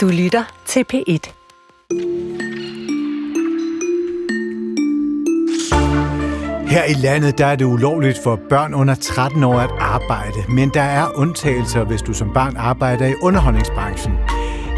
Du 0.00 0.08
lytter 0.08 0.44
til 0.66 0.84
P1. 0.92 1.32
Her 6.70 6.84
i 6.84 6.92
landet 6.92 7.38
der 7.38 7.46
er 7.46 7.56
det 7.56 7.64
ulovligt 7.64 8.18
for 8.24 8.40
børn 8.48 8.74
under 8.74 8.94
13 8.94 9.44
år 9.44 9.58
at 9.58 9.70
arbejde, 9.78 10.44
men 10.48 10.70
der 10.74 10.82
er 10.82 11.06
undtagelser, 11.14 11.84
hvis 11.84 12.02
du 12.02 12.12
som 12.12 12.32
barn 12.34 12.56
arbejder 12.56 13.06
i 13.06 13.14
underholdningsbranchen. 13.22 14.12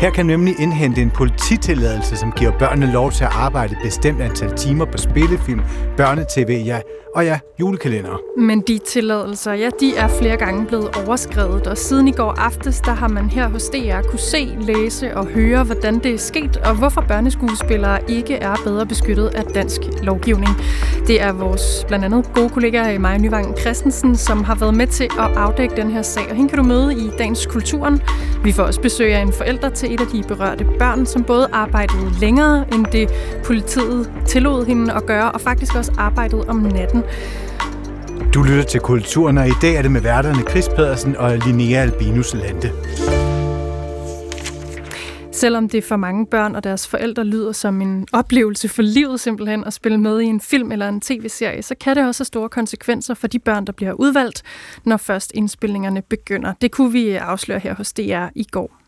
Her 0.02 0.10
kan 0.10 0.26
nemlig 0.26 0.60
indhente 0.60 1.02
en 1.02 1.10
polititilladelse, 1.10 2.16
som 2.16 2.32
giver 2.32 2.58
børnene 2.58 2.92
lov 2.92 3.12
til 3.12 3.24
at 3.24 3.30
arbejde 3.32 3.72
et 3.72 3.78
bestemt 3.84 4.20
antal 4.20 4.56
timer 4.56 4.84
på 4.84 4.98
spillefilm, 4.98 5.60
børnetv, 5.96 6.50
ja, 6.50 6.80
og 7.14 7.24
ja, 7.24 7.38
julekalender. 7.60 8.20
Men 8.38 8.60
de 8.60 8.78
tilladelser, 8.78 9.52
ja, 9.52 9.68
de 9.80 9.96
er 9.96 10.08
flere 10.08 10.36
gange 10.36 10.66
blevet 10.66 10.88
overskrevet, 10.96 11.66
og 11.66 11.78
siden 11.78 12.08
i 12.08 12.12
går 12.12 12.30
aftes, 12.38 12.80
der 12.80 12.92
har 12.92 13.08
man 13.08 13.30
her 13.30 13.48
hos 13.48 13.68
DR 13.68 14.08
kunne 14.08 14.18
se, 14.18 14.56
læse 14.60 15.16
og 15.16 15.26
høre, 15.26 15.64
hvordan 15.64 15.98
det 15.98 16.14
er 16.14 16.18
sket, 16.18 16.56
og 16.56 16.74
hvorfor 16.74 17.00
børneskuespillere 17.08 18.10
ikke 18.10 18.34
er 18.34 18.54
bedre 18.64 18.86
beskyttet 18.86 19.26
af 19.26 19.44
dansk 19.44 19.80
lovgivning. 20.02 20.50
Det 21.06 21.22
er 21.22 21.32
vores 21.32 21.84
blandt 21.88 22.04
andet 22.04 22.30
gode 22.34 22.48
kollega 22.50 22.98
Maja 22.98 23.18
Nyvang 23.18 23.58
Christensen, 23.58 24.16
som 24.16 24.44
har 24.44 24.54
været 24.54 24.74
med 24.74 24.86
til 24.86 25.04
at 25.04 25.36
afdække 25.36 25.76
den 25.76 25.90
her 25.90 26.02
sag, 26.02 26.30
og 26.30 26.36
hende 26.36 26.48
kan 26.48 26.58
du 26.58 26.64
møde 26.64 26.94
i 26.94 27.10
Dagens 27.18 27.46
Kulturen. 27.46 28.02
Vi 28.44 28.52
får 28.52 28.62
også 28.62 28.80
besøg 28.80 29.14
af 29.14 29.20
en 29.20 29.32
forælder 29.32 29.68
til 29.68 29.91
et 29.94 30.00
af 30.00 30.06
de 30.06 30.22
berørte 30.28 30.66
børn, 30.78 31.06
som 31.06 31.24
både 31.24 31.48
arbejdede 31.52 32.10
længere, 32.20 32.74
end 32.74 32.86
det 32.86 33.10
politiet 33.44 34.12
tillod 34.26 34.66
hende 34.66 34.92
at 34.92 35.06
gøre, 35.06 35.32
og 35.32 35.40
faktisk 35.40 35.74
også 35.74 35.92
arbejdede 35.98 36.44
om 36.48 36.56
natten. 36.56 37.02
Du 38.34 38.42
lytter 38.42 38.64
til 38.64 38.80
Kulturen, 38.80 39.38
og 39.38 39.48
i 39.48 39.52
dag 39.62 39.74
er 39.74 39.82
det 39.82 39.90
med 39.90 40.00
værterne 40.00 40.42
Chris 40.50 40.68
Pedersen 40.68 41.16
og 41.16 41.38
Linnea 41.38 41.80
Albinus 41.82 42.34
Lande. 42.34 42.72
Selvom 45.32 45.68
det 45.68 45.84
for 45.84 45.96
mange 45.96 46.26
børn 46.26 46.54
og 46.54 46.64
deres 46.64 46.88
forældre 46.88 47.24
lyder 47.24 47.52
som 47.52 47.80
en 47.80 48.06
oplevelse 48.12 48.68
for 48.68 48.82
livet 48.82 49.20
simpelthen 49.20 49.64
at 49.64 49.72
spille 49.72 49.98
med 49.98 50.20
i 50.20 50.24
en 50.24 50.40
film 50.40 50.72
eller 50.72 50.88
en 50.88 51.00
tv-serie, 51.00 51.62
så 51.62 51.74
kan 51.80 51.96
det 51.96 52.06
også 52.06 52.20
have 52.20 52.26
store 52.26 52.48
konsekvenser 52.48 53.14
for 53.14 53.26
de 53.26 53.38
børn, 53.38 53.64
der 53.64 53.72
bliver 53.72 53.92
udvalgt, 53.92 54.42
når 54.84 54.96
først 54.96 55.32
indspilningerne 55.34 56.02
begynder. 56.02 56.52
Det 56.60 56.70
kunne 56.70 56.92
vi 56.92 57.10
afsløre 57.10 57.58
her 57.58 57.74
hos 57.74 57.92
DR 57.92 58.26
i 58.34 58.44
går. 58.50 58.78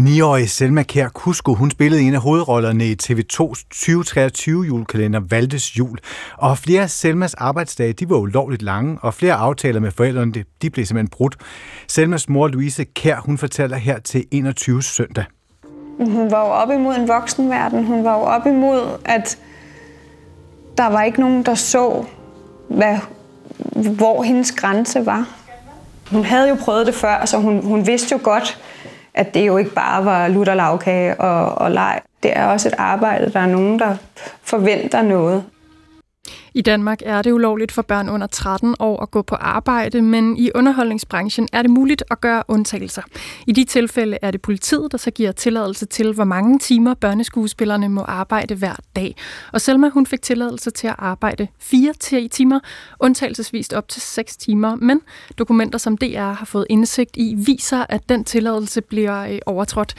9-årige 0.00 0.48
Selma 0.48 0.82
Kær 0.82 1.08
Kusko, 1.08 1.54
hun 1.54 1.70
spillede 1.70 2.02
en 2.02 2.14
af 2.14 2.20
hovedrollerne 2.20 2.86
i 2.86 2.96
TV2's 3.02 3.66
2023 3.70 4.64
julekalender 4.64 5.20
Valdes 5.30 5.78
Jul. 5.78 5.98
Og 6.36 6.58
flere 6.58 6.82
af 6.82 6.90
Selmas 6.90 7.34
arbejdsdage, 7.34 7.92
de 7.92 8.10
var 8.10 8.16
ulovligt 8.16 8.62
lange, 8.62 8.98
og 9.02 9.14
flere 9.14 9.34
aftaler 9.34 9.80
med 9.80 9.90
forældrene, 9.90 10.44
de 10.62 10.70
blev 10.70 10.86
simpelthen 10.86 11.08
brudt. 11.08 11.36
Selmas 11.88 12.28
mor 12.28 12.48
Louise 12.48 12.84
Kær, 12.84 13.16
hun 13.16 13.38
fortæller 13.38 13.76
her 13.76 13.98
til 13.98 14.24
21 14.30 14.82
søndag. 14.82 15.24
Hun 15.98 16.30
var 16.30 16.40
jo 16.40 16.52
op 16.52 16.70
imod 16.70 16.94
en 16.94 17.08
voksenverden. 17.08 17.84
Hun 17.84 18.04
var 18.04 18.18
jo 18.18 18.22
op 18.22 18.46
imod, 18.46 18.98
at 19.04 19.38
der 20.78 20.86
var 20.86 21.02
ikke 21.02 21.20
nogen, 21.20 21.42
der 21.42 21.54
så, 21.54 22.04
hvad, 22.68 22.98
hvor 23.96 24.22
hendes 24.22 24.52
grænse 24.52 25.06
var. 25.06 25.28
Hun 26.10 26.24
havde 26.24 26.48
jo 26.48 26.54
prøvet 26.54 26.86
det 26.86 26.94
før, 26.94 27.24
så 27.24 27.38
hun, 27.38 27.64
hun 27.64 27.86
vidste 27.86 28.12
jo 28.12 28.20
godt, 28.22 28.58
at 29.14 29.34
det 29.34 29.46
jo 29.46 29.56
ikke 29.56 29.70
bare 29.70 30.04
var 30.04 30.28
lutter 30.28 30.54
lavkage 30.54 31.20
og, 31.20 31.58
og 31.58 31.70
leg. 31.70 32.00
Det 32.22 32.36
er 32.36 32.46
også 32.46 32.68
et 32.68 32.74
arbejde. 32.78 33.32
Der 33.32 33.40
er 33.40 33.46
nogen, 33.46 33.78
der 33.78 33.96
forventer 34.42 35.02
noget. 35.02 35.44
I 36.56 36.60
Danmark 36.62 36.98
er 37.04 37.22
det 37.22 37.32
ulovligt 37.32 37.72
for 37.72 37.82
børn 37.82 38.08
under 38.08 38.26
13 38.26 38.74
år 38.78 39.02
at 39.02 39.10
gå 39.10 39.22
på 39.22 39.34
arbejde, 39.34 40.02
men 40.02 40.36
i 40.36 40.50
underholdningsbranchen 40.54 41.48
er 41.52 41.62
det 41.62 41.70
muligt 41.70 42.04
at 42.10 42.20
gøre 42.20 42.42
undtagelser. 42.48 43.02
I 43.46 43.52
de 43.52 43.64
tilfælde 43.64 44.18
er 44.22 44.30
det 44.30 44.42
politiet, 44.42 44.92
der 44.92 44.98
så 44.98 45.10
giver 45.10 45.32
tilladelse 45.32 45.86
til, 45.86 46.12
hvor 46.12 46.24
mange 46.24 46.58
timer 46.58 46.94
børneskuespillerne 46.94 47.88
må 47.88 48.00
arbejde 48.00 48.54
hver 48.54 48.76
dag. 48.96 49.16
Og 49.52 49.60
Selma 49.60 49.88
hun 49.88 50.06
fik 50.06 50.22
tilladelse 50.22 50.70
til 50.70 50.86
at 50.86 50.94
arbejde 50.98 51.48
4 51.58 52.28
timer, 52.28 52.60
undtagelsesvist 53.00 53.72
op 53.72 53.88
til 53.88 54.02
6 54.02 54.36
timer, 54.36 54.74
men 54.76 55.00
dokumenter, 55.38 55.78
som 55.78 55.98
DR 55.98 56.32
har 56.32 56.46
fået 56.46 56.66
indsigt 56.70 57.16
i, 57.16 57.34
viser, 57.38 57.86
at 57.88 58.08
den 58.08 58.24
tilladelse 58.24 58.80
bliver 58.80 59.26
øh, 59.26 59.38
overtrådt. 59.46 59.94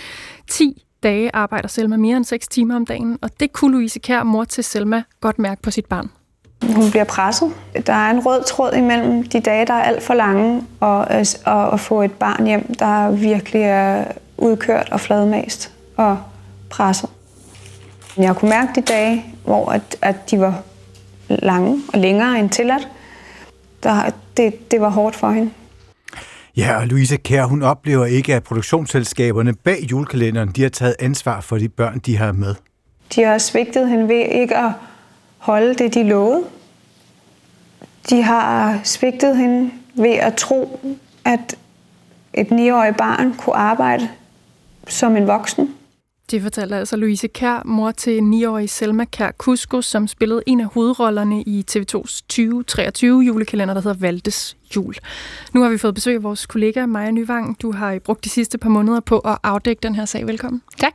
10 0.50 0.84
dage 1.04 1.36
arbejder 1.36 1.68
Selma 1.68 1.98
mere 1.98 2.18
end 2.18 2.26
6 2.26 2.48
timer 2.48 2.76
om 2.76 2.86
dagen, 2.86 3.20
og 3.22 3.40
det 3.40 3.54
kunne 3.54 3.72
Louise 3.72 4.00
Kær, 4.00 4.24
mor 4.24 4.44
til 4.44 4.64
Selma, 4.64 5.04
godt 5.22 5.40
mærke 5.40 5.62
på 5.62 5.72
sit 5.72 5.86
barn. 5.86 6.10
Hun 6.64 6.92
bliver 6.92 7.04
presset. 7.04 7.52
Der 7.88 7.94
er 7.94 8.12
en 8.12 8.20
rød 8.26 8.44
tråd 8.44 8.74
imellem 8.74 9.24
de 9.24 9.40
dage, 9.40 9.66
der 9.66 9.74
er 9.74 9.84
alt 9.84 10.04
for 10.04 10.14
lange, 10.14 10.64
og, 10.80 11.08
og 11.46 11.74
at 11.74 11.80
få 11.80 12.02
et 12.02 12.12
barn 12.12 12.46
hjem, 12.46 12.76
der 12.76 13.12
virkelig 13.12 13.62
er 13.62 14.06
udkørt 14.38 14.90
og 14.92 15.00
fladmast 15.00 15.72
og 15.98 16.18
presset. 16.70 17.10
Jeg 18.18 18.36
kunne 18.36 18.50
mærke 18.50 18.72
de 18.76 18.82
dage, 18.82 19.26
hvor 19.44 19.72
at, 19.72 19.98
at 20.02 20.32
de 20.32 20.40
var 20.40 20.62
lange 21.30 21.78
og 21.94 22.00
længere 22.00 22.40
end 22.40 22.50
tilladt. 22.50 22.88
Der, 23.84 24.10
det, 24.38 24.72
det 24.72 24.82
var 24.82 24.90
hårdt 24.90 25.16
for 25.16 25.30
hende. 25.30 25.52
Ja, 26.58 26.78
og 26.78 26.88
Louise 26.88 27.18
Kær, 27.18 27.46
hun 27.46 27.64
oplever 27.64 28.06
ikke, 28.06 28.36
at 28.36 28.44
produktionsselskaberne 28.44 29.54
bag 29.54 29.88
julekalenderen, 29.92 30.50
de 30.50 30.62
har 30.62 30.70
taget 30.70 30.96
ansvar 31.00 31.42
for 31.42 31.58
de 31.58 31.70
børn, 31.70 32.00
de 32.00 32.18
har 32.18 32.32
med. 32.32 32.56
De 33.16 33.24
har 33.24 33.38
svigtet 33.38 33.90
hende 33.90 34.08
ved 34.08 34.26
ikke 34.32 34.58
at 34.58 34.72
holde 35.46 35.74
det, 35.74 35.94
de 35.94 36.04
lovede. 36.04 36.44
De 38.10 38.22
har 38.22 38.80
svigtet 38.84 39.38
hende 39.38 39.72
ved 39.94 40.14
at 40.14 40.36
tro, 40.36 40.80
at 41.26 41.58
et 42.34 42.48
9-årigt 42.48 42.98
barn 42.98 43.34
kunne 43.38 43.56
arbejde 43.56 44.10
som 44.88 45.18
en 45.18 45.28
voksen. 45.28 45.76
Det 46.32 46.42
fortalte 46.42 46.76
altså 46.76 46.96
Louise 46.96 47.28
Kær, 47.28 47.62
mor 47.66 47.92
til 47.92 48.20
9-årige 48.20 48.68
Selma 48.68 49.06
Kær 49.06 49.32
Kusko, 49.32 49.82
som 49.82 50.08
spillede 50.08 50.44
en 50.46 50.60
af 50.60 50.66
hovedrollerne 50.66 51.42
i 51.42 51.66
TV2's 51.72 52.22
2023 52.28 53.22
julekalender, 53.22 53.74
der 53.74 53.82
hedder 53.82 54.00
Valdes 54.00 54.58
Jul. 54.76 54.96
Nu 55.54 55.62
har 55.62 55.70
vi 55.70 55.78
fået 55.78 55.96
besøg 55.96 56.16
af 56.16 56.24
vores 56.24 56.46
kollega 56.46 56.86
Maja 56.86 57.12
Nyvang. 57.12 57.62
Du 57.62 57.72
har 57.72 58.00
brugt 58.00 58.24
de 58.24 58.30
sidste 58.30 58.58
par 58.58 58.70
måneder 58.70 59.00
på 59.00 59.20
at 59.20 59.38
afdække 59.44 59.80
den 59.84 59.96
her 59.96 60.06
sag. 60.06 60.28
Velkommen. 60.28 60.62
Tak. 60.78 60.94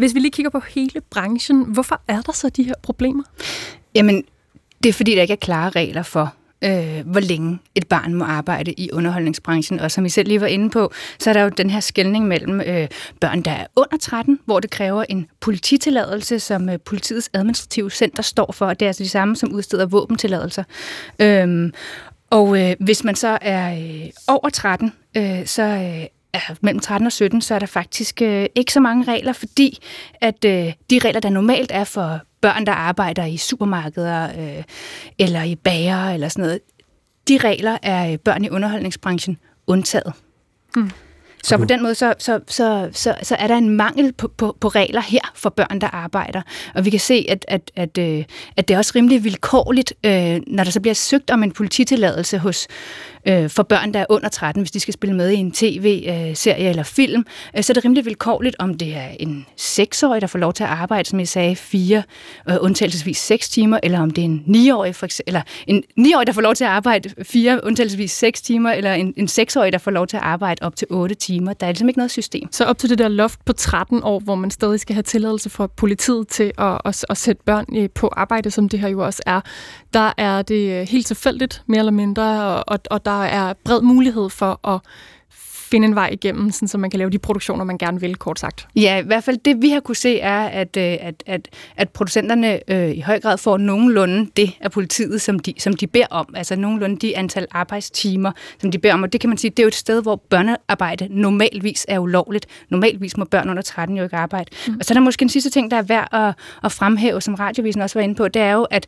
Hvis 0.00 0.14
vi 0.14 0.20
lige 0.20 0.30
kigger 0.30 0.50
på 0.50 0.60
hele 0.68 1.00
branchen, 1.10 1.64
hvorfor 1.64 2.00
er 2.08 2.20
der 2.20 2.32
så 2.32 2.48
de 2.48 2.62
her 2.62 2.74
problemer? 2.82 3.22
Jamen, 3.94 4.24
det 4.82 4.88
er 4.88 4.92
fordi, 4.92 5.14
der 5.14 5.22
ikke 5.22 5.32
er 5.32 5.36
klare 5.36 5.70
regler 5.70 6.02
for, 6.02 6.34
øh, 6.64 7.06
hvor 7.06 7.20
længe 7.20 7.58
et 7.74 7.88
barn 7.88 8.14
må 8.14 8.24
arbejde 8.24 8.72
i 8.72 8.90
underholdningsbranchen. 8.92 9.80
Og 9.80 9.90
som 9.90 10.04
I 10.04 10.08
selv 10.08 10.28
lige 10.28 10.40
var 10.40 10.46
inde 10.46 10.70
på, 10.70 10.92
så 11.18 11.30
er 11.30 11.34
der 11.34 11.42
jo 11.42 11.48
den 11.48 11.70
her 11.70 11.80
skældning 11.80 12.26
mellem 12.26 12.60
øh, 12.60 12.88
børn, 13.20 13.42
der 13.42 13.50
er 13.50 13.66
under 13.76 13.96
13, 13.96 14.38
hvor 14.44 14.60
det 14.60 14.70
kræver 14.70 15.04
en 15.08 15.26
polititilladelse, 15.40 16.40
som 16.40 16.68
øh, 16.68 16.78
politiets 16.84 17.30
administrative 17.34 17.90
center 17.90 18.22
står 18.22 18.52
for. 18.52 18.74
Det 18.74 18.82
er 18.82 18.88
altså 18.88 19.02
de 19.02 19.08
samme, 19.08 19.36
som 19.36 19.52
udsteder 19.52 19.86
våbentilladelser. 19.86 20.64
Øhm, 21.18 21.72
og 22.30 22.60
øh, 22.60 22.76
hvis 22.80 23.04
man 23.04 23.14
så 23.14 23.38
er 23.40 23.72
øh, 23.72 24.10
over 24.28 24.48
13, 24.48 24.92
øh, 25.16 25.46
så 25.46 25.62
øh, 25.62 26.19
er 26.32 26.54
mellem 26.60 26.80
13 26.80 27.06
og 27.06 27.12
17, 27.12 27.40
så 27.40 27.54
er 27.54 27.58
der 27.58 27.66
faktisk 27.66 28.22
øh, 28.22 28.46
ikke 28.54 28.72
så 28.72 28.80
mange 28.80 29.12
regler, 29.12 29.32
fordi 29.32 29.78
at 30.20 30.44
øh, 30.44 30.72
de 30.90 30.98
regler, 30.98 31.20
der 31.20 31.30
normalt 31.30 31.70
er 31.74 31.84
for 31.84 32.20
børn, 32.40 32.66
der 32.66 32.72
arbejder 32.72 33.24
i 33.24 33.36
supermarkeder 33.36 34.28
øh, 34.38 34.64
eller 35.18 35.42
i 35.42 35.54
bager 35.54 36.10
eller 36.10 36.28
sådan 36.28 36.42
noget, 36.42 36.60
de 37.28 37.38
regler 37.38 37.78
er 37.82 38.12
øh, 38.12 38.18
børn 38.18 38.44
i 38.44 38.50
underholdningsbranchen 38.50 39.38
undtaget. 39.66 40.12
Mm. 40.76 40.90
Så 41.42 41.58
på 41.58 41.64
den 41.64 41.82
måde, 41.82 41.94
så, 41.94 42.14
så, 42.18 42.40
så, 42.48 42.88
så, 42.92 43.14
så 43.22 43.34
er 43.34 43.46
der 43.46 43.56
en 43.56 43.70
mangel 43.70 44.12
på, 44.12 44.28
på, 44.36 44.56
på 44.60 44.68
regler 44.68 45.00
her 45.00 45.32
for 45.34 45.50
børn, 45.50 45.80
der 45.80 45.86
arbejder. 45.86 46.42
Og 46.74 46.84
vi 46.84 46.90
kan 46.90 47.00
se, 47.00 47.26
at, 47.28 47.44
at, 47.48 47.70
at, 47.76 47.98
øh, 47.98 48.24
at 48.56 48.68
det 48.68 48.74
er 48.74 48.78
også 48.78 48.92
rimelig 48.96 49.24
vilkårligt, 49.24 49.92
øh, 50.04 50.40
når 50.46 50.64
der 50.64 50.70
så 50.70 50.80
bliver 50.80 50.94
søgt 50.94 51.30
om 51.30 51.42
en 51.42 51.52
polititilladelse 51.52 52.38
hos, 52.38 52.68
øh, 53.28 53.50
for 53.50 53.62
børn, 53.62 53.94
der 53.94 54.00
er 54.00 54.06
under 54.08 54.28
13, 54.28 54.62
hvis 54.62 54.70
de 54.70 54.80
skal 54.80 54.94
spille 54.94 55.16
med 55.16 55.30
i 55.30 55.34
en 55.34 55.52
tv-serie 55.52 56.68
eller 56.68 56.82
film, 56.82 57.26
øh, 57.56 57.62
så 57.62 57.72
er 57.72 57.74
det 57.74 57.84
rimelig 57.84 58.04
vilkårligt, 58.04 58.56
om 58.58 58.74
det 58.74 58.96
er 58.96 59.08
en 59.20 59.46
6-årig, 59.60 60.20
der 60.20 60.26
får 60.26 60.38
lov 60.38 60.52
til 60.52 60.64
at 60.64 60.70
arbejde, 60.70 61.08
som 61.08 61.18
jeg 61.18 61.28
sagde, 61.28 61.56
fire, 61.56 62.02
øh, 62.50 62.56
undtagelsesvis 62.60 63.18
6 63.18 63.48
timer, 63.48 63.80
eller 63.82 64.00
om 64.00 64.10
det 64.10 64.22
er 64.22 64.26
en 64.26 64.44
9-årig, 64.46 64.94
for 64.94 65.06
eksempel, 65.06 65.30
eller 65.30 65.42
en 65.66 65.82
9-årig, 65.98 66.26
der 66.26 66.32
får 66.32 66.40
lov 66.40 66.54
til 66.54 66.64
at 66.64 66.70
arbejde 66.70 67.10
fire, 67.22 67.60
undtagelsesvis 67.64 68.12
6 68.12 68.42
timer, 68.42 68.70
eller 68.72 68.94
en, 68.94 69.14
en 69.16 69.26
6-årig, 69.26 69.72
der 69.72 69.78
får 69.78 69.90
lov 69.90 70.06
til 70.06 70.16
at 70.16 70.22
arbejde 70.22 70.62
op 70.62 70.76
til 70.76 70.86
8 70.90 71.14
timer. 71.14 71.29
Der 71.38 71.66
er 71.66 71.66
ligesom 71.66 71.88
ikke 71.88 71.98
noget 71.98 72.10
system. 72.10 72.48
Så 72.52 72.64
op 72.64 72.78
til 72.78 72.90
det 72.90 72.98
der 72.98 73.08
loft 73.08 73.44
på 73.44 73.52
13 73.52 74.02
år, 74.02 74.20
hvor 74.20 74.34
man 74.34 74.50
stadig 74.50 74.80
skal 74.80 74.94
have 74.94 75.02
tilladelse 75.02 75.50
fra 75.50 75.66
politiet 75.66 76.28
til 76.28 76.52
at, 76.58 76.80
at, 76.84 77.04
at 77.10 77.16
sætte 77.16 77.42
børn 77.46 77.66
øh, 77.76 77.90
på 77.90 78.08
arbejde, 78.16 78.50
som 78.50 78.68
det 78.68 78.80
her 78.80 78.88
jo 78.88 79.04
også 79.04 79.22
er, 79.26 79.40
der 79.94 80.12
er 80.16 80.42
det 80.42 80.80
øh, 80.80 80.88
helt 80.88 81.06
tilfældigt, 81.06 81.62
mere 81.66 81.78
eller 81.78 81.92
mindre, 81.92 82.24
og, 82.64 82.78
og 82.90 83.04
der 83.04 83.24
er 83.24 83.52
bred 83.64 83.82
mulighed 83.82 84.30
for 84.30 84.68
at 84.68 84.80
finde 85.70 85.86
en 85.88 85.94
vej 85.94 86.08
igennem, 86.12 86.50
sådan, 86.50 86.68
så 86.68 86.78
man 86.78 86.90
kan 86.90 86.98
lave 86.98 87.10
de 87.10 87.18
produktioner, 87.18 87.64
man 87.64 87.78
gerne 87.78 88.00
vil, 88.00 88.16
kort 88.16 88.40
sagt. 88.40 88.68
Ja, 88.76 88.96
i 89.02 89.06
hvert 89.06 89.24
fald 89.24 89.38
det, 89.44 89.62
vi 89.62 89.70
har 89.70 89.80
kunne 89.80 89.96
se, 89.96 90.20
er, 90.20 90.40
at, 90.40 90.76
øh, 90.76 90.96
at, 91.00 91.22
at, 91.26 91.48
at 91.76 91.88
producenterne 91.88 92.70
øh, 92.70 92.90
i 92.90 93.00
høj 93.00 93.20
grad 93.20 93.38
får 93.38 93.56
nogenlunde 93.56 94.30
det 94.36 94.50
af 94.60 94.70
politiet, 94.70 95.20
som 95.20 95.38
de, 95.38 95.54
som 95.58 95.72
de 95.72 95.86
beder 95.86 96.06
om. 96.10 96.34
Altså 96.34 96.56
nogenlunde 96.56 96.96
de 96.96 97.16
antal 97.16 97.46
arbejdstimer, 97.50 98.32
som 98.60 98.70
de 98.70 98.78
beder 98.78 98.94
om. 98.94 99.02
Og 99.02 99.12
det 99.12 99.20
kan 99.20 99.30
man 99.30 99.38
sige, 99.38 99.50
det 99.50 99.58
er 99.58 99.62
jo 99.62 99.68
et 99.68 99.74
sted, 99.74 100.02
hvor 100.02 100.16
børnearbejde 100.16 101.08
normalvis 101.10 101.86
er 101.88 101.98
ulovligt. 101.98 102.46
Normalvis 102.68 103.16
må 103.16 103.24
børn 103.24 103.50
under 103.50 103.62
13 103.62 103.96
jo 103.96 104.02
ikke 104.02 104.16
arbejde. 104.16 104.50
Mm. 104.68 104.76
Og 104.78 104.84
så 104.84 104.92
er 104.92 104.94
der 104.94 105.00
måske 105.00 105.22
en 105.22 105.28
sidste 105.28 105.50
ting, 105.50 105.70
der 105.70 105.76
er 105.76 105.82
værd 105.82 106.08
at, 106.12 106.34
at 106.64 106.72
fremhæve, 106.72 107.20
som 107.20 107.34
radiovisen 107.34 107.82
også 107.82 107.98
var 107.98 108.02
inde 108.02 108.14
på, 108.14 108.28
det 108.28 108.42
er 108.42 108.52
jo, 108.52 108.62
at 108.62 108.86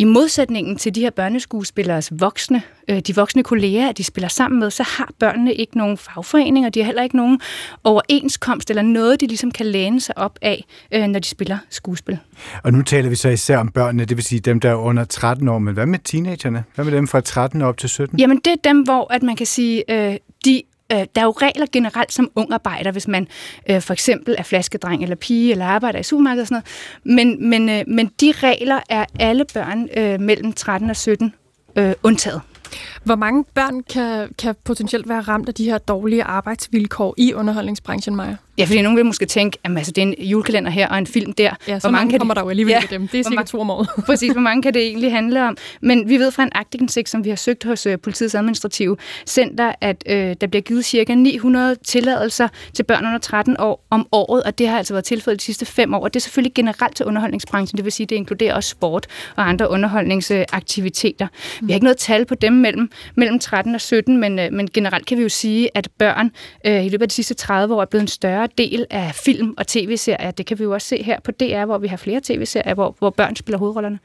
i 0.00 0.04
modsætningen 0.04 0.76
til 0.76 0.94
de 0.94 1.00
her 1.00 1.10
børneskuespillers 1.10 2.10
voksne, 2.20 2.62
øh, 2.90 3.00
de 3.00 3.14
voksne 3.14 3.42
kolleger, 3.42 3.92
de 3.92 4.04
spiller 4.04 4.28
sammen 4.28 4.60
med, 4.60 4.70
så 4.70 4.82
har 4.82 5.10
børnene 5.18 5.54
ikke 5.54 5.78
nogen 5.78 5.96
fagforening, 5.96 6.66
og 6.66 6.74
de 6.74 6.80
har 6.80 6.86
heller 6.86 7.02
ikke 7.02 7.16
nogen 7.16 7.40
overenskomst 7.84 8.70
eller 8.70 8.82
noget, 8.82 9.20
de 9.20 9.26
ligesom 9.26 9.50
kan 9.50 9.66
læne 9.66 10.00
sig 10.00 10.18
op 10.18 10.38
af, 10.42 10.64
øh, 10.92 11.06
når 11.06 11.18
de 11.18 11.28
spiller 11.28 11.58
skuespil. 11.70 12.18
Og 12.62 12.72
nu 12.72 12.82
taler 12.82 13.08
vi 13.08 13.14
så 13.14 13.28
især 13.28 13.58
om 13.58 13.68
børnene, 13.68 14.04
det 14.04 14.16
vil 14.16 14.24
sige 14.24 14.40
dem, 14.40 14.60
der 14.60 14.70
er 14.70 14.74
under 14.74 15.04
13 15.04 15.48
år, 15.48 15.58
men 15.58 15.74
hvad 15.74 15.86
med 15.86 15.98
teenagerne? 16.04 16.64
Hvad 16.74 16.84
med 16.84 16.92
dem 16.92 17.08
fra 17.08 17.20
13 17.20 17.62
op 17.62 17.76
til 17.76 17.88
17? 17.88 18.18
Jamen 18.18 18.40
det 18.44 18.52
er 18.52 18.56
dem, 18.64 18.82
hvor 18.82 19.12
at 19.12 19.22
man 19.22 19.36
kan 19.36 19.46
sige, 19.46 20.10
øh, 20.10 20.16
øh, 20.92 20.98
der 21.14 21.20
er 21.20 21.24
jo 21.24 21.30
regler 21.30 21.66
generelt 21.72 22.12
som 22.12 22.30
ung 22.34 22.52
arbejder, 22.52 22.90
hvis 22.90 23.08
man 23.08 23.28
øh, 23.70 23.80
for 23.80 23.92
eksempel 23.92 24.34
er 24.38 24.42
flaskedreng 24.42 25.02
eller 25.02 25.16
pige, 25.16 25.52
eller 25.52 25.66
arbejder 25.66 25.98
i 25.98 26.02
supermarkedet 26.02 26.42
og 26.42 26.46
sådan 26.48 26.62
noget. 27.04 27.16
Men, 27.16 27.48
men, 27.48 27.68
øh, 27.68 27.84
men 27.86 28.10
de 28.20 28.32
regler 28.36 28.80
er 28.88 29.04
alle 29.18 29.44
børn 29.54 29.88
øh, 29.96 30.20
mellem 30.20 30.52
13 30.52 30.90
og 30.90 30.96
17 30.96 31.34
øh, 31.76 31.92
undtaget. 32.02 32.40
Hvor 33.04 33.16
mange 33.16 33.44
børn 33.54 33.82
kan, 33.82 34.34
kan 34.38 34.54
potentielt 34.64 35.08
være 35.08 35.20
ramt 35.20 35.48
af 35.48 35.54
de 35.54 35.64
her 35.64 35.78
dårlige 35.78 36.24
arbejdsvilkår 36.24 37.14
i 37.18 37.34
underholdningsbranchen, 37.34 38.16
Maja? 38.16 38.36
Ja, 38.60 38.64
fordi 38.64 38.82
nogen 38.82 38.96
vil 38.96 39.06
måske 39.06 39.26
tænke, 39.26 39.58
at 39.64 39.70
altså, 39.76 39.92
det 39.92 40.02
er 40.02 40.06
en 40.06 40.14
julekalender 40.18 40.70
her 40.70 40.88
og 40.88 40.98
en 40.98 41.06
film 41.06 41.32
der. 41.32 41.54
Ja, 41.68 41.78
så 41.78 41.88
hvor 41.88 41.90
mange, 41.90 42.04
mange 42.06 42.18
kommer 42.18 42.34
det... 42.34 42.40
der 42.40 42.44
jo 42.44 42.50
alligevel 42.50 42.72
ja, 42.72 42.82
dem. 42.90 43.08
Det 43.08 43.20
er 43.20 43.24
cirka 43.24 43.42
to 43.42 43.60
om 43.60 43.70
året. 43.70 43.88
præcis, 44.06 44.32
hvor 44.32 44.40
mange 44.40 44.62
kan 44.62 44.74
det 44.74 44.82
egentlig 44.82 45.12
handle 45.12 45.48
om? 45.48 45.56
Men 45.80 46.08
vi 46.08 46.18
ved 46.18 46.30
fra 46.30 46.42
en 46.42 46.52
aktindsigt, 46.54 47.08
som 47.08 47.24
vi 47.24 47.28
har 47.28 47.36
søgt 47.36 47.64
hos 47.64 47.86
uh, 47.86 47.92
politiets 48.02 48.34
administrative 48.34 48.96
center, 49.26 49.72
at 49.80 50.04
uh, 50.06 50.14
der 50.14 50.46
bliver 50.46 50.62
givet 50.62 50.84
cirka 50.84 51.14
900 51.14 51.76
tilladelser 51.84 52.48
til 52.74 52.82
børn 52.82 53.06
under 53.06 53.18
13 53.18 53.56
år 53.58 53.86
om 53.90 54.06
året, 54.12 54.42
og 54.42 54.58
det 54.58 54.68
har 54.68 54.78
altså 54.78 54.94
været 54.94 55.04
tilfældet 55.04 55.40
de 55.40 55.44
sidste 55.44 55.66
fem 55.66 55.94
år. 55.94 56.00
Og 56.00 56.14
det 56.14 56.20
er 56.20 56.22
selvfølgelig 56.22 56.54
generelt 56.54 56.96
til 56.96 57.06
underholdningsbranchen, 57.06 57.76
det 57.76 57.84
vil 57.84 57.92
sige, 57.92 58.06
det 58.06 58.16
inkluderer 58.16 58.54
også 58.54 58.70
sport 58.70 59.06
og 59.36 59.48
andre 59.48 59.70
underholdningsaktiviteter. 59.70 61.26
Mm. 61.60 61.68
Vi 61.68 61.72
har 61.72 61.76
ikke 61.76 61.84
noget 61.84 61.98
tal 61.98 62.24
på 62.24 62.34
dem 62.34 62.52
mellem, 62.52 62.90
mellem 63.14 63.38
13 63.38 63.74
og 63.74 63.80
17, 63.80 64.16
men, 64.16 64.38
uh, 64.38 64.44
men 64.52 64.68
generelt 64.74 65.06
kan 65.06 65.18
vi 65.18 65.22
jo 65.22 65.28
sige, 65.28 65.70
at 65.74 65.88
børn 65.98 66.30
uh, 66.68 66.86
i 66.86 66.88
løbet 66.88 67.02
af 67.02 67.08
de 67.08 67.14
sidste 67.14 67.34
30 67.34 67.74
år 67.74 67.80
er 67.80 67.86
blevet 67.86 68.02
en 68.02 68.08
større 68.08 68.48
del 68.58 68.86
af 68.90 69.14
film 69.14 69.54
og 69.58 69.66
tv-serier. 69.66 70.30
Det 70.30 70.46
kan 70.46 70.58
vi 70.58 70.64
jo 70.64 70.72
også 70.72 70.88
se 70.88 71.02
her 71.02 71.20
på 71.24 71.30
DR, 71.30 71.64
hvor 71.64 71.78
vi 71.78 71.86
har 71.86 71.96
flere 71.96 72.20
tv-serier, 72.24 72.74
hvor, 72.74 72.96
hvor 72.98 73.10
børn 73.10 73.36
spiller 73.36 73.58
hovedrollerne. 73.58 73.98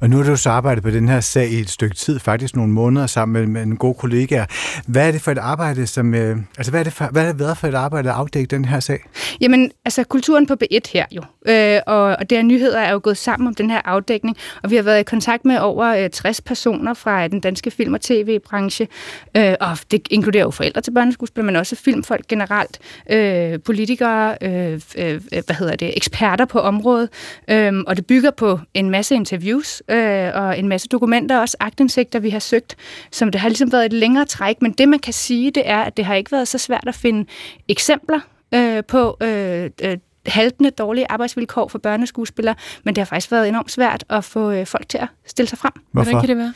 Og 0.00 0.10
nu 0.10 0.16
har 0.16 0.24
du 0.24 0.36
så 0.36 0.50
arbejdet 0.50 0.82
på 0.82 0.90
den 0.90 1.08
her 1.08 1.20
sag 1.20 1.48
i 1.50 1.60
et 1.60 1.70
stykke 1.70 1.96
tid, 1.96 2.18
faktisk 2.18 2.56
nogle 2.56 2.72
måneder 2.72 3.06
sammen 3.06 3.40
med, 3.40 3.46
med 3.46 3.62
en 3.62 3.76
god 3.76 3.94
kollega. 3.94 4.44
Hvad 4.86 5.08
er 5.08 5.12
det 5.12 5.22
for 5.22 5.30
et 5.30 5.38
arbejde, 5.38 5.86
som, 5.86 6.14
øh, 6.14 6.36
altså 6.58 6.70
hvad 6.72 6.80
er 6.80 6.84
det, 6.84 6.92
for, 6.92 7.04
hvad 7.12 7.22
er 7.22 7.26
det 7.26 7.38
været 7.38 7.58
for 7.58 7.66
et 7.66 7.74
arbejde 7.74 8.10
at 8.10 8.14
afdække 8.14 8.46
den 8.46 8.64
her 8.64 8.80
sag? 8.80 8.98
Jamen, 9.40 9.70
altså 9.84 10.04
kulturen 10.04 10.46
på 10.46 10.54
B1 10.62 10.78
her 10.92 11.06
jo, 11.12 11.22
øh, 11.46 11.80
og, 11.86 12.02
og 12.02 12.30
der 12.30 12.42
nyheder 12.42 12.80
er 12.80 12.92
jo 12.92 13.00
gået 13.02 13.16
sammen 13.16 13.46
om 13.46 13.54
den 13.54 13.70
her 13.70 13.80
afdækning, 13.84 14.36
og 14.62 14.70
vi 14.70 14.76
har 14.76 14.82
været 14.82 15.00
i 15.00 15.02
kontakt 15.02 15.44
med 15.44 15.58
over 15.58 16.04
øh, 16.04 16.10
60 16.10 16.40
personer 16.40 16.94
fra 16.94 17.28
den 17.28 17.40
danske 17.40 17.70
film- 17.70 17.94
og 17.94 18.00
tv-branche, 18.00 18.88
øh, 19.36 19.54
og 19.60 19.78
det 19.90 20.08
inkluderer 20.10 20.44
jo 20.44 20.50
forældre 20.50 20.80
til 20.80 20.90
børneskuespil, 20.90 21.44
men 21.44 21.56
også 21.56 21.76
filmfolk 21.76 22.28
generelt, 22.28 22.78
øh, 23.10 23.58
politikere, 23.68 24.36
øh, 24.42 24.80
øh, 24.98 25.20
hvad 25.30 25.54
hedder 25.54 25.76
det, 25.76 25.96
eksperter 25.96 26.44
på 26.44 26.60
området, 26.60 27.08
øh, 27.48 27.72
og 27.86 27.96
det 27.96 28.06
bygger 28.06 28.30
på 28.30 28.60
en 28.74 28.90
masse 28.90 29.14
interviews 29.14 29.82
øh, 29.88 30.30
og 30.34 30.58
en 30.58 30.68
masse 30.68 30.88
dokumenter, 30.88 31.38
også 31.38 31.56
agtindsigter, 31.60 32.18
vi 32.18 32.30
har 32.30 32.38
søgt, 32.38 32.76
som 33.10 33.30
det 33.30 33.40
har 33.40 33.48
ligesom 33.48 33.72
været 33.72 33.86
et 33.86 33.92
længere 33.92 34.24
træk, 34.24 34.62
men 34.62 34.72
det 34.72 34.88
man 34.88 34.98
kan 34.98 35.12
sige, 35.12 35.50
det 35.50 35.62
er, 35.66 35.78
at 35.78 35.96
det 35.96 36.04
har 36.04 36.14
ikke 36.14 36.32
været 36.32 36.48
så 36.48 36.58
svært 36.58 36.84
at 36.86 36.94
finde 36.94 37.26
eksempler 37.68 38.20
øh, 38.54 38.84
på 38.84 39.16
øh, 39.22 39.70
øh, 39.82 39.98
haltende 40.26 40.70
dårlige 40.70 41.06
arbejdsvilkår 41.08 41.68
for 41.68 41.78
børneskuespillere, 41.78 42.54
men 42.84 42.94
det 42.94 43.00
har 43.00 43.06
faktisk 43.06 43.32
været 43.32 43.48
enormt 43.48 43.70
svært 43.70 44.04
at 44.10 44.24
få 44.24 44.50
øh, 44.50 44.66
folk 44.66 44.88
til 44.88 44.98
at 44.98 45.08
stille 45.26 45.48
sig 45.48 45.58
frem. 45.58 45.72
Hvorfor? 45.92 46.10
Hvordan 46.10 46.26
kan 46.26 46.28
det 46.28 46.36
være? 46.36 46.52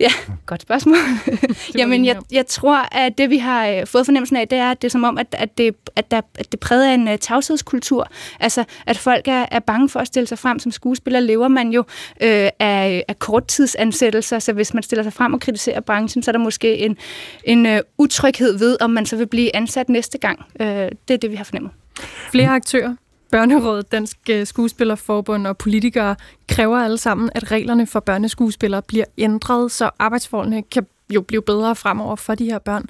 Ja, 0.00 0.10
godt 0.46 0.62
spørgsmål. 0.62 0.96
Jamen, 1.78 2.04
jeg, 2.04 2.16
jeg 2.32 2.46
tror, 2.46 2.88
at 2.92 3.18
det, 3.18 3.30
vi 3.30 3.38
har 3.38 3.68
øh, 3.68 3.86
fået 3.86 4.06
fornemmelsen 4.06 4.36
af, 4.36 4.48
det 4.48 4.58
er, 4.58 4.70
at 4.70 4.82
det 4.82 4.88
er 4.88 4.90
som 4.90 5.04
om, 5.04 5.18
at, 5.18 5.26
at, 5.32 5.58
det, 5.58 5.76
at, 5.96 6.10
der, 6.10 6.20
at 6.34 6.52
det 6.52 6.60
præger 6.60 6.94
en 6.94 7.08
uh, 7.08 7.14
tavshedskultur. 7.20 8.08
Altså, 8.40 8.64
at 8.86 8.98
folk 8.98 9.28
er, 9.28 9.46
er 9.50 9.58
bange 9.58 9.88
for 9.88 10.00
at 10.00 10.06
stille 10.06 10.26
sig 10.26 10.38
frem. 10.38 10.58
Som 10.58 10.72
skuespiller 10.72 11.20
lever 11.20 11.48
man 11.48 11.70
jo 11.70 11.80
øh, 12.20 12.48
af, 12.58 13.04
af 13.08 13.18
korttidsansættelser, 13.18 14.38
så 14.38 14.52
hvis 14.52 14.74
man 14.74 14.82
stiller 14.82 15.02
sig 15.02 15.12
frem 15.12 15.34
og 15.34 15.40
kritiserer 15.40 15.80
branchen, 15.80 16.22
så 16.22 16.30
er 16.30 16.32
der 16.32 16.38
måske 16.38 16.76
en, 16.76 16.96
en 17.44 17.66
uh, 17.66 17.78
utryghed 17.98 18.58
ved, 18.58 18.76
om 18.80 18.90
man 18.90 19.06
så 19.06 19.16
vil 19.16 19.26
blive 19.26 19.56
ansat 19.56 19.88
næste 19.88 20.18
gang. 20.18 20.44
Uh, 20.60 20.66
det 20.66 21.10
er 21.10 21.16
det, 21.16 21.30
vi 21.30 21.36
har 21.36 21.44
fornemmet. 21.44 21.72
Flere 22.30 22.48
aktører 22.48 22.94
Børnerådet, 23.34 23.92
Dansk 23.92 24.18
øh, 24.30 24.46
Skuespillerforbund 24.46 25.46
og 25.46 25.58
politikere 25.58 26.16
kræver 26.48 26.78
alle 26.78 26.98
sammen, 26.98 27.30
at 27.34 27.50
reglerne 27.50 27.86
for 27.86 28.00
børneskuespillere 28.00 28.82
bliver 28.82 29.04
ændret, 29.18 29.72
så 29.72 29.90
arbejdsforholdene 29.98 30.62
kan 30.62 30.86
jo 31.14 31.20
blive 31.20 31.42
bedre 31.42 31.76
fremover 31.76 32.16
for 32.16 32.34
de 32.34 32.44
her 32.44 32.58
børn. 32.58 32.84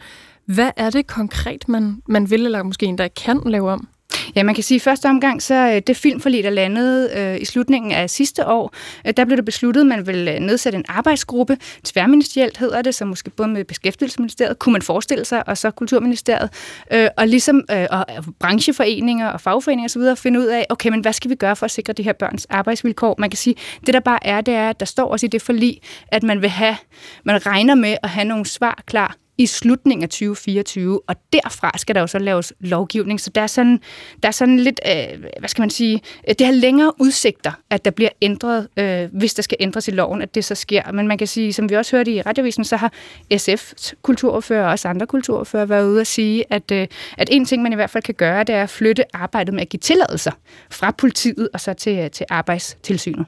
Hvad 0.44 0.70
er 0.76 0.90
det 0.90 1.06
konkret, 1.06 1.68
man, 1.68 2.02
man 2.06 2.30
vil, 2.30 2.44
eller 2.44 2.62
måske 2.62 2.86
endda 2.86 3.08
kan 3.08 3.40
lave 3.46 3.70
om? 3.70 3.88
Ja, 4.36 4.42
man 4.42 4.54
kan 4.54 4.64
sige, 4.64 4.76
at 4.76 4.80
i 4.80 4.84
første 4.84 5.06
omgang, 5.06 5.42
så 5.42 5.54
øh, 5.54 5.82
det 5.86 5.96
filmforlig, 5.96 6.44
der 6.44 6.50
landede 6.50 7.10
øh, 7.16 7.40
i 7.40 7.44
slutningen 7.44 7.92
af 7.92 8.10
sidste 8.10 8.46
år, 8.46 8.74
øh, 9.06 9.14
der 9.16 9.24
blev 9.24 9.36
det 9.36 9.44
besluttet, 9.44 9.80
at 9.80 9.86
man 9.86 10.06
ville 10.06 10.34
øh, 10.34 10.40
nedsætte 10.40 10.78
en 10.78 10.84
arbejdsgruppe, 10.88 11.56
tværministerielt 11.84 12.56
hedder 12.56 12.82
det, 12.82 12.94
så 12.94 13.04
måske 13.04 13.30
både 13.30 13.48
med 13.48 13.64
Beskæftigelsesministeriet, 13.64 14.58
kunne 14.58 14.72
man 14.72 14.82
forestille 14.82 15.24
sig, 15.24 15.48
og 15.48 15.58
så 15.58 15.70
Kulturministeriet, 15.70 16.50
øh, 16.92 17.08
og 17.16 17.28
ligesom 17.28 17.62
øh, 17.70 17.86
og 17.90 18.04
øh, 18.16 18.24
brancheforeninger 18.40 19.28
og 19.28 19.40
fagforeninger 19.40 19.88
osv. 19.88 20.22
finde 20.22 20.40
ud 20.40 20.46
af, 20.46 20.66
okay, 20.70 20.90
men 20.90 21.00
hvad 21.00 21.12
skal 21.12 21.30
vi 21.30 21.34
gøre 21.34 21.56
for 21.56 21.64
at 21.64 21.70
sikre 21.70 21.92
de 21.92 22.02
her 22.02 22.12
børns 22.12 22.46
arbejdsvilkår? 22.50 23.14
Man 23.18 23.30
kan 23.30 23.36
sige, 23.36 23.56
det 23.86 23.94
der 23.94 24.00
bare 24.00 24.26
er, 24.26 24.40
det 24.40 24.54
er, 24.54 24.70
at 24.70 24.80
der 24.80 24.86
står 24.86 25.10
også 25.10 25.26
i 25.26 25.28
det 25.28 25.42
forlig, 25.42 25.80
at 26.08 26.22
man 26.22 26.42
vil 26.42 26.50
have, 26.50 26.76
man 27.24 27.46
regner 27.46 27.74
med 27.74 27.96
at 28.02 28.08
have 28.08 28.24
nogle 28.24 28.46
svar 28.46 28.82
klar 28.86 29.16
i 29.38 29.46
slutningen 29.46 30.02
af 30.02 30.08
2024, 30.08 31.00
og 31.06 31.16
derfra 31.32 31.78
skal 31.78 31.94
der 31.94 32.00
jo 32.00 32.06
så 32.06 32.18
laves 32.18 32.52
lovgivning. 32.60 33.20
Så 33.20 33.30
der 33.30 33.40
er 33.40 33.46
sådan, 33.46 33.80
der 34.22 34.28
er 34.28 34.32
sådan 34.32 34.58
lidt, 34.58 34.80
øh, 34.88 35.20
hvad 35.38 35.48
skal 35.48 35.62
man 35.62 35.70
sige, 35.70 36.00
øh, 36.28 36.34
det 36.38 36.46
har 36.46 36.54
længere 36.54 36.92
udsigter, 37.00 37.52
at 37.70 37.84
der 37.84 37.90
bliver 37.90 38.10
ændret, 38.22 38.68
øh, 38.76 39.08
hvis 39.12 39.34
der 39.34 39.42
skal 39.42 39.56
ændres 39.60 39.88
i 39.88 39.90
loven, 39.90 40.22
at 40.22 40.34
det 40.34 40.44
så 40.44 40.54
sker. 40.54 40.92
Men 40.92 41.08
man 41.08 41.18
kan 41.18 41.26
sige, 41.26 41.52
som 41.52 41.70
vi 41.70 41.74
også 41.74 41.96
hørte 41.96 42.10
i 42.10 42.22
radiovisen, 42.22 42.64
så 42.64 42.76
har 42.76 42.92
SF's 43.34 43.92
kulturordfører 44.02 44.64
og 44.64 44.70
også 44.70 44.88
andre 44.88 45.06
kulturordfører 45.06 45.66
været 45.66 45.88
ude 45.88 46.00
at 46.00 46.06
sige, 46.06 46.44
at, 46.50 46.70
øh, 46.72 46.86
at 47.18 47.28
en 47.32 47.44
ting, 47.44 47.62
man 47.62 47.72
i 47.72 47.76
hvert 47.76 47.90
fald 47.90 48.04
kan 48.04 48.14
gøre, 48.14 48.44
det 48.44 48.54
er 48.54 48.62
at 48.62 48.70
flytte 48.70 49.16
arbejdet 49.16 49.54
med 49.54 49.62
at 49.62 49.68
give 49.68 49.80
tilladelser 49.80 50.32
fra 50.70 50.90
politiet 50.90 51.48
og 51.54 51.60
så 51.60 51.72
til, 51.72 51.98
øh, 51.98 52.10
til 52.10 52.26
arbejdstilsynet. 52.30 53.26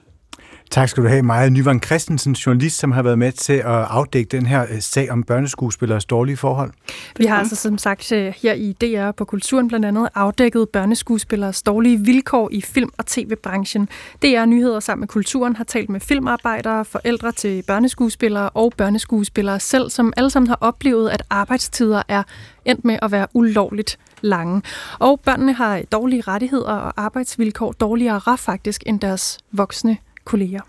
Tak 0.70 0.88
skal 0.88 1.02
du 1.02 1.08
have, 1.08 1.22
Maja 1.22 1.48
Nyvang 1.48 1.82
Christensen, 1.84 2.32
journalist, 2.32 2.78
som 2.78 2.92
har 2.92 3.02
været 3.02 3.18
med 3.18 3.32
til 3.32 3.52
at 3.52 3.64
afdække 3.66 4.28
den 4.28 4.46
her 4.46 4.66
øh, 4.70 4.80
sag 4.80 5.10
om 5.10 5.22
børneskuespillers 5.22 6.04
dårlige 6.04 6.36
forhold. 6.36 6.70
Vi 7.16 7.24
har 7.24 7.38
altså 7.38 7.56
som 7.56 7.78
sagt 7.78 8.12
øh, 8.12 8.34
her 8.42 8.52
i 8.52 8.72
DR 8.72 9.10
på 9.10 9.24
Kulturen 9.24 9.68
blandt 9.68 9.86
andet 9.86 10.08
afdækket 10.14 10.68
børneskuespillers 10.68 11.62
dårlige 11.62 12.00
vilkår 12.00 12.48
i 12.52 12.60
film- 12.60 12.92
og 12.98 13.06
tv-branchen. 13.06 13.88
DR 14.22 14.44
Nyheder 14.44 14.80
sammen 14.80 15.00
med 15.00 15.08
Kulturen 15.08 15.56
har 15.56 15.64
talt 15.64 15.88
med 15.88 16.00
filmarbejdere, 16.00 16.84
forældre 16.84 17.32
til 17.32 17.62
børneskuespillere 17.66 18.50
og 18.50 18.72
børneskuespillere 18.76 19.60
selv, 19.60 19.90
som 19.90 20.12
alle 20.16 20.30
sammen 20.30 20.48
har 20.48 20.58
oplevet, 20.60 21.10
at 21.10 21.22
arbejdstider 21.30 22.02
er 22.08 22.22
endt 22.64 22.84
med 22.84 22.98
at 23.02 23.12
være 23.12 23.26
ulovligt 23.34 23.98
lange. 24.20 24.62
Og 24.98 25.20
børnene 25.20 25.52
har 25.52 25.82
dårlige 25.92 26.20
rettigheder 26.20 26.72
og 26.72 26.92
arbejdsvilkår 26.96 27.72
dårligere 27.72 28.38
faktisk 28.38 28.82
end 28.86 29.00
deres 29.00 29.38
voksne 29.52 29.96
kolleger. 30.26 30.60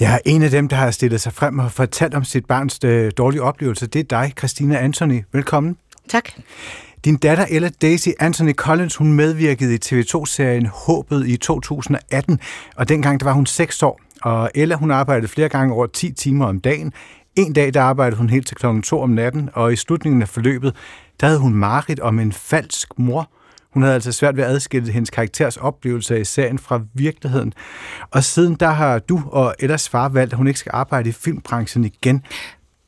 Ja, 0.00 0.18
en 0.24 0.42
af 0.42 0.50
dem, 0.50 0.68
der 0.68 0.76
har 0.76 0.90
stillet 0.90 1.20
sig 1.20 1.32
frem 1.32 1.58
og 1.58 1.72
fortalt 1.72 2.14
om 2.14 2.24
sit 2.24 2.46
barns 2.46 2.78
øh, 2.84 3.12
dårlige 3.16 3.42
oplevelse, 3.42 3.86
det 3.86 4.00
er 4.00 4.04
dig, 4.04 4.32
Christina 4.38 4.78
Anthony. 4.78 5.22
Velkommen. 5.32 5.76
Tak. 6.08 6.28
Din 7.04 7.16
datter 7.16 7.46
Ella 7.50 7.70
Daisy 7.82 8.08
Anthony 8.20 8.52
Collins, 8.52 8.96
hun 8.96 9.12
medvirkede 9.12 9.74
i 9.74 9.78
TV2-serien 9.84 10.66
Håbet 10.66 11.28
i 11.28 11.36
2018, 11.36 12.40
og 12.76 12.88
dengang 12.88 13.20
der 13.20 13.26
var 13.26 13.32
hun 13.32 13.46
6 13.46 13.82
år. 13.82 14.00
Og 14.22 14.50
Ella, 14.54 14.74
hun 14.74 14.90
arbejdede 14.90 15.28
flere 15.28 15.48
gange 15.48 15.74
over 15.74 15.86
10 15.86 16.12
timer 16.12 16.46
om 16.46 16.60
dagen. 16.60 16.92
En 17.36 17.52
dag, 17.52 17.74
der 17.74 17.82
arbejdede 17.82 18.18
hun 18.18 18.30
helt 18.30 18.46
til 18.46 18.56
klokken 18.56 18.82
2 18.82 19.00
om 19.00 19.10
natten, 19.10 19.50
og 19.52 19.72
i 19.72 19.76
slutningen 19.76 20.22
af 20.22 20.28
forløbet, 20.28 20.76
der 21.20 21.26
havde 21.26 21.40
hun 21.40 21.54
mareridt 21.54 22.00
om 22.00 22.18
en 22.18 22.32
falsk 22.32 22.98
mor, 22.98 23.30
hun 23.72 23.82
havde 23.82 23.94
altså 23.94 24.12
svært 24.12 24.36
ved 24.36 24.44
at 24.44 24.50
adskille 24.50 24.92
hendes 24.92 25.10
karakters 25.10 25.56
oplevelser 25.56 26.16
i 26.16 26.24
serien 26.24 26.58
fra 26.58 26.80
virkeligheden. 26.94 27.52
Og 28.10 28.24
siden 28.24 28.54
der 28.54 28.70
har 28.70 28.98
du 28.98 29.22
og 29.26 29.54
Ellas 29.60 29.88
far 29.88 30.08
valgt, 30.08 30.32
at 30.32 30.36
hun 30.36 30.46
ikke 30.46 30.58
skal 30.58 30.70
arbejde 30.74 31.08
i 31.08 31.12
filmbranchen 31.12 31.84
igen. 31.84 32.24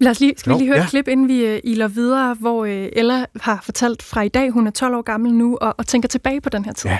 Lad 0.01 0.11
os 0.11 0.21
lige, 0.21 0.35
skal 0.37 0.53
vi 0.53 0.59
lige 0.59 0.69
høre 0.69 0.79
ja. 0.79 0.85
et 0.85 0.91
klip, 0.91 1.09
inden 1.09 1.29
vi 1.29 1.53
uh, 1.53 1.59
iler 1.65 1.89
videre, 1.89 2.35
hvor 2.35 2.63
uh, 2.63 2.69
Ella 2.69 3.25
har 3.41 3.61
fortalt 3.63 4.03
fra 4.03 4.23
i 4.23 4.29
dag, 4.29 4.51
hun 4.51 4.67
er 4.67 4.71
12 4.71 4.95
år 4.95 5.03
gammel 5.03 5.33
nu, 5.33 5.59
og, 5.61 5.75
og 5.79 5.87
tænker 5.87 6.09
tilbage 6.09 6.41
på 6.41 6.49
den 6.49 6.65
her 6.65 6.73
tid. 6.73 6.91
Ja. 6.91 6.99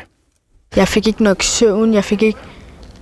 Jeg 0.77 0.89
fik 0.89 1.07
ikke 1.07 1.23
nok 1.23 1.43
søvn, 1.43 1.95
jeg 1.95 2.05
fik 2.05 2.23
ikke... 2.23 2.39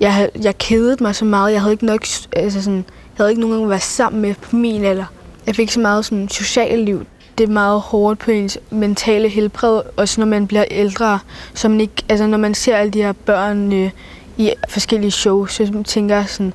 Jeg, 0.01 0.31
jeg 0.43 0.59
kedede 0.59 0.97
mig 1.05 1.15
så 1.15 1.25
meget, 1.25 1.53
jeg 1.53 1.61
havde 1.61 1.73
ikke 1.73 1.87
nok... 1.87 2.07
Altså 2.33 2.63
sådan, 2.63 2.77
jeg 2.77 3.17
havde 3.17 3.31
ikke 3.31 3.41
nogen 3.41 3.63
at 3.63 3.71
være 3.71 3.81
sammen 3.81 4.23
med 4.23 4.35
på 4.35 4.57
min 4.57 4.85
alder. 4.85 5.05
Jeg 5.47 5.57
fik 5.57 5.71
så 5.71 5.81
meget 5.81 6.05
sådan 6.05 6.29
socialt 6.29 6.85
liv. 6.85 7.07
Det 7.39 7.45
er 7.45 7.53
meget 7.53 7.81
hårdt 7.81 8.19
på 8.19 8.31
ens 8.31 8.59
mentale 8.71 9.29
helbred, 9.29 9.83
også 9.97 10.21
når 10.21 10.27
man 10.27 10.47
bliver 10.47 10.65
ældre. 10.71 11.19
Så 11.55 11.69
man 11.69 11.81
ikke, 11.81 12.05
altså 12.09 12.27
når 12.27 12.39
man 12.39 12.55
ser 12.55 12.77
alle 12.77 12.91
de 12.91 13.03
her 13.03 13.13
børn 13.13 13.73
øh, 13.73 13.91
i 14.37 14.53
forskellige 14.69 15.11
shows, 15.11 15.53
så 15.53 15.83
tænker 15.87 16.17
jeg 16.17 16.29
sådan, 16.29 16.53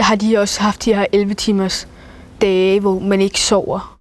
har 0.00 0.16
de 0.16 0.38
også 0.38 0.60
haft 0.60 0.84
de 0.84 0.94
her 0.94 1.06
11 1.12 1.34
timers 1.34 1.88
dage, 2.40 2.80
hvor 2.80 2.98
man 2.98 3.20
ikke 3.20 3.40
sover. 3.40 3.98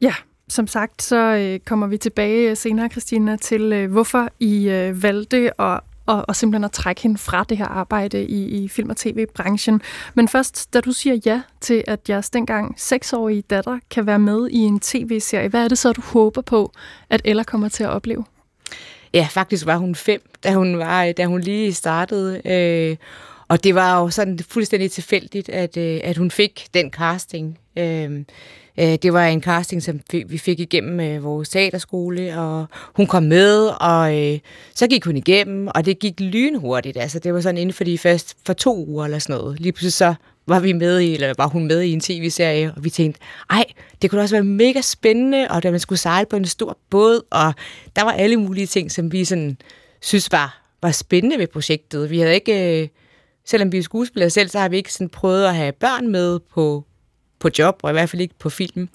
Ja, 0.00 0.14
som 0.48 0.66
sagt, 0.66 1.02
så 1.02 1.16
øh, 1.16 1.60
kommer 1.60 1.86
vi 1.86 1.96
tilbage 1.96 2.56
senere, 2.56 2.88
Christina, 2.88 3.36
til 3.36 3.72
øh, 3.72 3.92
hvorfor 3.92 4.28
I 4.40 4.68
øh, 4.68 5.02
valgte 5.02 5.60
at 5.60 5.80
og, 6.06 6.24
og 6.28 6.36
simpelthen 6.36 6.64
at 6.64 6.72
trække 6.72 7.02
hende 7.02 7.18
fra 7.18 7.44
det 7.48 7.58
her 7.58 7.66
arbejde 7.66 8.24
i, 8.24 8.64
i 8.64 8.68
film- 8.68 8.90
og 8.90 8.96
tv-branchen. 8.96 9.82
Men 10.14 10.28
først, 10.28 10.74
da 10.74 10.80
du 10.80 10.92
siger 10.92 11.18
ja 11.26 11.42
til, 11.60 11.84
at 11.86 12.08
jeres 12.08 12.30
dengang 12.30 12.74
seksårige 12.76 13.42
datter 13.42 13.78
kan 13.90 14.06
være 14.06 14.18
med 14.18 14.48
i 14.50 14.58
en 14.58 14.80
tv-serie, 14.80 15.48
hvad 15.48 15.64
er 15.64 15.68
det 15.68 15.78
så, 15.78 15.92
du 15.92 16.00
håber 16.00 16.42
på, 16.42 16.72
at 17.10 17.20
Ella 17.24 17.42
kommer 17.42 17.68
til 17.68 17.84
at 17.84 17.90
opleve? 17.90 18.24
Ja, 19.14 19.28
faktisk 19.30 19.66
var 19.66 19.76
hun 19.76 19.94
fem, 19.94 20.20
da 20.44 20.54
hun, 20.54 20.78
var, 20.78 21.04
øh, 21.04 21.14
da 21.16 21.24
hun 21.26 21.40
lige 21.40 21.74
startede. 21.74 22.40
Øh, 22.44 22.96
og 23.48 23.64
det 23.64 23.74
var 23.74 24.00
jo 24.00 24.10
sådan 24.10 24.38
fuldstændig 24.48 24.90
tilfældigt, 24.90 25.48
at, 25.48 25.76
øh, 25.76 26.00
at 26.04 26.16
hun 26.16 26.30
fik 26.30 26.66
den 26.74 26.90
casting. 26.90 27.58
Øh, 27.78 28.24
øh, 28.80 28.98
det 29.02 29.12
var 29.12 29.26
en 29.26 29.42
casting, 29.42 29.82
som 29.82 30.00
vi 30.26 30.38
fik 30.38 30.60
igennem 30.60 31.00
øh, 31.00 31.24
vores 31.24 31.48
teaterskole, 31.48 32.38
og 32.38 32.66
hun 32.96 33.06
kom 33.06 33.22
med, 33.22 33.70
og 33.80 34.18
øh, 34.18 34.38
så 34.74 34.86
gik 34.86 35.04
hun 35.04 35.16
igennem, 35.16 35.68
og 35.74 35.86
det 35.86 35.98
gik 35.98 36.20
lynhurtigt. 36.20 36.96
Altså, 36.96 37.18
det 37.18 37.34
var 37.34 37.40
sådan 37.40 37.58
inden 37.58 37.72
for 37.72 37.84
de 37.84 37.98
første 37.98 38.34
for 38.46 38.52
to 38.52 38.86
uger 38.86 39.04
eller 39.04 39.18
sådan 39.18 39.36
noget. 39.40 39.60
Lige 39.60 39.72
pludselig 39.72 39.92
så 39.92 40.14
var 40.46 40.60
vi 40.60 40.72
med 40.72 41.00
i, 41.00 41.14
eller 41.14 41.34
var 41.36 41.46
hun 41.48 41.66
med 41.66 41.80
i 41.80 41.92
en 41.92 42.00
tv-serie, 42.00 42.72
og 42.76 42.84
vi 42.84 42.90
tænkte, 42.90 43.20
ej, 43.50 43.64
det 44.02 44.10
kunne 44.10 44.20
også 44.20 44.34
være 44.34 44.44
mega 44.44 44.80
spændende, 44.80 45.46
og 45.50 45.62
da 45.62 45.70
man 45.70 45.80
skulle 45.80 45.98
sejle 45.98 46.26
på 46.30 46.36
en 46.36 46.44
stor 46.44 46.78
båd, 46.90 47.20
og 47.30 47.54
der 47.96 48.04
var 48.04 48.12
alle 48.12 48.36
mulige 48.36 48.66
ting, 48.66 48.92
som 48.92 49.12
vi 49.12 49.24
sådan 49.24 49.56
synes 50.02 50.32
var, 50.32 50.62
var 50.82 50.90
spændende 50.90 51.38
ved 51.38 51.46
projektet. 51.46 52.10
Vi 52.10 52.18
havde 52.18 52.34
ikke... 52.34 52.82
Øh, 52.82 52.88
selvom 53.46 53.72
vi 53.72 53.78
er 53.78 53.82
skuespillere 53.82 54.30
selv, 54.30 54.48
så 54.48 54.58
har 54.58 54.68
vi 54.68 54.76
ikke 54.76 54.92
sådan 54.92 55.08
prøvet 55.08 55.44
at 55.44 55.54
have 55.54 55.72
børn 55.72 56.08
med 56.08 56.40
på, 56.54 56.84
på 57.44 57.50
job, 57.58 57.80
og 57.82 57.90
i 57.90 57.92
hvert 57.92 58.10
fald 58.10 58.22
ikke 58.22 58.34
på 58.38 58.50
film. 58.50 58.88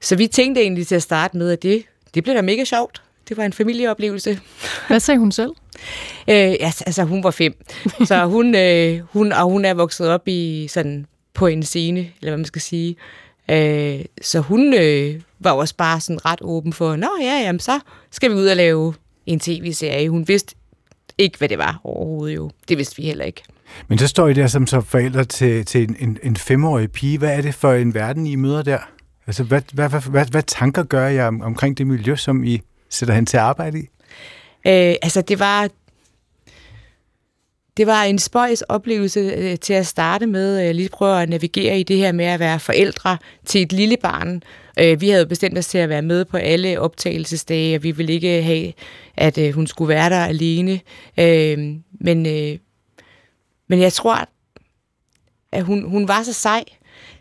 Så 0.00 0.16
vi 0.16 0.26
tænkte 0.26 0.60
egentlig 0.60 0.86
til 0.86 0.94
at 0.94 1.02
starte 1.02 1.36
med, 1.36 1.50
at 1.50 1.62
det, 1.62 1.84
det 2.14 2.22
blev 2.22 2.36
da 2.36 2.42
mega 2.42 2.64
sjovt. 2.64 3.02
Det 3.28 3.36
var 3.36 3.44
en 3.44 3.52
familieoplevelse. 3.52 4.40
Hvad 4.88 5.00
sagde 5.00 5.18
hun 5.18 5.32
selv? 5.32 5.50
øh, 6.30 6.36
ja, 6.36 6.72
altså 6.86 7.02
hun 7.02 7.24
var 7.24 7.30
fem. 7.30 7.64
Så 8.04 8.24
hun, 8.24 8.54
øh, 8.54 9.00
hun, 9.12 9.32
og 9.32 9.50
hun 9.50 9.64
er 9.64 9.74
vokset 9.74 10.08
op 10.08 10.28
i 10.28 10.68
sådan 10.68 11.06
på 11.34 11.46
en 11.46 11.62
scene, 11.62 12.00
eller 12.00 12.30
hvad 12.30 12.36
man 12.36 12.44
skal 12.44 12.62
sige. 12.62 12.96
Øh, 13.50 14.04
så 14.22 14.40
hun 14.40 14.74
øh, 14.74 15.20
var 15.38 15.52
også 15.52 15.74
bare 15.76 16.00
sådan 16.00 16.24
ret 16.24 16.38
åben 16.42 16.72
for, 16.72 16.96
nå 16.96 17.08
ja, 17.20 17.40
jamen 17.44 17.60
så 17.60 17.80
skal 18.10 18.30
vi 18.30 18.36
ud 18.36 18.46
og 18.46 18.56
lave 18.56 18.94
en 19.26 19.40
tv-serie. 19.40 20.10
Hun 20.10 20.28
vidste 20.28 20.54
ikke, 21.18 21.38
hvad 21.38 21.48
det 21.48 21.58
var 21.58 21.80
overhovedet 21.84 22.36
jo. 22.36 22.50
Det 22.68 22.78
vidste 22.78 22.96
vi 22.96 23.02
heller 23.02 23.24
ikke. 23.24 23.42
Men 23.88 23.98
så 23.98 24.08
står 24.08 24.28
I 24.28 24.32
der 24.32 24.46
som 24.46 24.66
så 24.66 24.80
forældre 24.80 25.24
til, 25.24 25.64
til 25.64 25.82
en, 25.82 25.96
en, 26.00 26.18
en 26.22 26.36
femårig 26.36 26.92
pige. 26.92 27.18
Hvad 27.18 27.36
er 27.36 27.40
det 27.40 27.54
for 27.54 27.72
en 27.72 27.94
verden, 27.94 28.26
I 28.26 28.36
møder 28.36 28.62
der? 28.62 28.78
Altså, 29.26 29.42
hvad, 29.44 29.62
hvad, 29.72 29.88
hvad, 29.88 30.00
hvad, 30.00 30.26
hvad 30.26 30.42
tanker 30.42 30.82
gør 30.82 31.06
jeg 31.06 31.26
om, 31.26 31.42
omkring 31.42 31.78
det 31.78 31.86
miljø, 31.86 32.16
som 32.16 32.44
I 32.44 32.60
sætter 32.90 33.14
hen 33.14 33.26
til 33.26 33.36
at 33.36 33.42
arbejde 33.42 33.78
i? 33.78 33.82
Øh, 34.66 34.94
altså, 35.02 35.20
det 35.20 35.38
var, 35.38 35.68
det 37.76 37.86
var 37.86 38.02
en 38.02 38.18
spøjs 38.18 38.62
oplevelse 38.62 39.20
øh, 39.20 39.58
til 39.58 39.72
at 39.72 39.86
starte 39.86 40.26
med. 40.26 40.56
Jeg 40.56 40.74
lige 40.74 40.88
prøve 40.88 41.22
at 41.22 41.28
navigere 41.28 41.80
i 41.80 41.82
det 41.82 41.96
her 41.96 42.12
med 42.12 42.24
at 42.24 42.40
være 42.40 42.60
forældre 42.60 43.18
til 43.44 43.62
et 43.62 43.72
lille 43.72 43.96
barn. 44.02 44.42
Øh, 44.78 45.00
vi 45.00 45.08
havde 45.08 45.26
bestemt 45.26 45.58
os 45.58 45.66
til 45.66 45.78
at 45.78 45.88
være 45.88 46.02
med 46.02 46.24
på 46.24 46.36
alle 46.36 46.80
optagelsesdage, 46.80 47.76
og 47.76 47.82
vi 47.82 47.90
ville 47.90 48.12
ikke 48.12 48.42
have, 48.42 48.72
at 49.16 49.38
øh, 49.38 49.54
hun 49.54 49.66
skulle 49.66 49.88
være 49.88 50.10
der 50.10 50.24
alene. 50.24 50.80
Øh, 51.18 51.58
men, 52.00 52.26
øh, 52.26 52.58
men 53.68 53.80
jeg 53.80 53.92
tror, 53.92 54.28
at 55.52 55.64
hun, 55.64 55.90
hun 55.90 56.08
var 56.08 56.22
så 56.22 56.32
sej, 56.32 56.64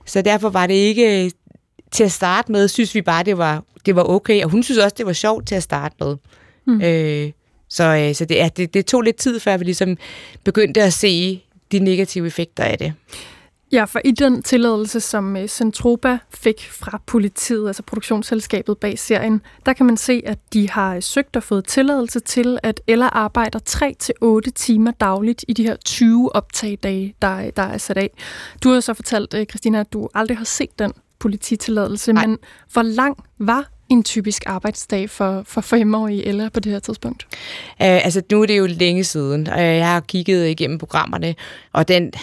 så 0.05 0.21
derfor 0.21 0.49
var 0.49 0.67
det 0.67 0.73
ikke 0.73 1.31
til 1.91 2.03
at 2.03 2.11
starte 2.11 2.51
med, 2.51 2.67
synes 2.67 2.95
vi 2.95 3.01
bare, 3.01 3.23
det 3.23 3.37
var, 3.37 3.63
det 3.85 3.95
var 3.95 4.03
okay, 4.03 4.43
og 4.43 4.49
hun 4.49 4.63
synes 4.63 4.77
også, 4.77 4.95
det 4.97 5.05
var 5.05 5.13
sjovt 5.13 5.47
til 5.47 5.55
at 5.55 5.63
starte 5.63 5.95
med. 5.99 6.15
Mm. 6.67 6.81
Øh, 6.81 7.31
så 7.69 7.83
øh, 7.83 8.15
så 8.15 8.25
det, 8.25 8.35
ja, 8.35 8.49
det, 8.57 8.73
det 8.73 8.85
tog 8.85 9.01
lidt 9.01 9.15
tid, 9.15 9.39
før 9.39 9.57
vi 9.57 9.63
ligesom 9.63 9.97
begyndte 10.43 10.83
at 10.83 10.93
se 10.93 11.43
de 11.71 11.79
negative 11.79 12.27
effekter 12.27 12.63
af 12.63 12.77
det. 12.77 12.93
Ja, 13.75 13.83
for 13.83 14.01
i 14.05 14.11
den 14.11 14.43
tilladelse, 14.43 14.99
som 14.99 15.37
øh, 15.37 15.47
Centropa 15.47 16.17
fik 16.29 16.69
fra 16.71 17.01
politiet, 17.05 17.67
altså 17.67 17.83
produktionsselskabet 17.83 18.77
bag 18.77 18.99
serien, 18.99 19.41
der 19.65 19.73
kan 19.73 19.85
man 19.85 19.97
se, 19.97 20.21
at 20.25 20.39
de 20.53 20.69
har 20.69 20.99
søgt 20.99 21.35
og 21.35 21.43
fået 21.43 21.65
tilladelse 21.65 22.19
til, 22.19 22.59
at 22.63 22.81
Ella 22.87 23.07
arbejder 23.07 23.59
3-8 24.47 24.51
timer 24.55 24.91
dagligt 24.91 25.45
i 25.47 25.53
de 25.53 25.63
her 25.63 25.75
20 25.75 26.35
optagdage, 26.35 27.15
der, 27.21 27.51
der 27.51 27.63
er 27.63 27.77
sat 27.77 27.97
af. 27.97 28.09
Du 28.63 28.69
har 28.69 28.79
så 28.79 28.93
fortalt, 28.93 29.33
øh, 29.33 29.45
Christina, 29.45 29.79
at 29.79 29.93
du 29.93 30.09
aldrig 30.13 30.37
har 30.37 30.45
set 30.45 30.79
den 30.79 30.93
polititilladelse, 31.19 32.13
Nej. 32.13 32.27
men 32.27 32.37
hvor 32.73 32.81
lang 32.81 33.17
var 33.37 33.69
en 33.89 34.03
typisk 34.03 34.43
arbejdsdag 34.45 35.09
for, 35.09 35.43
for 35.45 35.61
femårige 35.61 36.25
Ella 36.25 36.49
på 36.49 36.59
det 36.59 36.71
her 36.71 36.79
tidspunkt? 36.79 37.27
Uh, 37.69 38.05
altså, 38.05 38.21
nu 38.31 38.41
er 38.41 38.45
det 38.45 38.57
jo 38.57 38.65
længe 38.65 39.03
siden, 39.03 39.47
og 39.47 39.61
jeg 39.61 39.87
har 39.87 39.99
kigget 39.99 40.49
igennem 40.49 40.77
programmerne, 40.77 41.35
og 41.73 41.87
den, 41.87 42.13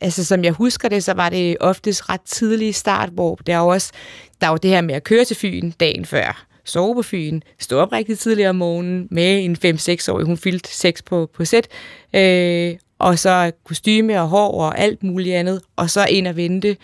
altså, 0.00 0.24
som 0.24 0.44
jeg 0.44 0.52
husker 0.52 0.88
det, 0.88 1.04
så 1.04 1.12
var 1.12 1.28
det 1.28 1.56
oftest 1.60 2.08
ret 2.08 2.20
tidlig 2.20 2.74
start, 2.74 3.08
hvor 3.08 3.34
der 3.46 3.54
er 3.54 3.60
også 3.60 3.92
der 4.40 4.48
var 4.48 4.54
jo 4.54 4.58
det 4.62 4.70
her 4.70 4.80
med 4.80 4.94
at 4.94 5.04
køre 5.04 5.24
til 5.24 5.36
Fyn 5.36 5.70
dagen 5.70 6.04
før, 6.04 6.46
sove 6.64 6.94
på 6.94 7.02
Fyn, 7.02 7.40
stå 7.58 7.78
op 7.78 7.92
rigtig 7.92 8.18
tidligere 8.18 8.50
om 8.50 8.56
morgenen 8.56 9.08
med 9.10 9.44
en 9.44 9.56
5-6-årig, 9.64 10.26
hun 10.26 10.36
fyldte 10.36 10.70
6 10.70 11.02
på, 11.02 11.30
på 11.34 11.44
sæt, 11.44 11.68
øh, 12.14 12.74
og 12.98 13.18
så 13.18 13.52
kostyme 13.64 14.20
og 14.20 14.28
hår 14.28 14.60
og 14.60 14.78
alt 14.78 15.02
muligt 15.02 15.36
andet, 15.36 15.60
og 15.76 15.90
så 15.90 16.06
ind 16.06 16.26
og 16.26 16.36
vente 16.36 16.76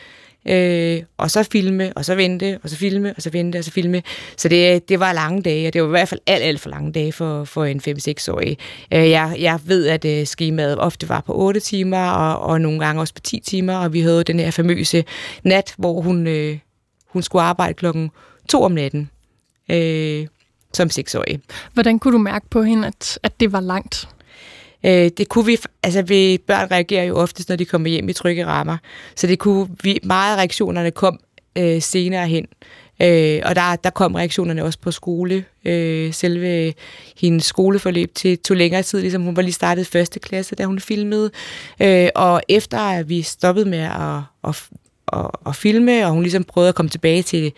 øh, 0.48 1.02
og 1.16 1.30
så 1.30 1.42
filme, 1.42 1.92
og 1.96 2.04
så 2.04 2.14
vente, 2.14 2.58
og 2.62 2.70
så 2.70 2.76
filme, 2.76 3.14
og 3.16 3.22
så 3.22 3.30
vente, 3.30 3.56
og 3.56 3.64
så 3.64 3.70
filme. 3.70 4.02
Så 4.36 4.48
det, 4.48 4.88
det 4.88 5.00
var 5.00 5.12
lange 5.12 5.42
dage, 5.42 5.68
og 5.68 5.72
det 5.72 5.82
var 5.82 5.88
i 5.88 5.90
hvert 5.90 6.08
fald 6.08 6.20
alt, 6.26 6.42
alt 6.42 6.60
for 6.60 6.70
lange 6.70 6.92
dage 6.92 7.12
for, 7.12 7.44
for 7.44 7.64
en 7.64 7.80
5-6-årig. 7.88 8.58
Øh, 8.92 9.10
jeg, 9.10 9.36
jeg 9.38 9.60
ved, 9.64 9.86
at 9.86 10.04
øh, 10.04 10.26
skemaet 10.26 10.78
ofte 10.78 11.08
var 11.08 11.20
på 11.20 11.34
8 11.34 11.60
timer, 11.60 12.10
og, 12.10 12.38
og 12.40 12.60
nogle 12.60 12.80
gange 12.80 13.02
også 13.02 13.14
på 13.14 13.20
10 13.20 13.40
timer, 13.40 13.74
og 13.74 13.92
vi 13.92 14.00
havde 14.00 14.24
den 14.24 14.40
her 14.40 14.50
famøse 14.50 15.04
nat, 15.44 15.74
hvor 15.78 16.00
hun, 16.00 16.26
øh, 16.26 16.58
hun 17.06 17.22
skulle 17.22 17.42
arbejde 17.42 17.74
klokken 17.74 18.10
2 18.48 18.62
om 18.62 18.72
natten. 18.72 19.10
Øh, 19.70 20.26
som 20.72 20.90
seksårig. 20.90 21.40
Hvordan 21.72 21.98
kunne 21.98 22.12
du 22.12 22.18
mærke 22.18 22.46
på 22.50 22.62
hende, 22.62 22.86
at, 22.88 23.18
at 23.22 23.40
det 23.40 23.52
var 23.52 23.60
langt? 23.60 24.08
Øh, 24.84 25.10
det 25.16 25.28
kunne 25.28 25.46
vi, 25.46 25.58
altså 25.82 26.02
vi, 26.02 26.38
børn 26.46 26.70
reagerer 26.70 27.04
jo 27.04 27.16
oftest, 27.16 27.48
når 27.48 27.56
de 27.56 27.64
kommer 27.64 27.88
hjem 27.88 28.08
i 28.08 28.12
trygge 28.12 28.46
rammer, 28.46 28.76
så 29.16 29.26
det 29.26 29.38
kunne 29.38 29.68
vi, 29.82 29.98
meget 30.02 30.32
af 30.32 30.38
reaktionerne 30.38 30.90
kom 30.90 31.20
øh, 31.58 31.82
senere 31.82 32.28
hen. 32.28 32.46
Øh, 33.02 33.42
og 33.44 33.56
der, 33.56 33.76
der 33.76 33.90
kom 33.90 34.14
reaktionerne 34.14 34.64
også 34.64 34.78
på 34.78 34.90
skole. 34.90 35.44
Øh, 35.64 36.12
selve 36.12 36.74
hendes 37.16 37.44
skoleforløb 37.44 38.14
til 38.14 38.38
tog 38.38 38.56
længere 38.56 38.82
tid, 38.82 39.00
ligesom 39.00 39.22
hun 39.22 39.36
var 39.36 39.42
lige 39.42 39.52
startet 39.52 39.86
første 39.86 40.20
klasse, 40.20 40.54
da 40.54 40.64
hun 40.64 40.80
filmede. 40.80 41.30
Øh, 41.82 42.08
og 42.14 42.42
efter 42.48 42.78
at 42.78 43.08
vi 43.08 43.22
stoppede 43.22 43.68
med 43.68 43.78
at, 43.78 44.20
at, 44.44 44.68
at, 45.12 45.30
at 45.46 45.56
filme, 45.56 46.06
og 46.06 46.12
hun 46.12 46.22
ligesom 46.22 46.44
prøvede 46.44 46.68
at 46.68 46.74
komme 46.74 46.90
tilbage 46.90 47.22
til 47.22 47.52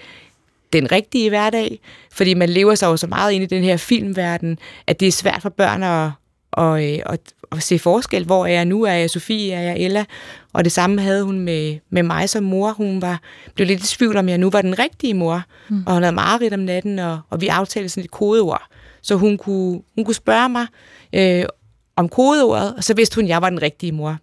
den 0.73 0.93
rigtige 0.93 1.29
hverdag, 1.29 1.81
fordi 2.13 2.35
man 2.35 2.49
lever 2.49 2.75
sig 2.75 2.87
jo 2.87 2.97
så 2.97 3.07
meget 3.07 3.33
ind 3.33 3.45
i 3.45 3.47
den 3.47 3.65
her 3.65 3.77
filmverden, 3.77 4.59
at 4.87 5.01
det 5.01 5.09
er 5.09 5.13
svært 5.13 5.43
for 5.43 5.49
børn 5.49 5.83
at, 5.83 6.11
og, 6.53 6.93
øh, 6.93 6.99
og, 7.07 7.19
og 7.51 7.63
se 7.63 7.79
forskel. 7.79 8.25
Hvor 8.25 8.47
er 8.47 8.51
jeg 8.51 8.65
nu? 8.65 8.83
Er 8.83 8.93
jeg 8.93 9.11
Sofie? 9.11 9.53
Er 9.53 9.61
jeg 9.61 9.77
Ella? 9.79 10.05
Og 10.53 10.65
det 10.65 10.73
samme 10.73 11.03
havde 11.03 11.25
hun 11.25 11.41
med, 11.41 11.79
med 11.91 12.03
mig 12.03 12.29
som 12.29 12.45
mor. 12.45 12.73
Hun 12.73 13.03
var, 13.03 13.21
blev 13.55 13.67
lidt 13.67 13.85
i 13.85 13.97
tvivl 13.97 14.17
om, 14.17 14.29
jeg 14.29 14.39
nu 14.39 14.51
var 14.51 14.63
den 14.63 14.79
rigtige 14.79 15.15
mor. 15.15 15.43
Mm. 15.69 15.83
Og 15.87 15.93
hun 15.93 16.03
havde 16.03 16.15
meget 16.15 16.53
om 16.53 16.61
natten, 16.61 16.99
og, 16.99 17.21
og 17.31 17.41
vi 17.41 17.49
aftalte 17.49 17.89
sådan 17.89 18.05
et 18.05 18.11
kodeord. 18.11 18.63
Så 19.03 19.17
hun 19.17 19.39
kunne, 19.39 19.81
hun 19.95 20.05
kunne 20.05 20.15
spørge 20.15 20.49
mig 20.49 20.67
øh, 21.13 21.45
om 21.97 22.09
kodeordet, 22.09 22.75
og 22.77 22.85
så 22.85 22.95
vidste 22.95 23.15
hun, 23.15 23.25
at 23.25 23.29
jeg 23.29 23.43
var 23.43 23.51
den 23.51 23.63
rigtige 23.63 23.93
mor, 23.93 24.17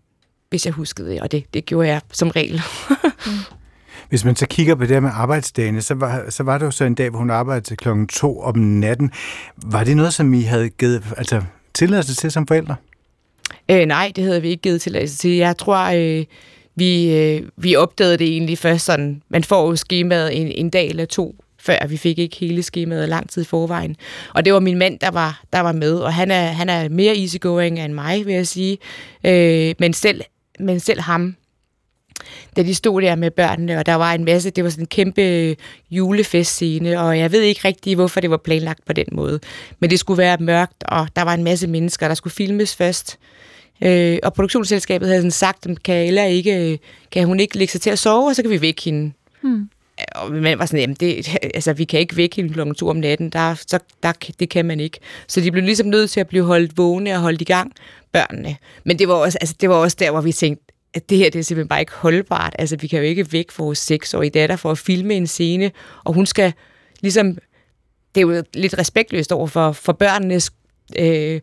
hvis 0.49 0.65
jeg 0.65 0.73
huskede 0.73 1.09
det, 1.09 1.21
og 1.21 1.31
det, 1.31 1.53
det 1.53 1.65
gjorde 1.65 1.87
jeg 1.87 2.01
som 2.11 2.29
regel. 2.29 2.61
mm. 3.25 3.31
Hvis 4.09 4.25
man 4.25 4.35
så 4.35 4.47
kigger 4.47 4.75
på 4.75 4.85
det 4.85 5.03
med 5.03 5.11
arbejdsdagene, 5.13 5.81
så 5.81 5.93
var, 5.93 6.29
så 6.29 6.43
var 6.43 6.57
det 6.57 6.65
jo 6.65 6.71
så 6.71 6.83
en 6.83 6.95
dag, 6.95 7.09
hvor 7.09 7.19
hun 7.19 7.29
arbejdede 7.29 7.65
til 7.65 7.77
klokken 7.77 8.07
to 8.07 8.39
om 8.39 8.57
natten. 8.57 9.11
Var 9.65 9.83
det 9.83 9.97
noget, 9.97 10.13
som 10.13 10.33
I 10.33 10.41
havde 10.41 10.69
givet, 10.69 11.03
altså 11.17 11.41
tilladelse 11.79 12.15
til 12.15 12.31
som 12.31 12.47
forældre? 12.47 12.75
Øh, 13.71 13.85
nej, 13.85 14.11
det 14.15 14.23
havde 14.23 14.41
vi 14.41 14.49
ikke 14.49 14.61
givet 14.61 14.81
tilladelse 14.81 15.17
til. 15.17 15.31
Jeg 15.31 15.57
tror, 15.57 15.77
øh, 15.77 16.25
vi, 16.75 17.15
øh, 17.15 17.41
vi 17.57 17.75
opdagede 17.75 18.17
det 18.17 18.27
egentlig 18.27 18.57
først 18.57 18.85
sådan, 18.85 19.21
man 19.29 19.43
får 19.43 19.69
jo 19.69 19.75
skemaet 19.75 20.41
en, 20.41 20.47
en 20.47 20.69
dag 20.69 20.87
eller 20.89 21.05
to 21.05 21.35
før 21.61 21.87
vi 21.87 21.97
fik 21.97 22.19
ikke 22.19 22.35
hele 22.35 22.63
skemaet 22.63 23.09
lang 23.09 23.29
tid 23.29 23.41
i 23.41 23.45
forvejen. 23.45 23.95
Og 24.33 24.45
det 24.45 24.53
var 24.53 24.59
min 24.59 24.77
mand, 24.77 24.99
der 24.99 25.11
var, 25.11 25.41
der 25.53 25.59
var 25.59 25.71
med, 25.71 25.95
og 25.95 26.13
han 26.13 26.31
er, 26.31 26.45
han 26.45 26.69
er 26.69 26.89
mere 26.89 27.17
easygoing 27.17 27.79
end 27.79 27.93
mig, 27.93 28.25
vil 28.25 28.33
jeg 28.33 28.47
sige. 28.47 28.77
Øh, 29.23 29.75
men, 29.79 29.93
selv, 29.93 30.21
men 30.59 30.79
selv 30.79 31.01
ham, 31.01 31.35
da 32.57 32.63
de 32.63 32.75
stod 32.75 33.01
der 33.01 33.15
med 33.15 33.31
børnene, 33.31 33.77
og 33.77 33.85
der 33.85 33.95
var 33.95 34.13
en 34.13 34.25
masse, 34.25 34.49
det 34.49 34.63
var 34.63 34.69
sådan 34.69 34.83
en 34.83 34.87
kæmpe 34.87 35.55
julefestscene, 35.91 36.99
og 36.99 37.19
jeg 37.19 37.31
ved 37.31 37.41
ikke 37.41 37.61
rigtig, 37.65 37.95
hvorfor 37.95 38.19
det 38.19 38.29
var 38.29 38.37
planlagt 38.37 38.85
på 38.85 38.93
den 38.93 39.05
måde. 39.11 39.39
Men 39.79 39.89
det 39.89 39.99
skulle 39.99 40.17
være 40.17 40.37
mørkt, 40.39 40.83
og 40.87 41.07
der 41.15 41.21
var 41.21 41.33
en 41.33 41.43
masse 41.43 41.67
mennesker, 41.67 42.07
der 42.07 42.15
skulle 42.15 42.33
filmes 42.33 42.75
først. 42.75 43.19
Øh, 43.81 44.17
og 44.23 44.33
produktionsselskabet 44.33 45.07
havde 45.07 45.21
sådan 45.21 45.31
sagt, 45.31 45.67
kan, 45.83 45.95
Ella 45.95 46.25
ikke, 46.25 46.79
kan 47.11 47.27
hun 47.27 47.39
ikke 47.39 47.57
lægge 47.57 47.71
sig 47.71 47.81
til 47.81 47.89
at 47.89 47.99
sove, 47.99 48.29
og 48.29 48.35
så 48.35 48.41
kan 48.41 48.51
vi 48.51 48.61
vække 48.61 48.81
hende. 48.83 49.11
Hmm. 49.41 49.69
Og 50.15 50.31
man 50.31 50.59
var 50.59 50.65
sådan, 50.65 50.79
jamen 50.79 50.95
det, 50.99 51.37
altså, 51.53 51.73
vi 51.73 51.83
kan 51.83 51.99
ikke 51.99 52.17
vække 52.17 52.35
hende 52.35 52.53
klokken 52.53 52.75
to 52.75 52.87
om 52.87 52.95
natten, 52.95 53.29
der, 53.29 53.55
så, 53.67 53.79
der, 54.03 54.11
det 54.39 54.49
kan 54.49 54.65
man 54.65 54.79
ikke. 54.79 54.99
Så 55.27 55.41
de 55.41 55.51
blev 55.51 55.63
ligesom 55.63 55.87
nødt 55.87 56.09
til 56.09 56.19
at 56.19 56.27
blive 56.27 56.43
holdt 56.43 56.77
vågne 56.77 57.13
og 57.13 57.19
holdt 57.19 57.41
i 57.41 57.45
gang, 57.45 57.73
børnene. 58.11 58.55
Men 58.83 58.99
det 58.99 59.07
var 59.07 59.13
også, 59.13 59.37
altså, 59.41 59.55
det 59.61 59.69
var 59.69 59.75
også 59.75 59.97
der, 59.99 60.11
hvor 60.11 60.21
vi 60.21 60.31
tænkte, 60.31 60.68
at 60.93 61.09
det 61.09 61.17
her 61.17 61.29
det 61.29 61.39
er 61.39 61.43
simpelthen 61.43 61.67
bare 61.67 61.79
ikke 61.79 61.91
holdbart. 61.91 62.55
Altså, 62.59 62.77
vi 62.77 62.87
kan 62.87 62.99
jo 62.99 63.05
ikke 63.05 63.31
væk 63.31 63.59
vores 63.59 63.77
seksårige 63.77 64.29
datter 64.29 64.55
for 64.55 64.71
at 64.71 64.77
filme 64.77 65.13
en 65.13 65.27
scene, 65.27 65.71
og 66.03 66.13
hun 66.13 66.25
skal 66.25 66.53
ligesom... 67.01 67.37
Det 68.15 68.21
er 68.21 68.27
jo 68.27 68.43
lidt 68.53 68.77
respektløst 68.77 69.31
over 69.31 69.47
for, 69.47 69.71
for 69.71 69.93
børnenes 69.93 70.51
øh, 70.99 71.41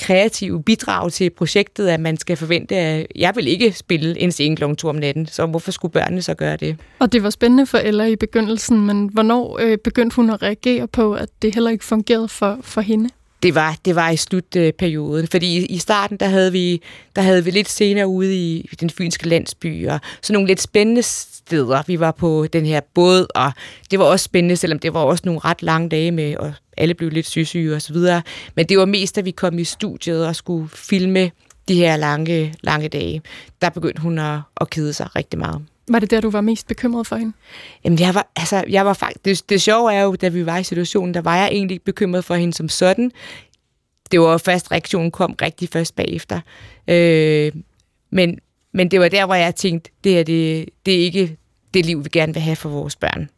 kreative 0.00 0.62
bidrag 0.62 1.12
til 1.12 1.30
projektet, 1.30 1.88
at 1.88 2.00
man 2.00 2.16
skal 2.16 2.36
forvente, 2.36 2.76
at 2.76 3.06
jeg 3.16 3.36
vil 3.36 3.48
ikke 3.48 3.72
spille 3.72 4.18
en 4.18 4.32
scene 4.32 4.56
kl. 4.56 4.74
2 4.74 4.88
om 4.88 4.96
natten, 4.96 5.26
så 5.26 5.46
hvorfor 5.46 5.70
skulle 5.70 5.92
børnene 5.92 6.22
så 6.22 6.34
gøre 6.34 6.56
det? 6.56 6.76
Og 6.98 7.12
det 7.12 7.22
var 7.22 7.30
spændende 7.30 7.66
for 7.66 7.78
Ella 7.78 8.04
i 8.04 8.16
begyndelsen, 8.16 8.86
men 8.86 9.06
hvornår 9.12 9.58
øh, 9.60 9.78
begyndte 9.78 10.16
hun 10.16 10.30
at 10.30 10.42
reagere 10.42 10.88
på, 10.88 11.14
at 11.14 11.28
det 11.42 11.54
heller 11.54 11.70
ikke 11.70 11.84
fungerede 11.84 12.28
for, 12.28 12.58
for 12.62 12.80
hende? 12.80 13.08
Det 13.42 13.54
var, 13.54 13.76
det 13.84 13.96
var 13.96 14.10
i 14.10 14.16
slutperioden. 14.16 15.28
Fordi 15.28 15.58
i, 15.58 15.66
i 15.66 15.78
starten, 15.78 16.16
der 16.16 16.26
havde, 16.26 16.52
vi, 16.52 16.82
der 17.16 17.22
havde 17.22 17.44
vi 17.44 17.50
lidt 17.50 17.68
senere 17.68 18.06
ude 18.06 18.36
i 18.36 18.68
den 18.80 18.90
fynske 18.90 19.28
landsby, 19.28 19.88
og 19.88 20.00
så 20.22 20.32
nogle 20.32 20.48
lidt 20.48 20.60
spændende 20.60 21.02
steder. 21.02 21.82
Vi 21.86 22.00
var 22.00 22.10
på 22.10 22.46
den 22.52 22.66
her 22.66 22.80
båd, 22.94 23.26
og 23.34 23.52
det 23.90 23.98
var 23.98 24.04
også 24.04 24.24
spændende, 24.24 24.56
selvom 24.56 24.78
det 24.78 24.94
var 24.94 25.00
også 25.00 25.22
nogle 25.26 25.40
ret 25.44 25.62
lange 25.62 25.88
dage 25.88 26.10
med, 26.10 26.36
og 26.36 26.52
alle 26.76 26.94
blev 26.94 27.10
lidt 27.10 27.26
sygesyge 27.26 27.74
og 27.74 27.82
så 27.82 27.92
videre. 27.92 28.22
Men 28.54 28.66
det 28.66 28.78
var 28.78 28.84
mest, 28.84 29.16
da 29.16 29.20
vi 29.20 29.30
kom 29.30 29.58
i 29.58 29.64
studiet 29.64 30.26
og 30.26 30.36
skulle 30.36 30.68
filme 30.68 31.30
de 31.68 31.74
her 31.74 31.96
lange, 31.96 32.54
lange 32.62 32.88
dage. 32.88 33.22
Der 33.62 33.70
begyndte 33.70 34.02
hun 34.02 34.18
at, 34.18 34.40
at 34.60 34.70
kede 34.70 34.92
sig 34.92 35.16
rigtig 35.16 35.38
meget. 35.38 35.62
Var 35.88 35.98
det 35.98 36.10
der, 36.10 36.20
du 36.20 36.30
var 36.30 36.40
mest 36.40 36.66
bekymret 36.66 37.06
for 37.06 37.16
hende? 37.16 37.32
Jamen, 37.84 37.98
jeg 37.98 38.14
var, 38.14 38.26
altså, 38.36 38.64
jeg 38.68 38.86
var 38.86 38.92
faktisk, 38.92 39.24
det, 39.24 39.50
det 39.50 39.62
sjove 39.62 39.94
er 39.94 40.02
jo, 40.02 40.14
da 40.14 40.28
vi 40.28 40.46
var 40.46 40.58
i 40.58 40.64
situationen, 40.64 41.14
der 41.14 41.20
var 41.20 41.36
jeg 41.36 41.48
egentlig 41.48 41.74
ikke 41.74 41.84
bekymret 41.84 42.24
for 42.24 42.34
hende 42.34 42.54
som 42.54 42.68
sådan. 42.68 43.10
Det 44.10 44.20
var 44.20 44.38
først, 44.38 44.72
reaktionen 44.72 45.10
kom 45.10 45.34
rigtig 45.42 45.68
først 45.68 45.96
bagefter. 45.96 46.40
Øh, 46.88 47.52
men, 48.10 48.38
men 48.72 48.90
det 48.90 49.00
var 49.00 49.08
der, 49.08 49.26
hvor 49.26 49.34
jeg 49.34 49.54
tænkte, 49.54 49.90
det 50.04 50.20
er, 50.20 50.24
det, 50.24 50.68
det 50.86 50.94
er 50.94 51.04
ikke 51.04 51.36
det 51.74 51.86
liv, 51.86 52.04
vi 52.04 52.08
gerne 52.12 52.34
vil 52.34 52.42
have 52.42 52.56
for 52.56 52.68
vores 52.68 52.96
børn. 52.96 53.28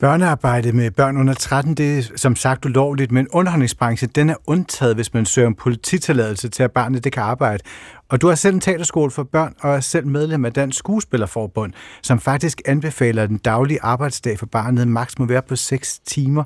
Børnearbejde 0.00 0.72
med 0.72 0.90
børn 0.90 1.16
under 1.16 1.34
13, 1.34 1.74
det 1.74 1.98
er 1.98 2.02
som 2.16 2.36
sagt 2.36 2.64
ulovligt, 2.64 3.12
men 3.12 3.28
underholdningsbranchen 3.28 4.10
den 4.14 4.30
er 4.30 4.34
undtaget, 4.46 4.94
hvis 4.94 5.14
man 5.14 5.26
søger 5.26 5.48
en 5.48 5.54
polititilladelse 5.54 6.48
til, 6.48 6.62
at 6.62 6.72
barnet 6.72 7.04
det 7.04 7.12
kan 7.12 7.22
arbejde. 7.22 7.62
Og 8.08 8.20
du 8.20 8.28
har 8.28 8.34
selv 8.34 8.54
en 8.54 8.60
teaterskole 8.60 9.10
for 9.10 9.22
børn 9.22 9.54
og 9.60 9.74
er 9.74 9.80
selv 9.80 10.06
medlem 10.06 10.44
af 10.44 10.52
Dansk 10.52 10.78
Skuespillerforbund, 10.78 11.72
som 12.02 12.20
faktisk 12.20 12.62
anbefaler, 12.64 13.22
at 13.22 13.28
den 13.28 13.38
daglige 13.38 13.82
arbejdsdag 13.82 14.38
for 14.38 14.46
barnet 14.46 14.88
maks 14.88 15.18
må 15.18 15.24
være 15.24 15.42
på 15.42 15.56
6 15.56 15.98
timer. 15.98 16.44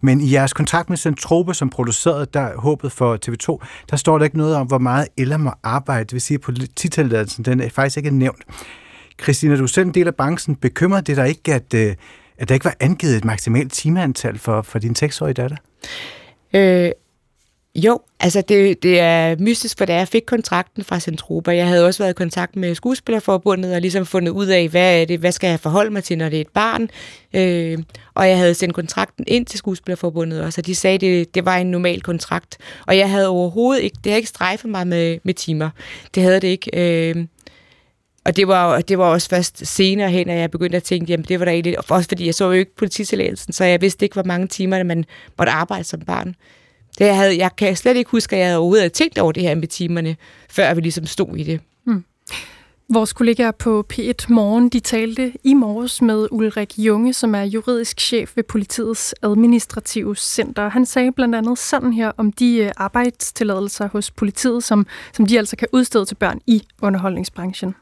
Men 0.00 0.20
i 0.20 0.32
jeres 0.32 0.52
kontrakt 0.52 0.88
med 0.88 0.96
Centrope, 0.96 1.54
som 1.54 1.70
producerede 1.70 2.26
der 2.34 2.56
håbet 2.56 2.92
for 2.92 3.18
TV2, 3.26 3.66
der 3.90 3.96
står 3.96 4.18
der 4.18 4.24
ikke 4.24 4.38
noget 4.38 4.56
om, 4.56 4.66
hvor 4.66 4.78
meget 4.78 5.08
Ella 5.16 5.36
må 5.36 5.52
arbejde. 5.62 6.04
Det 6.04 6.12
vil 6.12 6.20
sige, 6.20 6.34
at 6.34 6.40
polititilladelsen 6.40 7.44
den 7.44 7.60
er 7.60 7.68
faktisk 7.68 7.96
ikke 7.96 8.10
nævnt. 8.10 8.42
Christina, 9.22 9.56
du 9.56 9.62
er 9.62 9.66
selv 9.66 9.86
en 9.86 9.94
del 9.94 10.06
af 10.06 10.14
branchen. 10.14 10.56
Bekymrer 10.56 11.00
det 11.00 11.16
dig 11.16 11.28
ikke, 11.28 11.54
at 11.54 11.74
øh, 11.74 11.94
at 12.38 12.48
der 12.48 12.54
ikke 12.54 12.64
var 12.64 12.76
angivet 12.80 13.16
et 13.16 13.24
maksimalt 13.24 13.72
timeantal 13.72 14.38
for, 14.38 14.62
for 14.62 14.78
din 14.78 14.96
6-årige 14.98 15.34
datter? 15.34 15.56
Øh, 16.54 16.90
jo, 17.74 18.00
altså 18.20 18.40
det, 18.40 18.82
det 18.82 19.00
er 19.00 19.36
mystisk, 19.38 19.78
for 19.78 19.84
da 19.84 19.94
jeg 19.94 20.08
fik 20.08 20.22
kontrakten 20.26 20.84
fra 20.84 21.00
Centropa, 21.00 21.56
jeg 21.56 21.68
havde 21.68 21.86
også 21.86 22.02
været 22.02 22.10
i 22.10 22.14
kontakt 22.14 22.56
med 22.56 22.74
skuespillerforbundet 22.74 23.74
og 23.74 23.80
ligesom 23.80 24.06
fundet 24.06 24.32
ud 24.32 24.46
af, 24.46 24.68
hvad 24.68 25.00
er 25.00 25.04
det, 25.04 25.20
hvad 25.20 25.32
skal 25.32 25.50
jeg 25.50 25.60
forholde 25.60 25.90
mig 25.90 26.04
til, 26.04 26.18
når 26.18 26.28
det 26.28 26.36
er 26.36 26.40
et 26.40 26.48
barn. 26.48 26.88
Øh, 27.34 27.78
og 28.14 28.28
jeg 28.28 28.38
havde 28.38 28.54
sendt 28.54 28.74
kontrakten 28.74 29.24
ind 29.28 29.46
til 29.46 29.58
skuespillerforbundet 29.58 30.42
også, 30.42 30.60
og 30.60 30.66
de 30.66 30.74
sagde, 30.74 30.94
at 30.94 31.00
det, 31.00 31.34
det 31.34 31.44
var 31.44 31.56
en 31.56 31.70
normal 31.70 32.00
kontrakt. 32.02 32.58
Og 32.86 32.98
jeg 32.98 33.10
havde 33.10 33.28
overhovedet 33.28 33.82
ikke, 33.82 33.96
det 34.04 34.12
havde 34.12 34.18
ikke 34.18 34.28
strejfet 34.28 34.70
mig 34.70 34.86
med, 34.86 35.18
med 35.22 35.34
timer. 35.34 35.70
Det 36.14 36.22
havde 36.22 36.40
det 36.40 36.48
ikke. 36.48 36.70
Øh, 36.74 37.26
og 38.24 38.36
det 38.36 38.48
var, 38.48 38.80
det 38.80 38.98
var 38.98 39.04
også 39.04 39.28
først 39.28 39.66
senere 39.66 40.10
hen, 40.10 40.28
at 40.28 40.38
jeg 40.38 40.50
begyndte 40.50 40.76
at 40.76 40.82
tænke, 40.82 41.10
jamen 41.10 41.24
det 41.28 41.38
var 41.38 41.44
da 41.44 41.50
egentlig, 41.50 41.90
også 41.90 42.08
fordi 42.08 42.26
jeg 42.26 42.34
så 42.34 42.44
jo 42.44 42.52
ikke 42.52 42.76
polititilladelsen, 42.76 43.52
så 43.52 43.64
jeg 43.64 43.80
vidste 43.80 44.04
ikke, 44.04 44.14
hvor 44.14 44.24
mange 44.24 44.46
timer 44.46 44.82
man 44.82 45.04
måtte 45.38 45.52
arbejde 45.52 45.84
som 45.84 46.00
barn. 46.00 46.34
Det 46.98 47.04
jeg, 47.04 47.16
havde, 47.16 47.38
jeg 47.38 47.50
kan 47.56 47.76
slet 47.76 47.96
ikke 47.96 48.10
huske, 48.10 48.36
at 48.36 48.42
jeg 48.42 48.56
overhovedet 48.56 48.82
havde 48.82 48.94
tænkt 48.94 49.18
over 49.18 49.32
det 49.32 49.42
her 49.42 49.54
med 49.54 49.68
timerne, 49.68 50.16
før 50.50 50.74
vi 50.74 50.80
ligesom 50.80 51.06
stod 51.06 51.36
i 51.36 51.42
det. 51.42 51.60
Hmm. 51.84 52.04
Vores 52.92 53.12
kollegaer 53.12 53.50
på 53.50 53.84
P1 53.92 54.26
Morgen, 54.28 54.68
de 54.68 54.80
talte 54.80 55.32
i 55.44 55.54
morges 55.54 56.02
med 56.02 56.28
Ulrik 56.30 56.78
Junge, 56.78 57.12
som 57.12 57.34
er 57.34 57.42
juridisk 57.42 58.00
chef 58.00 58.36
ved 58.36 58.44
politiets 58.44 59.14
administrative 59.22 60.16
center. 60.16 60.68
Han 60.68 60.86
sagde 60.86 61.12
blandt 61.12 61.34
andet 61.34 61.58
sådan 61.58 61.92
her 61.92 62.12
om 62.16 62.32
de 62.32 62.56
øh, 62.56 62.70
arbejdstilladelser 62.76 63.88
hos 63.88 64.10
politiet, 64.10 64.64
som, 64.64 64.86
som 65.12 65.26
de 65.26 65.38
altså 65.38 65.56
kan 65.56 65.68
udstede 65.72 66.04
til 66.04 66.14
børn 66.14 66.40
i 66.46 66.62
underholdningsbranchen. 66.82 67.74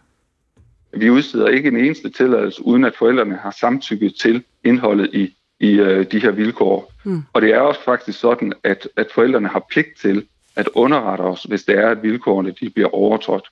Vi 0.97 1.11
udsteder 1.11 1.49
ikke 1.49 1.69
en 1.69 1.77
eneste 1.77 2.11
tilladelse, 2.11 2.67
uden 2.67 2.85
at 2.85 2.93
forældrene 2.99 3.37
har 3.37 3.57
samtykket 3.61 4.15
til 4.15 4.45
indholdet 4.65 5.11
i, 5.13 5.37
i 5.61 5.71
øh, 5.71 6.07
de 6.13 6.21
her 6.21 6.31
vilkår. 6.31 6.93
Mm. 7.05 7.23
Og 7.33 7.43
det 7.43 7.55
er 7.55 7.61
også 7.61 7.81
faktisk 7.85 8.21
sådan, 8.21 8.53
at, 8.65 8.89
at 8.97 9.07
forældrene 9.15 9.49
har 9.49 9.67
pligt 9.71 9.99
til 10.01 10.27
at 10.57 10.69
underrette 10.75 11.23
os, 11.23 11.43
hvis 11.43 11.65
det 11.65 11.79
er, 11.79 11.91
at 11.91 12.03
vilkårene 12.03 12.55
de 12.61 12.71
bliver 12.71 12.95
overtrådt. 12.95 13.49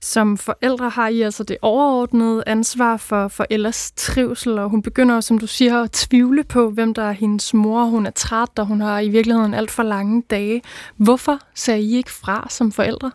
Som 0.00 0.38
forældre 0.38 0.88
har 0.90 1.08
I 1.08 1.20
altså 1.20 1.44
det 1.44 1.56
overordnede 1.62 2.42
ansvar 2.46 2.96
for 2.96 3.28
forældres 3.28 3.92
trivsel, 3.96 4.58
og 4.58 4.68
hun 4.68 4.82
begynder, 4.82 5.20
som 5.20 5.38
du 5.38 5.46
siger, 5.46 5.82
at 5.82 5.90
tvivle 5.90 6.44
på, 6.44 6.70
hvem 6.70 6.94
der 6.94 7.02
er 7.02 7.12
hendes 7.12 7.54
mor. 7.54 7.84
Hun 7.84 8.06
er 8.06 8.10
træt, 8.10 8.58
og 8.58 8.66
hun 8.66 8.80
har 8.80 9.00
i 9.00 9.08
virkeligheden 9.08 9.54
alt 9.54 9.70
for 9.70 9.82
lange 9.82 10.22
dage. 10.30 10.62
Hvorfor 10.96 11.38
ser 11.54 11.74
I 11.74 11.92
ikke 11.92 12.10
fra 12.10 12.46
som 12.50 12.72
forældre? 12.72 13.10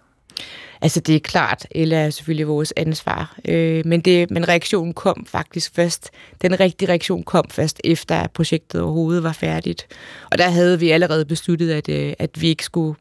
Altså 0.82 1.00
det 1.00 1.16
er 1.16 1.20
klart, 1.20 1.68
eller 1.72 1.98
er 1.98 2.10
selvfølgelig 2.10 2.48
vores 2.48 2.74
ansvar, 2.78 3.38
øh, 3.46 3.86
men, 3.86 4.02
det, 4.02 4.32
men 4.32 4.48
reaktionen 4.48 4.94
kom 4.94 5.26
faktisk 5.26 5.76
først, 5.76 6.10
den 6.42 6.60
rigtige 6.60 6.90
reaktion 6.90 7.24
kom 7.24 7.46
først 7.50 7.82
efter, 7.84 8.16
at 8.16 8.32
projektet 8.32 8.82
overhovedet 8.82 9.24
var 9.24 9.32
færdigt. 9.32 9.88
Og 10.32 10.38
der 10.38 10.50
havde 10.50 10.80
vi 10.80 10.90
allerede 10.90 11.26
besluttet, 11.26 11.72
at, 11.72 11.90
øh, 11.90 12.14
at 12.20 12.42
vi 12.42 12.48
ikke 12.48 12.64
skulle 12.64 12.96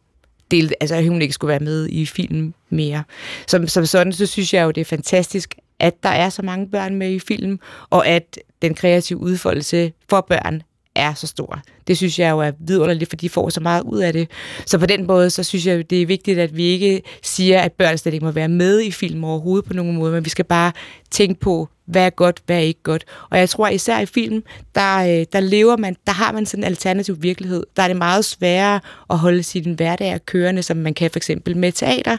dele, 0.50 0.70
altså 0.80 0.94
at 0.94 1.08
hun 1.08 1.22
ikke 1.22 1.34
skulle 1.34 1.48
være 1.48 1.60
med 1.60 1.88
i 1.88 2.06
filmen 2.06 2.54
mere. 2.70 3.04
Som, 3.46 3.68
som 3.68 3.86
sådan, 3.86 4.12
så 4.12 4.26
synes 4.26 4.54
jeg 4.54 4.64
jo, 4.64 4.70
det 4.70 4.80
er 4.80 4.84
fantastisk, 4.84 5.54
at 5.78 5.94
der 6.02 6.08
er 6.08 6.28
så 6.28 6.42
mange 6.42 6.68
børn 6.68 6.94
med 6.94 7.10
i 7.10 7.18
film, 7.18 7.60
og 7.90 8.06
at 8.06 8.38
den 8.62 8.74
kreative 8.74 9.18
udfoldelse 9.18 9.92
for 10.08 10.20
børn 10.20 10.62
er 10.98 11.14
så 11.14 11.26
stor. 11.26 11.62
Det 11.86 11.96
synes 11.96 12.18
jeg 12.18 12.30
jo 12.30 12.38
er 12.38 12.50
vidunderligt, 12.60 13.10
for 13.10 13.16
de 13.16 13.28
får 13.28 13.48
så 13.48 13.60
meget 13.60 13.82
ud 13.82 13.98
af 13.98 14.12
det. 14.12 14.30
Så 14.66 14.78
på 14.78 14.86
den 14.86 15.06
måde, 15.06 15.30
så 15.30 15.42
synes 15.42 15.66
jeg, 15.66 15.90
det 15.90 16.02
er 16.02 16.06
vigtigt, 16.06 16.38
at 16.38 16.56
vi 16.56 16.62
ikke 16.62 17.02
siger, 17.22 17.60
at 17.60 17.72
børn 17.72 17.98
slet 17.98 18.14
ikke 18.14 18.24
må 18.24 18.30
være 18.30 18.48
med 18.48 18.80
i 18.80 18.90
film 18.90 19.24
overhovedet 19.24 19.64
på 19.64 19.74
nogen 19.74 19.96
måde, 19.96 20.12
men 20.12 20.24
vi 20.24 20.30
skal 20.30 20.44
bare 20.44 20.72
tænke 21.10 21.40
på, 21.40 21.68
hvad 21.88 22.06
er 22.06 22.10
godt, 22.10 22.42
hvad 22.46 22.56
er 22.56 22.60
ikke 22.60 22.82
godt. 22.82 23.04
Og 23.30 23.38
jeg 23.38 23.48
tror 23.48 23.68
især 23.68 23.98
i 24.00 24.06
film, 24.06 24.42
der, 24.74 24.98
øh, 24.98 25.26
der 25.32 25.40
lever 25.40 25.76
man, 25.76 25.96
der 26.06 26.12
har 26.12 26.32
man 26.32 26.46
sådan 26.46 26.64
en 26.64 26.68
alternativ 26.68 27.22
virkelighed. 27.22 27.62
Der 27.76 27.82
er 27.82 27.88
det 27.88 27.96
meget 27.96 28.24
sværere 28.24 28.80
at 29.10 29.18
holde 29.18 29.42
sin 29.42 29.72
hverdag 29.72 30.20
kørende, 30.26 30.62
som 30.62 30.76
man 30.76 30.94
kan 30.94 31.10
for 31.10 31.18
eksempel 31.18 31.56
med 31.56 31.72
teater. 31.72 32.16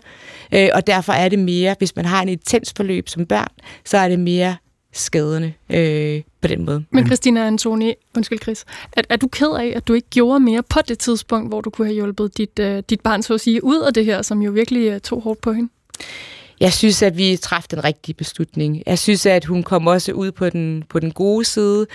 Øh, 0.52 0.70
og 0.74 0.88
derfor 0.88 1.14
er 1.14 1.30
det 1.30 1.40
mere, 1.40 1.76
hvis 1.78 1.96
man 1.96 2.06
har 2.06 2.22
en 2.22 2.30
intens 2.30 2.74
forløb 2.78 3.10
som 3.10 3.26
børn, 3.26 3.50
så 3.86 3.98
er 3.98 4.08
det 4.08 4.20
mere 4.20 4.56
skaderne 4.94 5.54
øh, 5.70 6.22
på 6.42 6.48
den 6.48 6.66
måde. 6.66 6.86
Men 6.92 7.06
Christina 7.06 7.48
Antoni, 7.48 7.94
undskyld 8.18 8.40
Chris, 8.42 8.66
er, 8.92 9.02
er 9.10 9.16
du 9.16 9.28
ked 9.28 9.48
af, 9.48 9.74
at 9.76 9.88
du 9.88 9.94
ikke 9.94 10.08
gjorde 10.10 10.40
mere 10.40 10.64
på 10.64 10.80
det 10.88 11.00
tidspunkt, 11.00 11.50
hvor 11.50 11.62
du 11.62 11.70
kunne 11.70 11.88
have 11.88 11.96
hjulpet 11.96 12.38
dit, 12.38 12.60
øh, 12.60 12.84
dit 12.90 13.02
barn, 13.02 13.24
så 13.24 13.34
at 13.34 13.42
sige, 13.42 13.64
ud 13.64 13.80
af 13.80 13.94
det 13.94 14.06
her, 14.06 14.22
som 14.22 14.42
jo 14.42 14.52
virkelig 14.52 14.88
øh, 14.88 15.00
tog 15.00 15.22
hårdt 15.22 15.42
på 15.42 15.54
hende? 15.54 15.70
Jeg 16.60 16.74
synes, 16.74 17.02
at 17.02 17.18
vi 17.18 17.38
træffede 17.38 17.76
den 17.76 17.84
rigtige 17.84 18.16
beslutning. 18.16 18.84
Jeg 18.86 19.00
synes, 19.00 19.26
at 19.26 19.46
hun 19.46 19.64
kom 19.64 19.88
også 19.88 20.12
ud 20.12 20.32
på 20.32 20.50
den, 20.50 20.84
på 20.90 21.00
den 21.00 21.12
gode 21.12 21.46
side. 21.46 21.88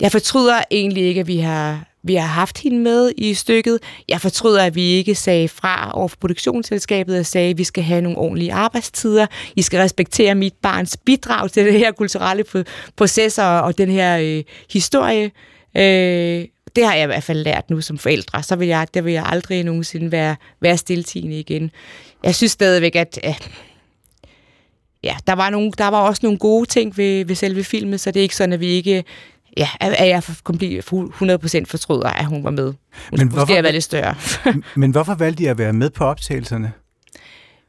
Jeg 0.00 0.12
fortryder 0.12 0.62
egentlig 0.70 1.04
ikke, 1.04 1.20
at 1.20 1.26
vi 1.26 1.36
har 1.36 1.84
vi 2.06 2.14
har 2.14 2.26
haft 2.26 2.58
hende 2.58 2.78
med 2.78 3.12
i 3.16 3.34
stykket. 3.34 3.78
Jeg 4.08 4.20
fortryder, 4.20 4.64
at 4.64 4.74
vi 4.74 4.82
ikke 4.82 5.14
sagde 5.14 5.48
fra 5.48 5.90
over 5.94 6.08
for 6.08 6.16
produktionsselskabet 6.16 7.18
og 7.18 7.26
sagde, 7.26 7.50
at 7.50 7.58
vi 7.58 7.64
skal 7.64 7.84
have 7.84 8.00
nogle 8.00 8.18
ordentlige 8.18 8.52
arbejdstider. 8.52 9.26
I 9.56 9.62
skal 9.62 9.80
respektere 9.80 10.34
mit 10.34 10.54
barns 10.62 10.96
bidrag 10.96 11.50
til 11.50 11.64
det 11.64 11.72
her 11.72 11.92
kulturelle 11.92 12.44
processer 12.96 13.44
og 13.44 13.78
den 13.78 13.90
her 13.90 14.18
øh, 14.18 14.44
historie. 14.72 15.30
Øh, 15.76 16.44
det 16.76 16.86
har 16.86 16.94
jeg 16.94 17.02
i 17.02 17.06
hvert 17.06 17.22
fald 17.22 17.38
lært 17.38 17.70
nu 17.70 17.80
som 17.80 17.98
forældre. 17.98 18.42
Så 18.42 18.56
vil 18.56 18.68
jeg, 18.68 18.86
der 18.94 19.00
vil 19.00 19.12
jeg 19.12 19.24
aldrig 19.26 19.64
nogensinde 19.64 20.12
være, 20.12 20.36
være 20.60 20.76
stiltigende 20.76 21.38
igen. 21.38 21.70
Jeg 22.22 22.34
synes 22.34 22.52
stadigvæk, 22.52 22.96
at... 22.96 23.18
Øh, 23.24 23.34
ja, 25.02 25.16
der 25.26 25.32
var, 25.32 25.50
nogle, 25.50 25.72
der 25.78 25.88
var 25.88 26.00
også 26.00 26.20
nogle 26.22 26.38
gode 26.38 26.66
ting 26.66 26.96
ved, 26.96 27.24
ved 27.24 27.34
selve 27.34 27.64
filmen, 27.64 27.98
så 27.98 28.10
det 28.10 28.20
er 28.20 28.22
ikke 28.22 28.36
sådan, 28.36 28.52
at 28.52 28.60
vi 28.60 28.66
ikke 28.66 29.04
ja, 29.56 29.68
er 29.80 30.04
jeg 30.04 30.22
komplet 30.44 30.84
100% 30.84 31.64
fortryder, 31.66 32.08
at 32.08 32.26
hun 32.26 32.44
var 32.44 32.50
med. 32.50 32.74
Men 33.12 33.28
hvorfor, 33.28 33.40
Måske 33.40 33.54
jeg 33.54 33.72
lidt 33.72 33.84
større. 33.84 34.14
men 34.76 34.90
hvorfor 34.90 35.14
valgte 35.14 35.42
I 35.42 35.46
at 35.46 35.58
være 35.58 35.72
med 35.72 35.90
på 35.90 36.04
optagelserne? 36.04 36.72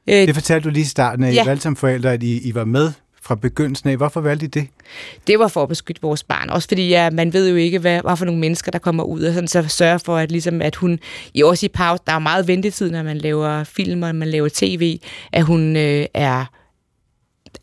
Øh, 0.10 0.16
det 0.16 0.36
fortalte 0.36 0.70
du 0.70 0.74
lige 0.74 0.82
i 0.82 0.86
starten, 0.86 1.24
at 1.24 1.36
ja. 1.36 1.44
I 1.44 1.48
valgte 1.48 1.64
som 1.64 1.76
forældre, 1.76 2.14
at 2.14 2.24
I, 2.24 2.50
I 2.50 2.56
var 2.56 2.66
med 2.66 2.92
fra 3.22 3.36
begyndelsen 3.36 3.90
af. 3.90 3.98
Hvorfor 3.98 4.22
valgte 4.22 4.46
I 4.46 4.50
det? 4.50 4.68
Det 5.28 5.40
var 5.40 5.48
for 5.48 5.64
at 5.64 5.70
beskytte 5.70 6.02
vores 6.02 6.24
barn. 6.24 6.50
Også 6.50 6.68
fordi 6.68 6.90
ja, 6.90 7.10
man 7.10 7.34
ved 7.34 7.50
jo 7.50 7.56
ikke, 7.56 7.80
hvad, 7.80 8.02
hvad 8.02 8.18
for 8.18 8.26
nogle 8.26 8.42
mennesker, 8.42 8.72
der 8.72 8.80
kommer 8.80 9.04
ud, 9.04 9.24
og 9.24 9.34
sådan, 9.34 9.48
så 9.48 9.68
sørge 9.68 10.00
for, 10.00 10.18
at, 10.18 10.32
ligesom, 10.32 10.62
at 10.62 10.76
hun 10.76 11.00
i 11.34 11.44
også 11.44 11.66
i 11.66 11.70
pause, 11.70 12.04
der 12.08 12.14
er 12.14 12.20
meget 12.20 12.48
ventetid, 12.48 12.92
når 12.92 13.04
man 13.04 13.18
laver 13.18 13.64
film 13.64 14.04
og 14.04 14.16
man 14.16 14.28
laver 14.28 14.50
tv, 14.54 15.00
at 15.32 15.44
hun 15.44 15.76
øh, 15.76 16.06
er 16.14 16.46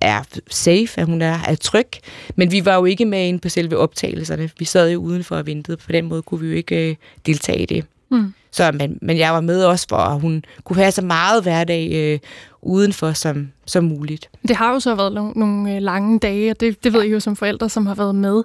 er 0.00 0.22
safe, 0.50 1.00
at 1.00 1.06
hun 1.06 1.22
er, 1.22 1.38
er 1.46 1.54
tryg. 1.54 1.88
Men 2.36 2.52
vi 2.52 2.64
var 2.64 2.74
jo 2.74 2.84
ikke 2.84 3.04
med 3.04 3.28
inde 3.28 3.38
på 3.38 3.48
selve 3.48 3.78
optagelserne. 3.78 4.50
Vi 4.58 4.64
sad 4.64 4.90
jo 4.90 5.00
udenfor 5.00 5.36
og 5.36 5.46
ventede. 5.46 5.76
På 5.76 5.92
den 5.92 6.04
måde 6.04 6.22
kunne 6.22 6.40
vi 6.40 6.46
jo 6.46 6.54
ikke 6.54 6.90
øh, 6.90 6.96
deltage 7.26 7.62
i 7.62 7.66
det. 7.66 7.84
Mm. 8.10 8.34
Så, 8.50 8.72
men, 8.72 8.98
men 9.02 9.18
jeg 9.18 9.32
var 9.32 9.40
med 9.40 9.64
også 9.64 9.86
for, 9.88 9.96
at 9.96 10.20
hun 10.20 10.44
kunne 10.64 10.76
have 10.76 10.92
så 10.92 11.02
meget 11.02 11.42
hverdag 11.42 11.90
øh, 11.92 12.18
udenfor 12.62 13.12
som, 13.12 13.48
som 13.66 13.84
muligt. 13.84 14.30
Det 14.48 14.56
har 14.56 14.72
jo 14.72 14.80
så 14.80 14.94
været 14.94 15.12
nogle, 15.12 15.32
nogle 15.36 15.76
øh, 15.76 15.82
lange 15.82 16.18
dage, 16.18 16.50
og 16.50 16.60
det, 16.60 16.84
det 16.84 16.92
ved 16.92 17.02
jeg 17.02 17.12
jo 17.12 17.20
som 17.20 17.36
forældre, 17.36 17.68
som 17.68 17.86
har 17.86 17.94
været 17.94 18.14
med. 18.14 18.42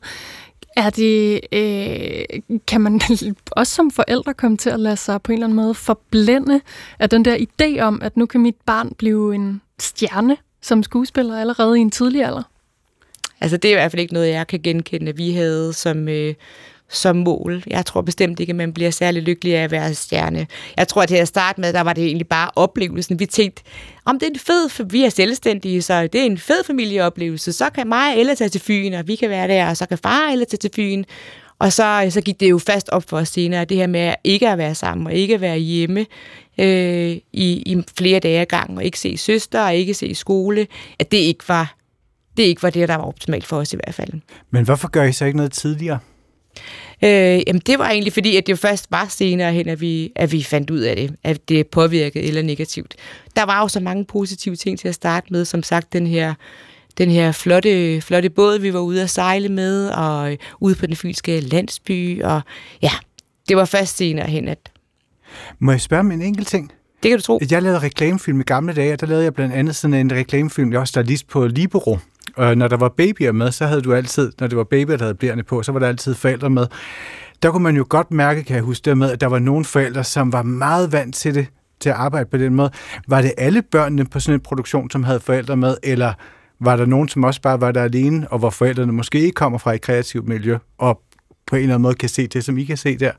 Er 0.78 0.90
det, 0.90 1.40
øh, 1.52 2.58
kan 2.68 2.82
man 2.82 3.02
også 3.52 3.76
som 3.76 3.92
forældre 3.92 4.34
komme 4.34 4.58
til 4.58 4.70
at 4.70 4.80
lade 4.80 4.98
sig 4.98 5.22
på 5.22 5.32
en 5.32 5.34
eller 5.34 5.48
anden 5.48 5.56
måde 5.56 5.74
forblænde 5.74 6.62
af 7.00 7.10
den 7.10 7.26
der 7.26 7.38
idé 7.38 7.80
om, 7.80 8.02
at 8.02 8.18
nu 8.18 8.26
kan 8.26 8.42
mit 8.42 8.56
barn 8.66 8.94
blive 8.98 9.36
en 9.36 9.62
stjerne 9.80 10.38
som 10.62 10.84
skuespiller 10.84 11.40
allerede 11.40 11.78
i 11.78 11.82
en 11.82 11.92
tidlig 11.92 12.26
alder? 12.26 12.44
Altså 13.42 13.58
det 13.58 13.70
er 13.70 13.74
i 13.74 13.76
hvert 13.76 13.92
fald 13.92 14.02
ikke 14.02 14.14
noget, 14.14 14.30
jeg 14.30 14.48
kan 14.48 14.60
genkende, 14.60 15.16
vi 15.16 15.32
havde 15.32 15.74
som, 15.74 16.08
øh, 16.08 16.34
som 16.90 17.16
mål. 17.16 17.64
Jeg 17.68 17.86
tror 17.86 18.02
bestemt 18.02 18.40
ikke, 18.40 18.52
at 18.52 18.56
man 18.56 18.74
bliver 18.74 18.92
særlig 18.92 19.24
lykkelig 19.24 19.56
af 19.56 19.64
at 19.64 19.72
være 19.72 19.94
stjerne. 19.94 20.48
Jeg 20.78 20.88
tror, 20.88 21.02
at 21.02 21.08
til 21.08 21.16
at 21.16 21.28
starte 21.28 21.62
med, 21.62 21.74
der 21.74 21.82
var 21.82 21.94
det 21.94 22.06
egentlig 22.06 22.28
bare 22.28 22.52
oplevelsen. 22.56 23.20
Vi 23.20 23.26
tænkte, 23.26 23.64
om 24.06 24.20
det 24.20 24.26
er 24.26 24.32
en 24.32 24.40
fed, 24.40 24.86
vi 24.86 25.04
er 25.04 25.10
selvstændige, 25.10 25.82
så 25.82 26.08
det 26.08 26.22
er 26.22 26.26
en 26.26 26.38
fed 26.38 26.64
familieoplevelse. 26.64 27.54
Så 27.54 27.70
kan 27.70 27.88
mig 27.88 28.14
og 28.14 28.20
Elle 28.20 28.36
tage 28.36 28.50
til 28.50 28.62
Fyn, 28.62 28.94
og 28.94 29.08
vi 29.08 29.16
kan 29.16 29.30
være 29.30 29.48
der, 29.48 29.70
og 29.70 29.78
så 29.78 29.86
kan 29.86 29.98
far 29.98 30.26
og 30.28 30.34
Elle 30.34 30.46
tage 30.46 30.58
til 30.58 30.72
Fyn. 30.76 31.04
Og 31.60 31.74
så, 31.74 32.08
så 32.10 32.22
gik 32.22 32.40
det 32.40 32.50
jo 32.50 32.58
fast 32.58 32.90
op 32.90 33.04
for 33.10 33.18
os 33.18 33.30
senere, 33.30 33.66
det 33.66 33.78
her 33.78 33.88
med 33.88 34.14
ikke 34.24 34.50
at 34.50 34.58
være 34.58 34.76
sammen 34.76 35.08
og 35.08 35.14
ikke 35.14 35.34
at 35.34 35.42
være 35.42 35.58
hjemme 35.58 36.06
øh, 36.60 37.18
i, 37.34 37.64
i 37.66 37.84
flere 37.98 38.20
dage 38.20 38.42
ad 38.42 38.46
gang, 38.46 38.78
og 38.78 38.84
ikke 38.84 39.00
se 39.00 39.18
søster 39.18 39.62
og 39.62 39.76
ikke 39.76 39.94
se 39.94 40.16
skole, 40.16 40.68
at 41.00 41.12
det 41.12 41.18
ikke 41.18 41.44
var 41.48 41.76
det 42.38 42.44
ikke 42.44 42.64
var 42.64 42.70
det, 42.70 42.88
der 42.88 42.96
var 42.96 43.04
optimalt 43.04 43.46
for 43.46 43.58
os 43.58 43.74
i 43.74 43.76
hvert 43.76 43.96
fald. 43.96 44.10
Men 44.52 44.66
hvorfor 44.66 44.88
gør 44.88 45.04
I 45.04 45.14
så 45.14 45.26
ikke 45.26 45.38
noget 45.38 45.52
tidligere? 45.52 46.00
Øh, 47.04 47.42
jamen 47.48 47.62
det 47.66 47.80
var 47.80 47.90
egentlig 47.90 48.14
fordi, 48.14 48.38
at 48.38 48.48
det 48.48 48.52
jo 48.52 48.58
først 48.58 48.88
var 48.90 49.06
senere 49.10 49.54
hen, 49.54 49.70
at 49.70 49.82
vi, 49.82 50.12
at 50.16 50.32
vi 50.32 50.44
fandt 50.44 50.70
ud 50.70 50.80
af 50.80 50.96
det, 50.96 51.16
at 51.24 51.50
det 51.50 51.68
påvirkede 51.68 52.24
eller 52.24 52.42
negativt. 52.42 52.96
Der 53.36 53.44
var 53.44 53.62
jo 53.62 53.68
så 53.68 53.80
mange 53.80 54.06
positive 54.06 54.56
ting 54.56 54.80
til 54.80 54.88
at 54.88 54.96
starte 54.96 55.28
med, 55.32 55.46
som 55.46 55.64
sagt 55.64 55.94
den 55.94 56.08
her 56.08 56.34
den 56.98 57.12
her 57.12 57.32
flotte, 57.32 58.02
flotte 58.02 58.30
båd, 58.30 58.60
vi 58.60 58.74
var 58.74 58.80
ude 58.80 59.04
at 59.04 59.10
sejle 59.10 59.50
med, 59.50 59.90
og 59.90 60.38
ude 60.60 60.76
på 60.76 60.86
den 60.86 60.96
fynske 60.96 61.40
landsby, 61.40 62.24
og 62.24 62.42
ja, 62.82 62.92
det 63.50 63.58
var 63.58 63.66
først 63.66 63.98
senere 63.98 64.28
hen, 64.28 64.48
at... 64.48 64.72
Må 65.60 65.72
jeg 65.72 65.82
spørge 65.82 66.00
om 66.00 66.12
en 66.12 66.22
enkelt 66.22 66.48
ting? 66.48 66.72
Det 67.04 67.10
kan 67.12 67.18
du 67.18 67.24
tro. 67.24 67.40
Jeg 67.52 67.62
lavede 67.62 67.80
reklamefilm 67.80 68.40
i 68.40 68.44
gamle 68.44 68.74
dage, 68.74 68.94
og 68.94 69.02
der 69.02 69.08
lavede 69.08 69.24
jeg 69.24 69.34
blandt 69.34 69.54
andet 69.54 69.76
sådan 69.76 69.94
en 69.94 70.12
reklamefilm, 70.12 70.72
jeg 70.72 70.80
også 70.80 71.02
lige 71.02 71.26
på 71.30 71.48
Libero. 71.48 71.98
Og 72.36 72.58
når 72.58 72.68
der 72.68 72.78
var 72.78 72.90
babyer 72.90 73.32
med, 73.32 73.52
så 73.52 73.66
havde 73.66 73.82
du 73.82 73.94
altid, 73.94 74.32
når 74.40 74.48
det 74.48 74.58
var 74.58 74.64
babyer, 74.64 74.98
der 74.98 75.04
havde 75.04 75.16
blærende 75.16 75.44
på, 75.44 75.64
så 75.64 75.72
var 75.72 75.80
der 75.80 75.88
altid 75.88 76.16
forældre 76.16 76.50
med. 76.50 76.68
Der 77.44 77.52
kunne 77.52 77.64
man 77.64 77.76
jo 77.76 77.86
godt 77.90 78.12
mærke, 78.12 78.44
kan 78.44 78.56
jeg 78.56 78.64
huske 78.64 78.86
det 78.86 78.98
med, 78.98 79.12
at 79.12 79.22
der 79.22 79.28
var 79.28 79.40
nogle 79.40 79.66
forældre, 79.66 80.04
som 80.04 80.34
var 80.34 80.44
meget 80.44 80.92
vant 80.92 81.16
til 81.16 81.36
det, 81.36 81.48
til 81.80 81.90
at 81.90 81.96
arbejde 81.96 82.30
på 82.30 82.38
den 82.38 82.56
måde. 82.56 82.72
Var 83.08 83.22
det 83.22 83.34
alle 83.38 83.62
børnene 83.62 84.06
på 84.06 84.20
sådan 84.20 84.34
en 84.34 84.40
produktion, 84.40 84.90
som 84.90 85.04
havde 85.04 85.20
forældre 85.20 85.58
med, 85.58 85.78
eller 85.84 86.14
var 86.60 86.76
der 86.76 86.86
nogen, 86.86 87.10
som 87.10 87.24
også 87.24 87.42
bare 87.42 87.62
var 87.62 87.72
der 87.72 87.84
alene, 87.84 88.28
og 88.32 88.40
hvor 88.40 88.50
forældrene 88.50 88.92
måske 88.92 89.20
ikke 89.20 89.36
kommer 89.36 89.60
fra 89.60 89.74
et 89.74 89.82
kreativt 89.82 90.28
miljø, 90.28 90.58
og 90.78 91.02
på 91.46 91.56
en 91.56 91.62
eller 91.62 91.76
anden 91.76 91.84
måde 91.84 91.96
kan 91.96 92.10
se 92.10 92.28
det, 92.28 92.46
som 92.46 92.58
I 92.58 92.64
kan 92.64 92.78
se 92.78 92.98
der? 92.98 93.12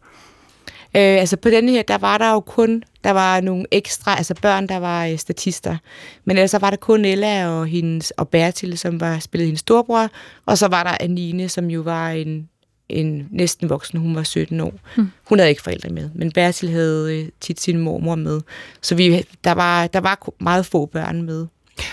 Øh, 0.96 1.20
altså 1.20 1.36
på 1.36 1.50
den 1.50 1.68
her, 1.68 1.82
der 1.82 1.98
var 1.98 2.18
der 2.18 2.32
jo 2.32 2.40
kun, 2.40 2.82
der 3.04 3.10
var 3.10 3.40
nogle 3.40 3.64
ekstra, 3.70 4.16
altså 4.16 4.34
børn, 4.42 4.66
der 4.66 4.76
var 4.76 5.06
øh, 5.06 5.18
statister. 5.18 5.76
Men 6.24 6.36
ellers 6.36 6.50
så 6.50 6.58
var 6.58 6.70
der 6.70 6.76
kun 6.76 7.04
Ella 7.04 7.48
og, 7.48 7.66
hendes, 7.66 8.10
og 8.10 8.28
Bertil, 8.28 8.78
som 8.78 9.00
var 9.00 9.18
spillet 9.18 9.46
hendes 9.46 9.60
storbror, 9.60 10.08
og 10.46 10.58
så 10.58 10.68
var 10.68 10.82
der 10.82 10.96
Anine, 11.00 11.48
som 11.48 11.70
jo 11.70 11.80
var 11.80 12.10
en, 12.10 12.48
en 12.88 13.28
næsten 13.30 13.70
voksen, 13.70 13.98
hun 13.98 14.14
var 14.14 14.22
17 14.22 14.60
år. 14.60 14.74
Hmm. 14.94 15.10
Hun 15.28 15.38
havde 15.38 15.50
ikke 15.50 15.62
forældre 15.62 15.88
med, 15.88 16.10
men 16.14 16.32
Bertil 16.32 16.70
havde 16.70 17.20
øh, 17.20 17.28
tit 17.40 17.60
sin 17.60 17.78
mormor 17.78 18.14
med. 18.14 18.40
Så 18.80 18.94
vi, 18.94 19.24
der, 19.44 19.52
var, 19.52 19.86
der 19.86 20.00
var 20.00 20.28
meget 20.40 20.66
få 20.66 20.86
børn 20.86 21.22
med 21.22 21.46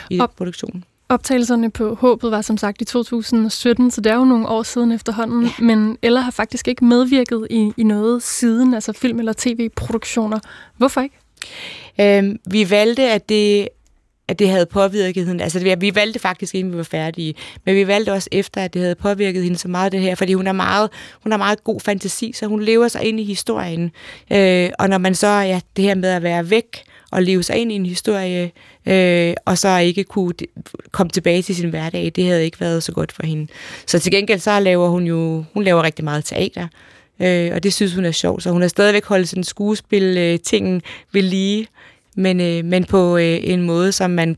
i 0.10 0.19
og, 0.19 0.31
produktionen. 0.31 0.83
Optagelserne 1.10 1.72
på 1.72 1.96
Håbet 1.96 2.32
var 2.32 2.41
som 2.41 2.58
sagt 2.58 2.82
i 2.82 2.86
2017, 2.86 3.91
så 3.91 4.02
det 4.02 4.12
er 4.12 4.15
jo 4.15 4.24
nogle 4.24 4.48
år 4.48 4.63
siden 4.63 4.91
efterhånden, 4.91 5.43
ja. 5.43 5.52
men 5.60 5.98
Ella 6.02 6.20
har 6.20 6.32
faktisk 6.32 6.67
ikke 6.67 6.86
medvirket 6.86 7.48
i, 7.50 7.72
i 7.78 7.84
noget 7.84 8.24
siden, 8.24 8.74
altså 8.74 8.93
film- 8.93 9.20
eller 9.20 9.34
tv-produktioner. 9.38 10.39
Hvorfor 10.78 11.02
ikke? 11.02 11.15
Øhm, 12.02 12.39
vi 12.46 12.70
valgte, 12.70 13.04
at 13.04 13.30
det, 13.30 13.70
at 14.28 14.39
det 14.39 14.50
havde 14.50 14.65
påvirket 14.65 15.28
hende. 15.28 15.43
Altså, 15.43 15.76
vi 15.80 15.96
valgte 15.96 16.20
faktisk, 16.20 16.56
inden 16.56 16.74
vi 16.74 16.78
var 16.78 16.84
færdige. 16.84 17.36
Men 17.65 17.76
vi 17.76 17.88
valgte 17.88 18.13
også 18.13 18.30
efter, 18.32 18.62
at 18.62 18.74
det 18.74 18.82
havde 18.82 18.96
påvirket 18.96 19.43
hende 19.43 19.58
så 19.58 19.67
meget, 19.67 19.91
det 19.91 20.02
her. 20.02 20.15
Fordi 20.15 20.34
hun 20.34 20.46
har 20.46 20.54
meget, 20.54 20.89
hun 21.24 21.32
har 21.32 21.38
meget 21.38 21.63
god 21.63 21.80
fantasi, 21.80 22.32
så 22.34 22.46
hun 22.46 22.62
lever 22.62 22.88
sig 22.88 23.04
ind 23.04 23.20
i 23.20 23.24
historien. 23.24 23.91
Øh, 24.32 24.70
og 24.80 24.89
når 24.89 24.98
man 24.98 25.15
så, 25.15 25.28
ja, 25.28 25.60
det 25.76 25.84
her 25.84 25.96
med 25.96 26.10
at 26.10 26.24
være 26.24 26.50
væk, 26.50 26.84
og 27.12 27.24
leve 27.24 27.43
sig 27.43 27.56
ind 27.56 27.72
i 27.72 27.76
en 27.76 27.86
historie, 27.86 28.52
øh, 28.86 29.34
og 29.46 29.58
så 29.58 29.78
ikke 29.78 30.04
kunne 30.04 30.34
komme 30.91 31.10
tilbage 31.10 31.41
til 31.41 31.56
sin 31.56 31.70
hverdag, 31.70 32.12
det 32.15 32.26
havde 32.26 32.46
ikke 32.46 32.60
været 32.60 32.84
så 32.84 32.91
godt 32.91 33.12
for 33.12 33.26
hende. 33.26 33.48
Så 33.86 34.00
til 34.00 34.12
gengæld 34.12 34.39
så 34.39 34.60
laver 34.60 34.89
hun 34.89 35.04
jo, 35.04 35.43
hun 35.54 35.63
laver 35.63 35.84
rigtig 35.84 36.06
meget 36.06 36.26
teater, 36.26 36.67
øh, 37.20 37.52
og 37.54 37.63
det 37.63 37.74
synes 37.74 37.93
hun 37.93 38.06
er 38.06 38.12
sjovt, 38.12 38.43
så 38.43 38.52
hun 38.52 38.62
har 38.62 38.70
stadigvæk 38.70 39.06
holdt 39.06 39.30
sådan 39.30 39.43
skuespil-tingen 39.43 40.82
ved 41.12 41.22
lige, 41.22 41.67
men, 42.15 42.41
øh, 42.41 42.65
men 42.65 42.86
på 42.86 43.17
øh, 43.17 43.39
en 43.43 43.62
måde, 43.62 43.91
som 43.91 44.12
man 44.12 44.38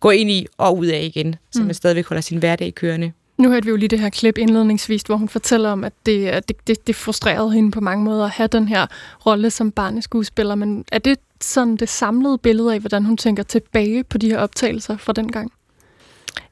går 0.00 0.12
ind 0.12 0.30
i 0.30 0.46
og 0.58 0.78
ud 0.78 0.86
af 0.86 1.02
igen, 1.02 1.34
så 1.52 1.60
mm. 1.60 1.66
man 1.66 1.74
stadigvæk 1.74 2.06
holder 2.06 2.20
sin 2.20 2.38
hverdag 2.38 2.74
kørende. 2.74 3.12
Nu 3.38 3.48
hørte 3.48 3.64
vi 3.64 3.70
jo 3.70 3.76
lige 3.76 3.88
det 3.88 4.00
her 4.00 4.10
klip 4.10 4.38
indledningsvis, 4.38 5.02
hvor 5.02 5.16
hun 5.16 5.28
fortæller 5.28 5.70
om, 5.70 5.84
at 5.84 5.92
det, 6.06 6.48
det, 6.48 6.66
det, 6.66 6.86
det 6.86 6.96
frustrerede 6.96 7.52
hende 7.52 7.70
på 7.70 7.80
mange 7.80 8.04
måder 8.04 8.24
at 8.24 8.30
have 8.30 8.46
den 8.46 8.68
her 8.68 8.86
rolle 9.26 9.50
som 9.50 9.72
barneskuespiller. 9.72 10.54
Men 10.54 10.84
er 10.92 10.98
det 10.98 11.18
sådan 11.40 11.76
det 11.76 11.88
samlede 11.88 12.38
billede 12.38 12.74
af, 12.74 12.80
hvordan 12.80 13.04
hun 13.04 13.16
tænker 13.16 13.42
tilbage 13.42 14.04
på 14.04 14.18
de 14.18 14.30
her 14.30 14.38
optagelser 14.38 14.96
fra 14.96 15.12
den 15.12 15.32
gang? 15.32 15.52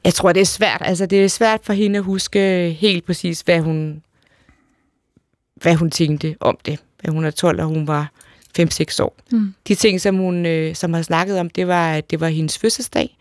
Jeg 0.05 0.15
tror, 0.15 0.33
det 0.33 0.41
er 0.41 0.47
svært. 0.47 0.83
Altså, 0.85 1.07
det 1.07 1.25
er 1.25 1.29
svært 1.29 1.61
for 1.63 1.73
hende 1.73 1.99
at 1.99 2.05
huske 2.05 2.71
helt 2.81 3.07
præcis, 3.07 3.41
hvad 3.41 3.61
hun, 3.61 4.03
hvad 5.55 5.75
hun 5.75 5.91
tænkte 5.91 6.37
om 6.41 6.59
det. 6.67 6.81
Hun 7.09 7.25
er 7.25 7.31
12, 7.31 7.61
og 7.61 7.67
hun 7.67 7.87
var 7.87 8.13
5-6 8.59 9.03
år. 9.03 9.17
Mm. 9.33 9.55
De 9.69 9.75
ting, 9.75 10.01
som 10.01 10.17
hun 10.17 10.47
øh, 10.47 10.75
som 10.75 10.95
har 10.95 11.03
snakket 11.03 11.39
om, 11.39 11.51
det 11.51 11.69
var, 11.69 11.93
at 11.93 12.11
det 12.11 12.21
var 12.21 12.29
hendes 12.29 12.59
fødselsdag. 12.59 13.17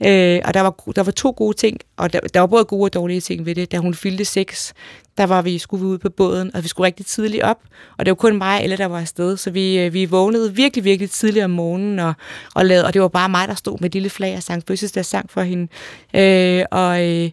Øh, 0.00 0.40
og 0.44 0.54
der 0.54 0.60
var, 0.60 0.70
der 0.96 1.02
var 1.02 1.12
to 1.12 1.34
gode 1.36 1.56
ting, 1.56 1.80
og 1.96 2.12
der, 2.12 2.20
der 2.20 2.40
var 2.40 2.46
både 2.46 2.64
gode 2.64 2.84
og 2.84 2.94
dårlige 2.94 3.20
ting 3.20 3.46
ved 3.46 3.54
det. 3.54 3.72
Da 3.72 3.78
hun 3.78 3.94
fyldte 3.94 4.24
seks, 4.24 4.74
der 5.18 5.24
var 5.24 5.42
vi, 5.42 5.58
skulle 5.58 5.80
vi 5.80 5.86
ud 5.86 5.98
på 5.98 6.10
båden, 6.10 6.56
og 6.56 6.62
vi 6.62 6.68
skulle 6.68 6.86
rigtig 6.86 7.06
tidligt 7.06 7.42
op, 7.42 7.58
og 7.98 8.06
det 8.06 8.10
var 8.10 8.14
kun 8.14 8.38
mig 8.38 8.62
eller 8.62 8.76
der 8.76 8.86
var 8.86 9.00
afsted, 9.00 9.36
så 9.36 9.50
vi, 9.50 9.78
øh, 9.78 9.92
vi 9.92 10.04
vågnede 10.04 10.54
virkelig, 10.54 10.84
virkelig 10.84 11.10
tidligt 11.10 11.44
om 11.44 11.50
morgenen, 11.50 11.98
og, 11.98 12.14
og, 12.54 12.66
lavede, 12.66 12.86
og 12.86 12.94
det 12.94 13.02
var 13.02 13.08
bare 13.08 13.28
mig, 13.28 13.48
der 13.48 13.54
stod 13.54 13.78
med 13.80 13.88
et 13.88 13.94
lille 13.94 14.10
flag 14.10 14.36
og 14.36 14.42
sang 14.42 14.62
sang 15.02 15.30
for 15.30 15.42
hende. 15.42 15.68
Øh, 16.14 16.64
og, 16.70 17.08
øh, 17.08 17.30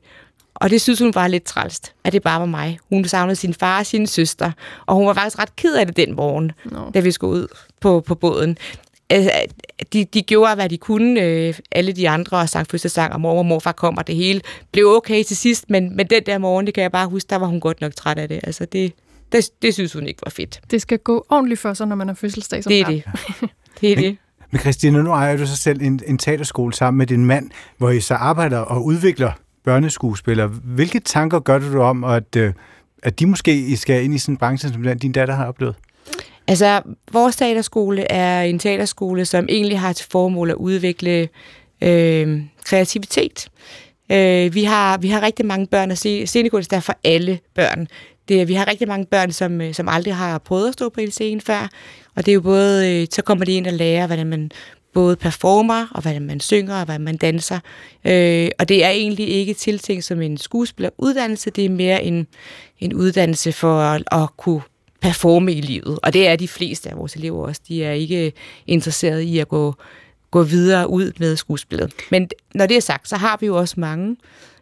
og 0.55 0.69
det 0.69 0.81
synes 0.81 0.99
hun 0.99 1.15
var 1.15 1.27
lidt 1.27 1.43
trælst, 1.43 1.93
at 2.03 2.13
det 2.13 2.21
bare 2.21 2.39
var 2.39 2.45
mig. 2.45 2.79
Hun 2.89 3.05
savnede 3.05 3.35
sin 3.35 3.53
far 3.53 3.79
og 3.79 3.85
sin 3.85 4.07
søster, 4.07 4.51
og 4.85 4.95
hun 4.95 5.07
var 5.07 5.13
faktisk 5.13 5.39
ret 5.39 5.55
ked 5.55 5.75
af 5.75 5.85
det 5.85 5.97
den 5.97 6.15
morgen, 6.15 6.51
no. 6.65 6.89
da 6.93 6.99
vi 6.99 7.11
skulle 7.11 7.33
ud 7.33 7.47
på, 7.79 7.99
på 7.99 8.15
båden 8.15 8.57
de, 9.93 10.05
de 10.05 10.21
gjorde, 10.21 10.55
hvad 10.55 10.69
de 10.69 10.77
kunne, 10.77 11.21
øh, 11.21 11.53
alle 11.71 11.91
de 11.91 12.09
andre, 12.09 12.37
og 12.37 12.49
sang 12.49 12.67
fødselsang, 12.67 13.13
og 13.13 13.21
mor 13.21 13.37
og 13.37 13.45
morfar 13.45 13.71
kom, 13.71 13.97
og 13.97 14.07
det 14.07 14.15
hele 14.15 14.41
blev 14.71 14.87
okay 14.87 15.23
til 15.23 15.37
sidst, 15.37 15.69
men, 15.69 15.95
men 15.95 16.07
den 16.07 16.23
der 16.25 16.37
morgen, 16.37 16.65
det 16.65 16.73
kan 16.73 16.81
jeg 16.81 16.91
bare 16.91 17.07
huske, 17.07 17.27
der 17.29 17.35
var 17.35 17.47
hun 17.47 17.59
godt 17.59 17.81
nok 17.81 17.95
træt 17.95 18.17
af 18.17 18.27
det. 18.27 18.39
Altså 18.43 18.65
det, 18.65 18.93
det, 19.31 19.49
det 19.61 19.73
synes 19.73 19.93
hun 19.93 20.07
ikke 20.07 20.19
var 20.23 20.29
fedt. 20.29 20.61
Det 20.71 20.81
skal 20.81 20.99
gå 20.99 21.25
ordentligt 21.29 21.59
for 21.59 21.73
sig, 21.73 21.87
når 21.87 21.95
man 21.95 22.07
har 22.07 22.15
fødselsdag 22.15 22.63
som 22.63 22.69
Det 22.69 22.79
er 22.79 22.85
det. 22.85 23.03
Det 23.81 23.91
er 23.91 23.95
det. 23.95 24.17
Men 24.51 24.59
Christine, 24.59 25.03
nu 25.03 25.11
ejer 25.11 25.37
du 25.37 25.47
så 25.47 25.57
selv 25.57 25.81
en, 25.81 26.01
en 26.07 26.17
teaterskole 26.17 26.73
sammen 26.73 26.97
med 26.97 27.07
din 27.07 27.25
mand, 27.25 27.49
hvor 27.77 27.89
I 27.89 27.99
så 27.99 28.13
arbejder 28.13 28.57
og 28.57 28.85
udvikler 28.85 29.31
børneskuespillere. 29.63 30.47
Hvilke 30.47 30.99
tanker 30.99 31.39
gør 31.39 31.59
du 31.59 31.71
dig 31.71 31.79
om, 31.79 32.03
at, 32.03 32.35
øh, 32.35 32.53
at 33.03 33.19
de 33.19 33.25
måske 33.25 33.77
skal 33.77 34.03
ind 34.03 34.13
i 34.13 34.17
sådan 34.17 34.33
en 34.33 34.37
branche, 34.37 34.69
som 34.69 34.99
din 34.99 35.11
datter 35.11 35.35
har 35.35 35.45
oplevet? 35.45 35.75
Altså, 36.47 36.81
vores 37.11 37.35
teaterskole 37.35 38.11
er 38.11 38.41
en 38.41 38.59
teaterskole, 38.59 39.25
som 39.25 39.45
egentlig 39.49 39.79
har 39.79 39.93
til 39.93 40.07
formål 40.11 40.49
at 40.49 40.55
udvikle 40.55 41.29
øh, 41.81 42.41
kreativitet. 42.63 43.49
Øh, 44.11 44.53
vi, 44.53 44.63
har, 44.63 44.97
vi 44.97 45.09
har 45.09 45.21
rigtig 45.21 45.45
mange 45.45 45.67
børn, 45.67 45.91
og 45.91 45.97
scenekunst 45.97 46.73
er 46.73 46.79
for 46.79 46.95
alle 47.03 47.39
børn. 47.55 47.87
Det, 48.27 48.47
vi 48.47 48.53
har 48.53 48.67
rigtig 48.67 48.87
mange 48.87 49.05
børn, 49.05 49.31
som, 49.31 49.61
øh, 49.61 49.73
som 49.73 49.89
aldrig 49.89 50.15
har 50.15 50.37
prøvet 50.37 50.67
at 50.67 50.73
stå 50.73 50.89
på 50.89 51.01
en 51.01 51.11
scene 51.11 51.41
før, 51.41 51.69
og 52.15 52.25
det 52.25 52.31
er 52.31 52.33
jo 52.33 52.41
både, 52.41 53.01
øh, 53.01 53.07
så 53.11 53.21
kommer 53.21 53.45
de 53.45 53.51
ind 53.51 53.67
og 53.67 53.73
lærer, 53.73 54.07
hvordan 54.07 54.27
man 54.27 54.51
både 54.93 55.15
performer, 55.15 55.87
og 55.91 56.01
hvordan 56.01 56.21
man 56.21 56.39
synger, 56.39 56.79
og 56.79 56.85
hvordan 56.85 57.01
man 57.01 57.17
danser. 57.17 57.59
Øh, 58.05 58.49
og 58.59 58.69
det 58.69 58.85
er 58.85 58.89
egentlig 58.89 59.29
ikke 59.29 59.53
tiltænkt 59.53 60.03
som 60.03 60.21
en 60.21 60.37
skuespilleruddannelse, 60.37 61.49
det 61.49 61.65
er 61.65 61.69
mere 61.69 62.03
en, 62.03 62.27
en 62.79 62.93
uddannelse 62.93 63.51
for 63.51 63.79
at, 63.79 64.03
at 64.11 64.37
kunne 64.37 64.61
performe 65.01 65.53
i 65.53 65.61
livet. 65.61 65.99
Og 66.03 66.13
det 66.13 66.27
er 66.27 66.35
de 66.35 66.47
fleste 66.47 66.89
af 66.89 66.97
vores 66.97 67.15
elever 67.15 67.47
også. 67.47 67.61
De 67.67 67.83
er 67.83 67.91
ikke 67.91 68.33
interesserede 68.67 69.25
i 69.25 69.39
at 69.39 69.47
gå, 69.47 69.75
gå 70.31 70.43
videre 70.43 70.89
ud 70.89 71.11
med 71.19 71.35
skuespillet. 71.35 71.93
Men 72.11 72.29
når 72.55 72.65
det 72.65 72.77
er 72.77 72.81
sagt, 72.81 73.09
så 73.09 73.17
har 73.17 73.37
vi 73.39 73.45
jo 73.45 73.57
også 73.57 73.75
mange, 73.77 74.17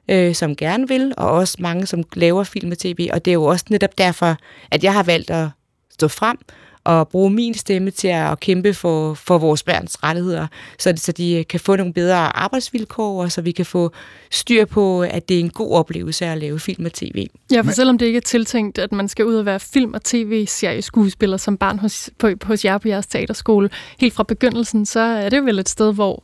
øh, 0.10 0.36
som 0.36 0.56
gerne 0.56 0.88
vil, 0.88 1.14
og 1.18 1.32
også 1.32 1.58
mange, 1.60 1.86
som 1.86 2.04
laver 2.16 2.44
film 2.44 2.72
og 2.72 2.78
tv. 2.78 3.10
Og 3.14 3.26
det 3.26 3.32
er 3.32 3.34
jo 3.34 3.44
også 3.44 3.66
netop 3.70 3.98
derfor, 3.98 4.38
at 4.72 4.84
jeg 4.84 4.94
har 4.94 5.04
valgt 5.04 5.30
at 5.30 5.48
stå 5.90 6.08
frem 6.08 6.38
og 6.84 7.08
bruge 7.08 7.30
min 7.30 7.54
stemme 7.54 7.92
til 7.92 8.08
at 8.08 8.40
kæmpe 8.40 8.74
for, 8.74 9.14
for 9.14 9.38
vores 9.38 9.64
børns 9.64 10.04
rettigheder, 10.04 10.48
så, 10.80 10.94
så 10.98 11.12
de 11.12 11.46
kan 11.50 11.60
få 11.60 11.76
nogle 11.76 11.94
bedre 11.94 12.38
arbejdsvilkår, 12.38 13.24
og 13.24 13.32
så 13.32 13.42
vi 13.42 13.52
kan 13.52 13.66
få 13.66 13.92
styr 14.32 14.66
på, 14.66 15.02
at 15.02 15.30
det 15.30 15.36
er 15.36 15.40
en 15.40 15.50
god 15.50 15.72
oplevelse 15.72 16.26
at 16.26 16.38
lave 16.38 16.60
film 16.60 16.86
og 16.86 16.94
tv. 16.94 17.28
Ja, 17.52 17.62
for 17.62 17.72
selvom 17.72 17.98
det 17.98 18.06
ikke 18.06 18.18
er 18.18 18.22
tiltænkt, 18.22 18.78
at 18.78 18.92
man 18.92 19.08
skal 19.08 19.26
ud 19.26 19.36
og 19.36 19.46
være 19.46 19.60
film- 19.60 19.94
og 19.94 20.04
tv-serieskuespiller 20.04 21.38
som 21.38 21.58
barn 21.58 21.80
hos, 21.80 22.10
på, 22.18 22.30
hos 22.44 22.66
jer 22.66 22.78
på 22.78 22.88
jeres 22.88 23.08
teaterskole, 23.08 23.70
helt 24.00 24.14
fra 24.14 24.24
begyndelsen, 24.24 24.86
så 24.86 25.00
er 25.00 25.30
det 25.30 25.46
vel 25.46 25.60
et 25.60 25.70
sted, 25.70 25.94
hvor 25.94 26.24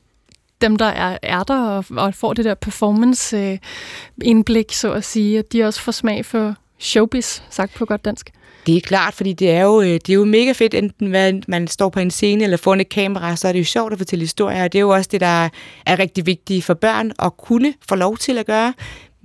dem, 0.62 0.76
der 0.76 0.86
er, 0.86 1.18
er 1.22 1.44
der 1.44 1.62
og, 1.62 1.86
og 1.90 2.14
får 2.14 2.34
det 2.34 2.46
der 2.46 2.54
performance-indblik, 2.54 4.74
så 4.74 4.92
at 4.92 5.04
sige, 5.04 5.40
at 5.40 5.54
de 5.54 5.64
også 5.64 5.82
får 5.82 5.92
smag 5.92 6.26
for 6.26 6.56
showbiz, 6.80 7.42
sagt 7.50 7.74
på 7.74 7.86
godt 7.86 8.06
dansk. 8.06 8.32
Det 8.66 8.78
er 8.78 8.82
klart, 8.82 9.14
fordi 9.14 9.34
det 9.34 9.52
er 9.52 9.62
jo, 9.62 9.84
det 9.84 10.10
er 10.10 10.14
jo 10.14 10.26
mega 10.26 10.52
fedt, 10.52 10.74
enten 10.74 11.08
hvad 11.08 11.34
man 11.48 11.68
står 11.68 11.90
på 11.90 12.00
en 12.00 12.12
scene 12.12 12.44
eller 12.44 12.58
foran 12.58 12.82
et 12.82 12.90
kamera, 12.90 13.36
så 13.36 13.48
er 13.48 13.52
det 13.52 13.60
jo 13.60 13.66
sjovt 13.66 13.92
at 13.92 13.98
fortælle 13.98 14.24
historier, 14.24 14.64
og 14.64 14.74
det 14.74 14.80
er 14.80 14.82
jo 14.82 14.90
også 14.90 15.10
det, 15.12 15.22
der 15.22 15.50
er 15.86 16.00
rigtig 16.00 16.26
vigtigt 16.26 16.66
for 16.66 16.74
børn 16.74 17.12
at 17.20 17.38
kunne 17.38 17.74
få 17.90 17.96
lov 17.96 18.18
til 18.18 18.38
at 18.38 18.46
gøre, 18.46 18.74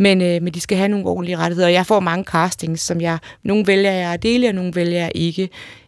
men, 0.01 0.23
øh, 0.23 0.43
men 0.43 0.55
de 0.55 0.61
skal 0.61 0.79
have 0.79 0.89
nogle 0.89 1.07
ordentlige 1.07 1.37
rettigheder. 1.37 1.69
Jeg 1.69 1.87
får 1.87 2.01
mange 2.01 2.25
castings, 2.25 2.83
som 2.83 3.01
jeg, 3.01 3.19
nogle 3.45 3.67
vælger 3.67 3.93
jeg 3.93 4.13
at 4.13 4.23
dele, 4.23 4.49
og 4.49 4.55
nogle 4.55 4.75
vælger 4.75 5.01
jeg 5.01 5.13
ikke. 5.15 5.43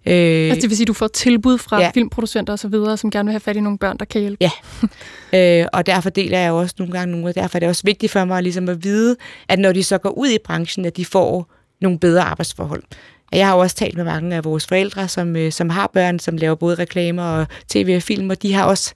Øh, 0.07 0.51
altså 0.51 0.61
det 0.63 0.71
vil 0.71 0.77
sige, 0.77 0.85
at 0.85 0.89
du 0.89 0.93
får 0.93 1.07
tilbud 1.07 1.59
fra 1.59 1.81
ja. 1.81 1.91
filmproducenter 1.95 2.53
osv., 2.53 2.97
som 2.97 3.11
gerne 3.11 3.27
vil 3.27 3.33
have 3.33 3.41
fat 3.41 3.57
i 3.57 3.61
nogle 3.61 3.79
børn, 3.79 3.99
der 3.99 4.05
kan 4.05 4.21
hjælpe? 4.21 4.37
Ja, 4.41 4.51
øh, 5.63 5.67
og 5.73 5.87
derfor 5.87 6.11
deler 6.11 6.39
jeg 6.39 6.53
også 6.53 6.75
nogle 6.79 6.93
gange 6.93 7.13
nogle, 7.13 7.29
og 7.29 7.35
derfor 7.35 7.59
er 7.59 7.61
det 7.61 7.69
også 7.69 7.83
vigtigt 7.85 8.13
for 8.13 8.25
mig 8.25 8.43
ligesom 8.43 8.69
at 8.69 8.85
vide, 8.85 9.17
at 9.49 9.59
når 9.59 9.73
de 9.73 9.83
så 9.83 9.99
går 9.99 10.11
ud 10.11 10.29
i 10.29 10.39
branchen, 10.45 10.85
at 10.85 10.97
de 10.97 11.05
får 11.05 11.51
nogle 11.81 11.99
bedre 11.99 12.23
arbejdsforhold. 12.23 12.83
Jeg 13.33 13.47
har 13.47 13.55
jo 13.55 13.61
også 13.61 13.77
talt 13.77 13.97
med 13.97 14.05
mange 14.05 14.37
af 14.37 14.45
vores 14.45 14.67
forældre, 14.67 15.09
som, 15.09 15.37
øh, 15.37 15.53
som 15.53 15.71
har 15.71 15.91
børn, 15.93 16.19
som 16.19 16.37
laver 16.37 16.55
både 16.55 16.75
reklamer 16.75 17.23
og 17.23 17.47
tv 17.69 17.93
og 17.97 18.03
film, 18.03 18.31
og 18.31 18.43
de 18.43 18.53
har 18.53 18.65
også, 18.65 18.95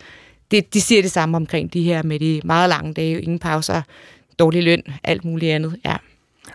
det, 0.50 0.74
de 0.74 0.80
siger 0.80 1.02
det 1.02 1.10
samme 1.10 1.36
omkring 1.36 1.72
de 1.72 1.82
her 1.82 2.02
med 2.02 2.18
de 2.18 2.40
meget 2.44 2.68
lange 2.68 2.94
dage, 2.94 3.20
ingen 3.20 3.38
pauser, 3.38 3.82
dårlig 4.38 4.64
løn, 4.64 4.82
alt 5.04 5.24
muligt 5.24 5.52
andet, 5.52 5.76
ja. 5.84 5.96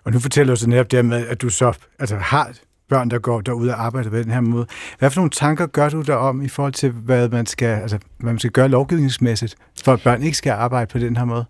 Og 0.04 0.12
nu 0.12 0.20
fortæller 0.20 0.54
du 0.54 0.60
så 0.60 0.70
netop 0.70 0.92
det 0.92 1.06
med, 1.06 1.28
at 1.28 1.42
du 1.42 1.50
så 1.50 1.74
altså, 2.00 2.16
har 2.16 2.52
børn, 2.90 3.10
der 3.10 3.20
går 3.20 3.42
derud 3.42 3.68
og 3.68 3.86
arbejder 3.86 4.10
på 4.10 4.18
den 4.18 4.32
her 4.32 4.42
måde. 4.42 4.66
Hvad 5.00 5.10
for 5.10 5.20
nogle 5.20 5.30
tanker 5.30 5.66
gør 5.66 5.90
du 5.90 6.02
der 6.02 6.16
om 6.16 6.42
i 6.42 6.48
forhold 6.48 6.74
til, 6.74 6.92
hvad 6.92 7.30
man 7.30 7.46
skal, 7.46 7.82
altså, 7.82 7.98
hvad 8.18 8.32
man 8.34 8.40
skal 8.40 8.52
gøre 8.52 8.68
lovgivningsmæssigt, 8.68 9.56
for 9.84 9.94
at 9.94 10.02
børn 10.02 10.24
ikke 10.24 10.38
skal 10.38 10.52
arbejde 10.52 10.92
på 10.92 11.00
den 11.00 11.18
her 11.18 11.26
måde? 11.26 11.46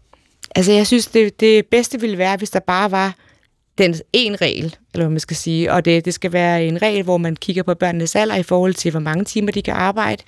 Altså, 0.55 0.71
jeg 0.71 0.87
synes, 0.87 1.07
det, 1.07 1.39
det 1.39 1.65
bedste 1.65 2.01
ville 2.01 2.17
være, 2.17 2.37
hvis 2.37 2.49
der 2.49 2.59
bare 2.59 2.91
var 2.91 3.15
den 3.81 3.95
en 4.13 4.41
regel, 4.41 4.75
eller 4.93 5.05
hvad 5.05 5.09
man 5.09 5.19
skal 5.19 5.37
sige, 5.37 5.73
og 5.73 5.85
det, 5.85 6.05
det 6.05 6.13
skal 6.13 6.33
være 6.33 6.65
en 6.65 6.81
regel, 6.81 7.03
hvor 7.03 7.17
man 7.17 7.35
kigger 7.35 7.63
på 7.63 7.73
børnenes 7.73 8.15
alder 8.15 8.35
i 8.35 8.43
forhold 8.43 8.73
til, 8.73 8.91
hvor 8.91 8.99
mange 8.99 9.25
timer 9.25 9.51
de 9.51 9.61
kan 9.61 9.73
arbejde. 9.73 10.23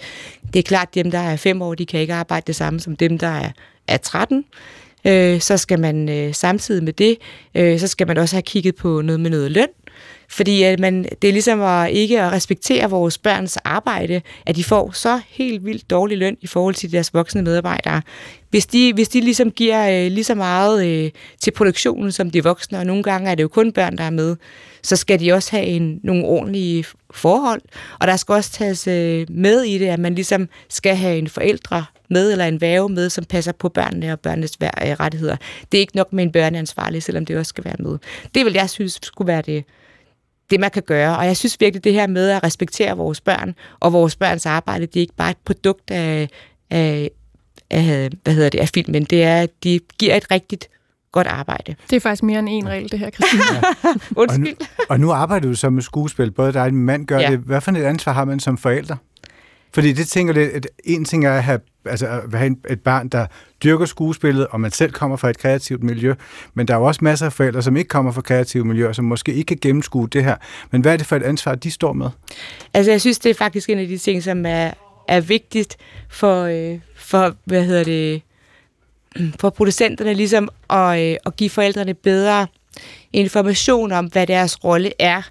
Det 0.54 0.60
er 0.60 0.63
klart, 0.63 0.88
at 0.88 0.96
dem, 0.96 1.12
der 1.12 1.20
er 1.20 1.36
fem 1.36 1.62
år, 1.62 1.76
de 1.76 1.86
kan 1.86 2.00
ikke 2.00 2.13
arbejde 2.13 2.44
det 2.48 2.56
samme 2.56 2.80
som 2.80 2.96
dem, 2.96 3.18
der 3.18 3.28
er, 3.28 3.50
er 3.88 3.98
13. 3.98 4.46
Øh, 5.06 5.39
så 5.39 5.58
skal 5.58 5.80
man 5.80 6.10
øh, 6.10 6.34
samtidig 6.34 6.84
med 6.84 6.94
det, 6.94 7.18
øh, 7.56 7.80
så 7.80 7.88
skal 7.88 8.08
man 8.08 8.18
også 8.18 8.36
have 8.36 8.42
kigget 8.42 8.76
på 8.76 9.02
noget 9.02 9.20
med 9.20 9.30
noget 9.30 9.52
løn. 9.52 9.68
Fordi 10.34 10.63
at 10.63 10.80
man, 10.80 11.06
det 11.22 11.28
er 11.28 11.32
ligesom 11.32 11.62
at 11.62 11.91
ikke 11.91 12.22
at 12.22 12.32
respektere 12.32 12.89
vores 12.89 13.17
børns 13.17 13.58
arbejde, 13.58 14.22
at 14.46 14.56
de 14.56 14.63
får 14.63 14.91
så 14.91 15.19
helt 15.30 15.65
vildt 15.65 15.89
dårlig 15.89 16.17
løn 16.17 16.38
i 16.41 16.48
forhold 16.48 16.76
til 16.76 16.91
deres 16.91 17.13
voksne 17.13 17.41
medarbejdere. 17.41 18.02
Hvis 18.50 18.65
de, 18.65 18.93
hvis 18.93 19.10
de 19.10 19.22
ligesom 19.22 19.52
giver 19.52 19.89
øh, 19.89 20.12
lige 20.12 20.24
så 20.24 20.36
meget 20.36 20.86
øh, 20.88 21.12
til 21.39 21.52
produktionen 21.52 22.12
som 22.12 22.32
de 22.32 22.43
voksne, 22.43 22.78
og 22.78 22.86
nogle 22.86 23.04
gange 23.04 23.32
er 23.32 23.36
det 23.36 23.43
jo 23.43 23.48
kun 23.48 23.72
børn, 23.72 23.98
der 23.98 24.04
er 24.04 24.10
med, 24.10 24.36
så 24.84 24.96
skal 24.96 25.19
de 25.19 25.34
også 25.34 25.52
have 25.52 25.65
en, 25.65 26.00
nogle 26.04 26.26
ordentlige 26.26 26.86
forhold. 27.13 27.62
Og 28.00 28.08
der 28.08 28.15
skal 28.15 28.34
også 28.34 28.52
tages 28.52 28.88
øh, 28.88 29.26
med 29.30 29.62
i 29.62 29.78
det, 29.78 29.88
at 29.88 30.00
man 30.00 30.15
ligesom 30.15 30.50
skal 30.69 30.96
have 30.96 31.17
en 31.17 31.28
forældre 31.28 31.86
med, 32.10 32.32
eller 32.32 32.46
en 32.46 32.62
værge 32.62 32.89
med, 32.89 33.10
som 33.10 33.26
passer 33.26 33.52
på 33.52 33.69
børnene 33.69 34.12
og 34.12 34.19
børnenes 34.19 34.58
øh, 34.63 34.69
rettigheder. 34.78 35.36
Det 35.72 35.78
er 35.78 35.82
ikke 35.82 35.96
nok 35.96 36.13
med 36.13 36.24
en 36.24 36.32
børneansvarlig, 36.32 37.04
selvom 37.04 37.26
det 37.26 37.38
også 37.38 37.50
skal 37.50 37.65
være 37.65 37.76
med. 37.80 37.98
Det 38.36 38.46
vil 38.46 38.54
jeg 38.54 38.69
synes 38.69 39.00
skulle 39.04 39.28
være 39.28 39.41
det, 39.41 39.63
det, 40.54 40.60
man 40.60 40.72
kan 40.72 40.84
gøre. 40.86 41.18
Og 41.18 41.26
jeg 41.26 41.38
synes 41.38 41.58
virkelig, 41.60 41.84
det 41.84 41.94
her 41.94 42.08
med 42.08 42.30
at 42.30 42.44
respektere 42.44 42.98
vores 42.98 43.22
børn 43.22 43.56
og 43.80 43.94
vores 43.94 44.16
børns 44.16 44.46
arbejde, 44.46 44.86
det 44.86 44.96
er 44.96 45.02
ikke 45.02 45.16
bare 45.16 45.32
et 45.32 45.38
produkt 45.46 45.92
af, 45.92 46.30
af, 46.70 47.10
af 47.70 48.10
hvad 48.24 48.34
hedder 48.34 48.50
det, 48.50 48.60
af 48.60 48.70
filmen. 48.70 49.04
Det 49.04 49.24
er, 49.24 49.42
at 49.42 49.50
de 49.63 49.80
giver 50.00 50.16
et 50.16 50.32
rigtigt 50.32 50.70
godt 51.12 51.28
arbejde. 51.28 51.76
Det 51.89 51.96
er 51.96 52.00
faktisk 52.00 52.24
mere 52.24 52.39
end 52.39 52.50
en 52.52 52.70
regel, 52.70 52.92
det 52.92 53.00
her, 53.00 53.10
Christine. 53.10 53.44
ja. 53.54 53.62
Undskyld. 54.22 54.56
Og 54.58 54.60
nu, 54.60 54.86
og 54.89 55.00
nu 55.00 55.12
arbejder 55.12 55.48
du 55.48 55.56
så 55.56 55.70
med 55.70 55.82
skuespil. 55.82 56.32
Både 56.32 56.54
dig 56.54 56.62
og 56.62 56.70
din 56.70 56.80
mand 56.80 57.06
gør 57.06 57.20
ja. 57.20 57.32
det. 57.32 57.39
Hvad 57.39 57.62
for 57.62 57.72
et 57.72 57.84
ansvar 57.84 58.13
har 58.13 58.26
man 58.26 58.39
som 58.39 58.58
forælder? 58.58 58.96
Fordi 59.74 59.94
det 59.94 60.08
tænker 60.08 60.34
det, 60.34 60.50
at 60.50 60.68
en 60.84 61.06
ting 61.06 61.26
er 61.26 61.34
at 61.34 61.44
have, 61.44 61.60
altså 61.86 62.08
at 62.08 62.34
have 62.34 62.56
et 62.69 62.82
barn, 62.82 63.08
der 63.08 63.26
dyrker 63.63 63.86
skuespillet, 63.86 64.48
og 64.48 64.60
man 64.60 64.72
selv 64.72 64.91
kommer 64.91 65.17
fra 65.17 65.30
et 65.30 65.38
kreativt 65.38 65.84
miljø, 65.84 66.13
men 66.54 66.67
der 66.67 66.74
er 66.74 66.78
jo 66.78 66.84
også 66.84 67.00
masser 67.04 67.26
af 67.26 67.34
forældre, 67.34 67.62
som 67.62 67.78
ikke 67.78 67.88
kommer 67.88 68.12
fra 68.12 68.22
kreative 68.22 68.65
miljøer, 68.65 68.91
som 68.91 69.06
måske 69.06 69.34
ikke 69.34 69.48
kan 69.48 69.58
gennemskue 69.62 70.08
det 70.08 70.24
her. 70.24 70.36
Men 70.72 70.82
hvad 70.82 70.93
er 70.93 70.98
det 70.98 71.06
for 71.06 71.15
et 71.15 71.24
ansvar, 71.24 71.56
de 71.56 71.72
står 71.72 71.93
med? 71.93 72.10
Altså 72.74 72.91
jeg 72.91 73.02
synes, 73.02 73.19
det 73.19 73.30
er 73.30 73.34
faktisk 73.34 73.69
en 73.69 73.80
af 73.80 73.88
de 73.88 73.98
ting, 73.98 74.24
som 74.24 74.46
er, 74.46 74.72
er 75.08 75.22
vigtigt 75.22 75.78
for, 76.10 76.43
øh, 76.43 76.80
for, 76.96 77.36
hvad 77.46 77.63
hedder 77.63 77.84
det, 77.84 78.22
for 79.39 79.50
producenterne 79.50 80.13
ligesom 80.13 80.50
at, 80.69 81.00
øh, 81.02 81.17
at 81.26 81.36
give 81.36 81.50
forældrene 81.50 81.93
bedre 81.93 82.48
information 83.13 83.91
om, 83.91 84.06
hvad 84.06 84.28
deres 84.28 84.63
rolle 84.63 84.91
er, 85.00 85.22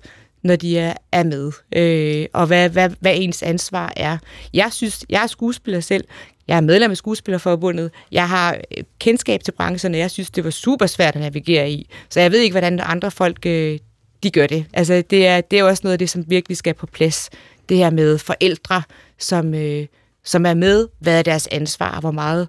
når 0.43 0.57
de 0.57 0.79
er, 0.79 0.95
er 1.12 1.25
med, 1.25 1.53
øh, 1.77 2.27
og 2.33 2.47
hvad, 2.47 2.69
hvad, 2.69 2.91
hvad 3.01 3.12
ens 3.17 3.43
ansvar 3.43 3.93
er. 3.97 4.19
Jeg 4.55 4.73
synes, 4.73 5.05
jeg 5.09 5.23
er 5.23 5.27
skuespiller 5.27 5.81
selv, 5.81 6.05
jeg 6.53 6.57
er 6.57 6.61
medlem 6.61 6.91
af 6.91 6.97
Skuespillerforbundet, 6.97 7.91
jeg 8.11 8.29
har 8.29 8.57
øh, 8.77 8.85
kendskab 8.99 9.43
til 9.45 9.53
brancherne. 9.53 9.99
jeg 9.99 10.11
synes, 10.11 10.31
det 10.31 10.45
var 10.45 10.51
super 10.51 10.87
svært 10.87 11.17
at 11.17 11.21
navigere 11.21 11.71
i. 11.71 11.91
Så 12.09 12.21
jeg 12.21 12.33
ved 12.33 12.41
ikke, 12.41 12.53
hvordan 12.53 12.81
andre 12.83 13.11
folk 13.11 13.47
øh, 13.47 13.79
de 14.23 14.31
gør 14.31 14.47
det. 14.47 14.65
Altså, 14.73 15.03
det 15.11 15.27
er, 15.27 15.41
det 15.41 15.59
er 15.59 15.65
også 15.65 15.81
noget 15.85 15.93
af 15.93 15.99
det, 15.99 16.11
som 16.11 16.25
virkelig 16.29 16.57
skal 16.57 16.75
på 16.75 16.87
plads. 16.87 17.31
Det 17.69 17.77
her 17.77 17.91
med 17.91 18.19
forældre, 18.19 18.83
som, 19.19 19.55
øh, 19.55 19.87
som 20.25 20.47
er 20.47 20.55
med, 20.55 20.88
hvad 20.99 21.19
er 21.19 21.23
deres 21.23 21.49
ansvar, 21.53 22.01
hvor 22.01 22.11
meget 22.11 22.49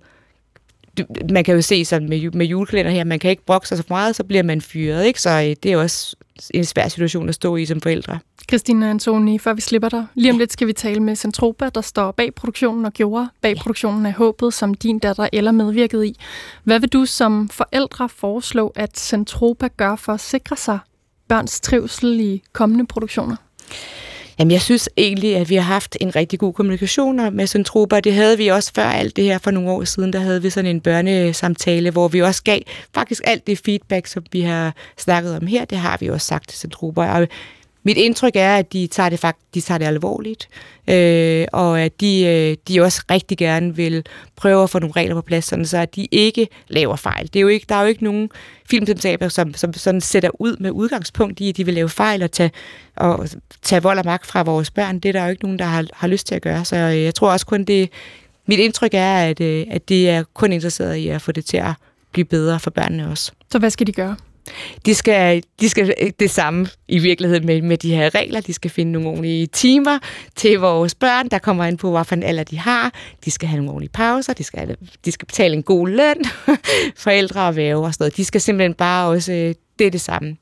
man 1.29 1.43
kan 1.43 1.55
jo 1.55 1.61
se 1.61 1.85
sådan 1.85 2.09
med, 2.09 2.31
med 2.31 2.45
julekalender 2.45 2.91
her, 2.91 3.03
man 3.03 3.19
kan 3.19 3.31
ikke 3.31 3.45
brokse 3.45 3.69
sig 3.69 3.77
så 3.77 3.83
meget, 3.89 4.15
så 4.15 4.23
bliver 4.23 4.43
man 4.43 4.61
fyret, 4.61 5.05
ikke? 5.05 5.21
Så 5.21 5.29
øh, 5.29 5.55
det 5.63 5.65
er 5.65 5.77
også 5.77 6.15
en 6.53 6.65
svær 6.65 6.87
situation 6.87 7.29
at 7.29 7.35
stå 7.35 7.55
i 7.55 7.65
som 7.65 7.81
forældre. 7.81 8.19
Christine 8.49 8.89
Antoni, 8.89 9.39
før 9.39 9.53
vi 9.53 9.61
slipper 9.61 9.89
dig. 9.89 10.05
Lige 10.15 10.31
om 10.31 10.35
ja. 10.35 10.39
lidt 10.39 10.53
skal 10.53 10.67
vi 10.67 10.73
tale 10.73 10.99
med 10.99 11.15
Centropa, 11.15 11.69
der 11.69 11.81
står 11.81 12.11
bag 12.11 12.35
produktionen 12.35 12.85
og 12.85 12.93
gjorde 12.93 13.29
bag 13.41 13.55
ja. 13.55 13.61
produktionen 13.61 14.05
af 14.05 14.13
Håbet, 14.13 14.53
som 14.53 14.73
din 14.73 14.99
datter 14.99 15.27
eller 15.33 15.51
medvirket 15.51 16.05
i. 16.05 16.15
Hvad 16.63 16.79
vil 16.79 16.89
du 16.89 17.05
som 17.05 17.49
forældre 17.49 18.09
foreslå, 18.09 18.73
at 18.75 18.99
Centropa 18.99 19.67
gør 19.77 19.95
for 19.95 20.13
at 20.13 20.19
sikre 20.19 20.57
sig 20.57 20.79
børns 21.27 21.59
trivsel 21.59 22.19
i 22.19 22.43
kommende 22.53 22.85
produktioner? 22.85 23.35
Jamen, 24.39 24.51
jeg 24.51 24.61
synes 24.61 24.89
egentlig, 24.97 25.35
at 25.35 25.49
vi 25.49 25.55
har 25.55 25.61
haft 25.61 25.97
en 26.01 26.15
rigtig 26.15 26.39
god 26.39 26.53
kommunikation 26.53 27.35
med 27.35 27.47
Centropa. 27.47 27.99
Det 27.99 28.13
havde 28.13 28.37
vi 28.37 28.47
også 28.47 28.71
før 28.75 28.85
alt 28.85 29.15
det 29.15 29.23
her 29.23 29.37
for 29.37 29.51
nogle 29.51 29.69
år 29.69 29.83
siden. 29.83 30.13
Der 30.13 30.19
havde 30.19 30.41
vi 30.41 30.49
sådan 30.49 30.75
en 30.75 30.81
børnesamtale, 30.81 31.91
hvor 31.91 32.07
vi 32.07 32.21
også 32.21 32.43
gav 32.43 32.59
faktisk 32.95 33.21
alt 33.25 33.47
det 33.47 33.61
feedback, 33.65 34.07
som 34.07 34.23
vi 34.31 34.41
har 34.41 34.75
snakket 34.97 35.37
om 35.37 35.47
her. 35.47 35.65
Det 35.65 35.77
har 35.77 35.97
vi 35.99 36.09
også 36.09 36.27
sagt 36.27 36.49
til 36.49 36.59
Centropa. 36.59 37.01
Og 37.01 37.27
mit 37.83 37.97
indtryk 37.97 38.31
er, 38.35 38.57
at 38.57 38.73
de 38.73 38.87
tager 38.87 39.09
det, 39.09 39.19
fakt, 39.19 39.39
de 39.53 39.61
tager 39.61 39.77
det 39.77 39.85
alvorligt, 39.85 40.49
øh, 40.89 41.45
og 41.53 41.81
at 41.81 42.01
de, 42.01 42.25
øh, 42.25 42.57
de 42.67 42.81
også 42.81 43.03
rigtig 43.11 43.37
gerne 43.37 43.75
vil 43.75 44.05
prøve 44.35 44.63
at 44.63 44.69
få 44.69 44.79
nogle 44.79 44.93
regler 44.95 45.15
på 45.15 45.21
plads, 45.21 45.45
sådan 45.45 45.65
så 45.65 45.77
at 45.77 45.95
de 45.95 46.07
ikke 46.11 46.47
laver 46.67 46.95
fejl. 46.95 47.27
Det 47.27 47.35
er 47.35 47.41
jo 47.41 47.47
ikke, 47.47 47.65
der 47.69 47.75
er 47.75 47.81
jo 47.81 47.87
ikke 47.87 48.03
nogen 48.03 48.29
filmselskaber, 48.69 49.27
som, 49.27 49.53
som 49.53 49.73
sådan 49.73 50.01
sætter 50.01 50.29
ud 50.41 50.57
med 50.59 50.71
udgangspunkt 50.71 51.39
i, 51.39 51.49
at 51.49 51.57
de 51.57 51.65
vil 51.65 51.73
lave 51.73 51.89
fejl 51.89 52.23
og 52.23 52.31
tage, 52.31 52.51
og 52.95 53.29
tage 53.61 53.83
vold 53.83 53.99
og 53.99 54.05
magt 54.05 54.25
fra 54.25 54.43
vores 54.43 54.71
børn. 54.71 54.99
Det 54.99 55.09
er 55.09 55.13
der 55.13 55.23
jo 55.23 55.29
ikke 55.29 55.43
nogen, 55.43 55.59
der 55.59 55.65
har, 55.65 55.85
har 55.93 56.07
lyst 56.07 56.27
til 56.27 56.35
at 56.35 56.41
gøre. 56.41 56.65
Så 56.65 56.75
øh, 56.75 57.03
jeg 57.03 57.15
tror 57.15 57.31
også 57.31 57.45
kun, 57.45 57.63
det 57.63 57.89
mit 58.45 58.59
indtryk 58.59 58.93
er, 58.93 59.15
at, 59.15 59.41
øh, 59.41 59.65
at 59.69 59.89
de 59.89 60.09
er 60.09 60.23
kun 60.33 60.51
interesseret 60.51 60.95
i 60.95 61.07
at 61.07 61.21
få 61.21 61.31
det 61.31 61.45
til 61.45 61.57
at 61.57 61.73
blive 62.11 62.25
bedre 62.25 62.59
for 62.59 62.69
børnene 62.69 63.09
også. 63.09 63.31
Så 63.51 63.59
hvad 63.59 63.69
skal 63.69 63.87
de 63.87 63.91
gøre? 63.91 64.15
De 64.85 64.95
skal, 64.95 65.43
de 65.59 65.69
skal 65.69 65.93
øh, 66.01 66.11
det 66.19 66.31
samme 66.31 66.67
i 66.87 66.99
virkeligheden 66.99 67.45
med, 67.45 67.61
med 67.61 67.77
de 67.77 67.95
her 67.95 68.15
regler. 68.15 68.41
De 68.41 68.53
skal 68.53 68.71
finde 68.71 68.91
nogle 68.91 69.07
ordentlige 69.07 69.47
timer 69.47 69.99
til 70.35 70.59
vores 70.59 70.95
børn, 70.95 71.27
der 71.29 71.39
kommer 71.39 71.65
ind 71.65 71.77
på, 71.77 71.91
hvilken 71.91 72.23
alder 72.23 72.43
de 72.43 72.57
har. 72.57 72.93
De 73.25 73.31
skal 73.31 73.49
have 73.49 73.57
nogle 73.57 73.71
ordentlige 73.71 73.91
pauser. 73.91 74.33
De 74.33 74.43
skal, 74.43 74.77
de 75.05 75.11
skal 75.11 75.25
betale 75.25 75.55
en 75.55 75.63
god 75.63 75.87
løn. 75.87 76.25
Forældre 76.95 77.47
og 77.47 77.55
væve 77.55 77.85
og 77.85 77.93
sådan 77.93 78.03
noget. 78.03 78.17
De 78.17 78.25
skal 78.25 78.41
simpelthen 78.41 78.73
bare 78.73 79.09
også, 79.09 79.33
øh, 79.33 79.55
det 79.79 79.87
er 79.87 79.91
det 79.91 80.01
samme 80.01 80.37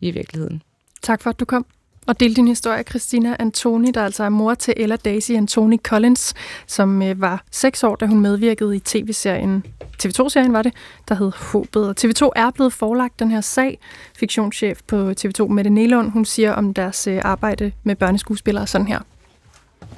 i 0.00 0.10
virkeligheden. 0.10 0.62
Tak 1.02 1.22
for, 1.22 1.30
at 1.30 1.40
du 1.40 1.44
kom 1.44 1.66
og 2.06 2.20
delte 2.20 2.36
din 2.36 2.48
historie, 2.48 2.82
Christina 2.82 3.36
Antoni, 3.38 3.90
der 3.90 4.04
altså 4.04 4.24
er 4.24 4.28
mor 4.28 4.54
til 4.54 4.74
Ella 4.76 4.96
Daisy 4.96 5.32
Antoni 5.32 5.76
Collins, 5.76 6.34
som 6.66 7.02
øh, 7.02 7.20
var 7.20 7.44
seks 7.50 7.84
år, 7.84 7.96
da 7.96 8.06
hun 8.06 8.20
medvirkede 8.20 8.76
i 8.76 8.78
tv-serien, 8.78 9.64
TV2-serien 10.02 10.52
var 10.52 10.62
det, 10.62 10.72
der 11.08 11.14
hed 11.14 11.32
Håbet. 11.36 11.88
Og 11.88 11.94
TV2 12.00 12.28
er 12.36 12.50
blevet 12.50 12.72
forelagt 12.72 13.18
den 13.18 13.30
her 13.30 13.40
sag. 13.40 13.78
Fiktionschef 14.16 14.78
på 14.86 15.10
TV2, 15.20 15.48
Mette 15.48 15.70
Nelund, 15.70 16.10
hun 16.10 16.24
siger 16.24 16.52
om 16.52 16.74
deres 16.74 17.06
øh, 17.06 17.20
arbejde 17.24 17.72
med 17.82 17.96
børneskuespillere 17.96 18.66
sådan 18.66 18.86
her. 18.86 18.98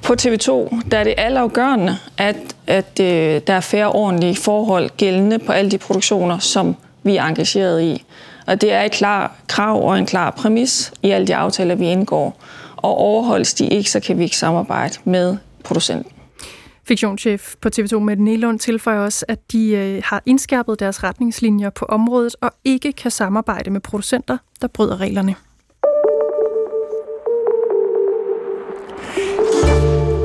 På 0.03 0.13
TV2 0.21 0.51
der 0.91 0.97
er 0.97 1.03
det 1.03 1.13
allerafgørende, 1.17 1.97
at, 2.17 2.55
at 2.67 2.99
øh, 3.01 3.41
der 3.47 3.53
er 3.53 3.59
færre 3.59 3.91
ordentlige 3.91 4.35
forhold 4.35 4.89
gældende 4.97 5.39
på 5.39 5.51
alle 5.51 5.71
de 5.71 5.77
produktioner, 5.77 6.39
som 6.39 6.75
vi 7.03 7.15
er 7.15 7.23
engageret 7.23 7.81
i. 7.81 8.05
Og 8.47 8.61
det 8.61 8.71
er 8.71 8.81
et 8.81 8.91
klar 8.91 9.35
krav 9.47 9.83
og 9.83 9.97
en 9.97 10.05
klar 10.05 10.31
præmis 10.31 10.93
i 11.03 11.09
alle 11.09 11.27
de 11.27 11.35
aftaler, 11.35 11.75
vi 11.75 11.85
indgår. 11.85 12.41
Og 12.75 12.97
overholdes 12.97 13.53
de 13.53 13.67
ikke, 13.67 13.91
så 13.91 13.99
kan 13.99 14.17
vi 14.17 14.23
ikke 14.23 14.37
samarbejde 14.37 14.97
med 15.03 15.37
producenten. 15.63 16.11
Fiktionschef 16.87 17.55
på 17.61 17.69
TV2 17.75 17.99
Mette 17.99 18.23
Nelund 18.23 18.59
tilføjer 18.59 18.99
også, 18.99 19.25
at 19.27 19.51
de 19.51 19.69
øh, 19.71 20.01
har 20.05 20.21
indskærpet 20.25 20.79
deres 20.79 21.03
retningslinjer 21.03 21.69
på 21.69 21.85
området 21.85 22.35
og 22.41 22.51
ikke 22.63 22.93
kan 22.93 23.11
samarbejde 23.11 23.69
med 23.69 23.81
producenter, 23.81 24.37
der 24.61 24.67
bryder 24.67 25.01
reglerne. 25.01 25.35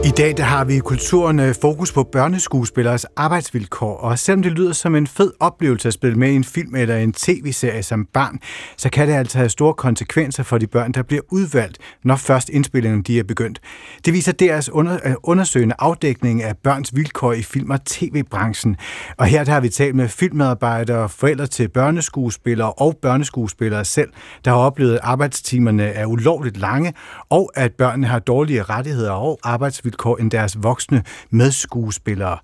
I 0.05 0.11
dag 0.11 0.37
der 0.37 0.43
har 0.43 0.65
vi 0.65 0.75
i 0.75 0.79
kulturen 0.79 1.41
øh, 1.41 1.55
fokus 1.61 1.93
på 1.93 2.03
børneskuespillers 2.03 3.05
arbejdsvilkår, 3.05 3.97
og 3.97 4.19
selvom 4.19 4.43
det 4.43 4.53
lyder 4.53 4.73
som 4.73 4.95
en 4.95 5.07
fed 5.07 5.33
oplevelse 5.41 5.89
at 5.89 5.95
spille 5.95 6.17
med 6.19 6.31
i 6.31 6.35
en 6.35 6.45
film 6.45 6.75
eller 6.75 6.97
en 6.97 7.13
tv-serie 7.13 7.83
som 7.83 8.07
barn, 8.13 8.39
så 8.77 8.91
kan 8.91 9.09
det 9.09 9.15
altså 9.15 9.39
have 9.39 9.49
store 9.49 9.75
konsekvenser 9.75 10.43
for 10.43 10.59
de 10.59 10.67
børn, 10.67 10.93
der 10.93 11.03
bliver 11.03 11.23
udvalgt, 11.31 11.79
når 12.05 12.17
først 12.17 12.49
indspillingen 12.49 13.03
de 13.03 13.19
er 13.19 13.23
begyndt. 13.25 13.61
Det 14.05 14.13
viser 14.13 14.33
deres 14.33 14.71
under, 14.71 14.99
øh, 15.05 15.15
undersøgende 15.23 15.75
afdækning 15.79 16.43
af 16.43 16.57
børns 16.57 16.97
vilkår 16.97 17.33
i 17.33 17.43
film- 17.43 17.71
og 17.71 17.85
tv-branchen. 17.85 18.77
Og 19.19 19.27
her 19.27 19.45
der 19.45 19.53
har 19.53 19.61
vi 19.61 19.69
talt 19.69 19.95
med 19.95 20.09
filmmedarbejdere, 20.09 21.09
forældre 21.09 21.47
til 21.47 21.69
børneskuespillere 21.69 22.73
og 22.73 22.97
børneskuespillere 23.03 23.85
selv, 23.85 24.09
der 24.45 24.51
har 24.51 24.59
oplevet, 24.59 24.95
at 24.95 25.01
arbejdstimerne 25.03 25.85
er 25.85 26.07
ulovligt 26.07 26.57
lange, 26.57 26.93
og 27.31 27.51
at 27.55 27.73
børnene 27.73 28.07
har 28.07 28.19
dårlige 28.19 28.63
rettigheder 28.63 29.13
og 29.13 29.39
arbejdsvilkår 29.43 29.92
vilkår 29.93 30.19
end 30.19 30.31
deres 30.31 30.63
voksne 30.63 31.05
medskuespillere. 31.31 32.39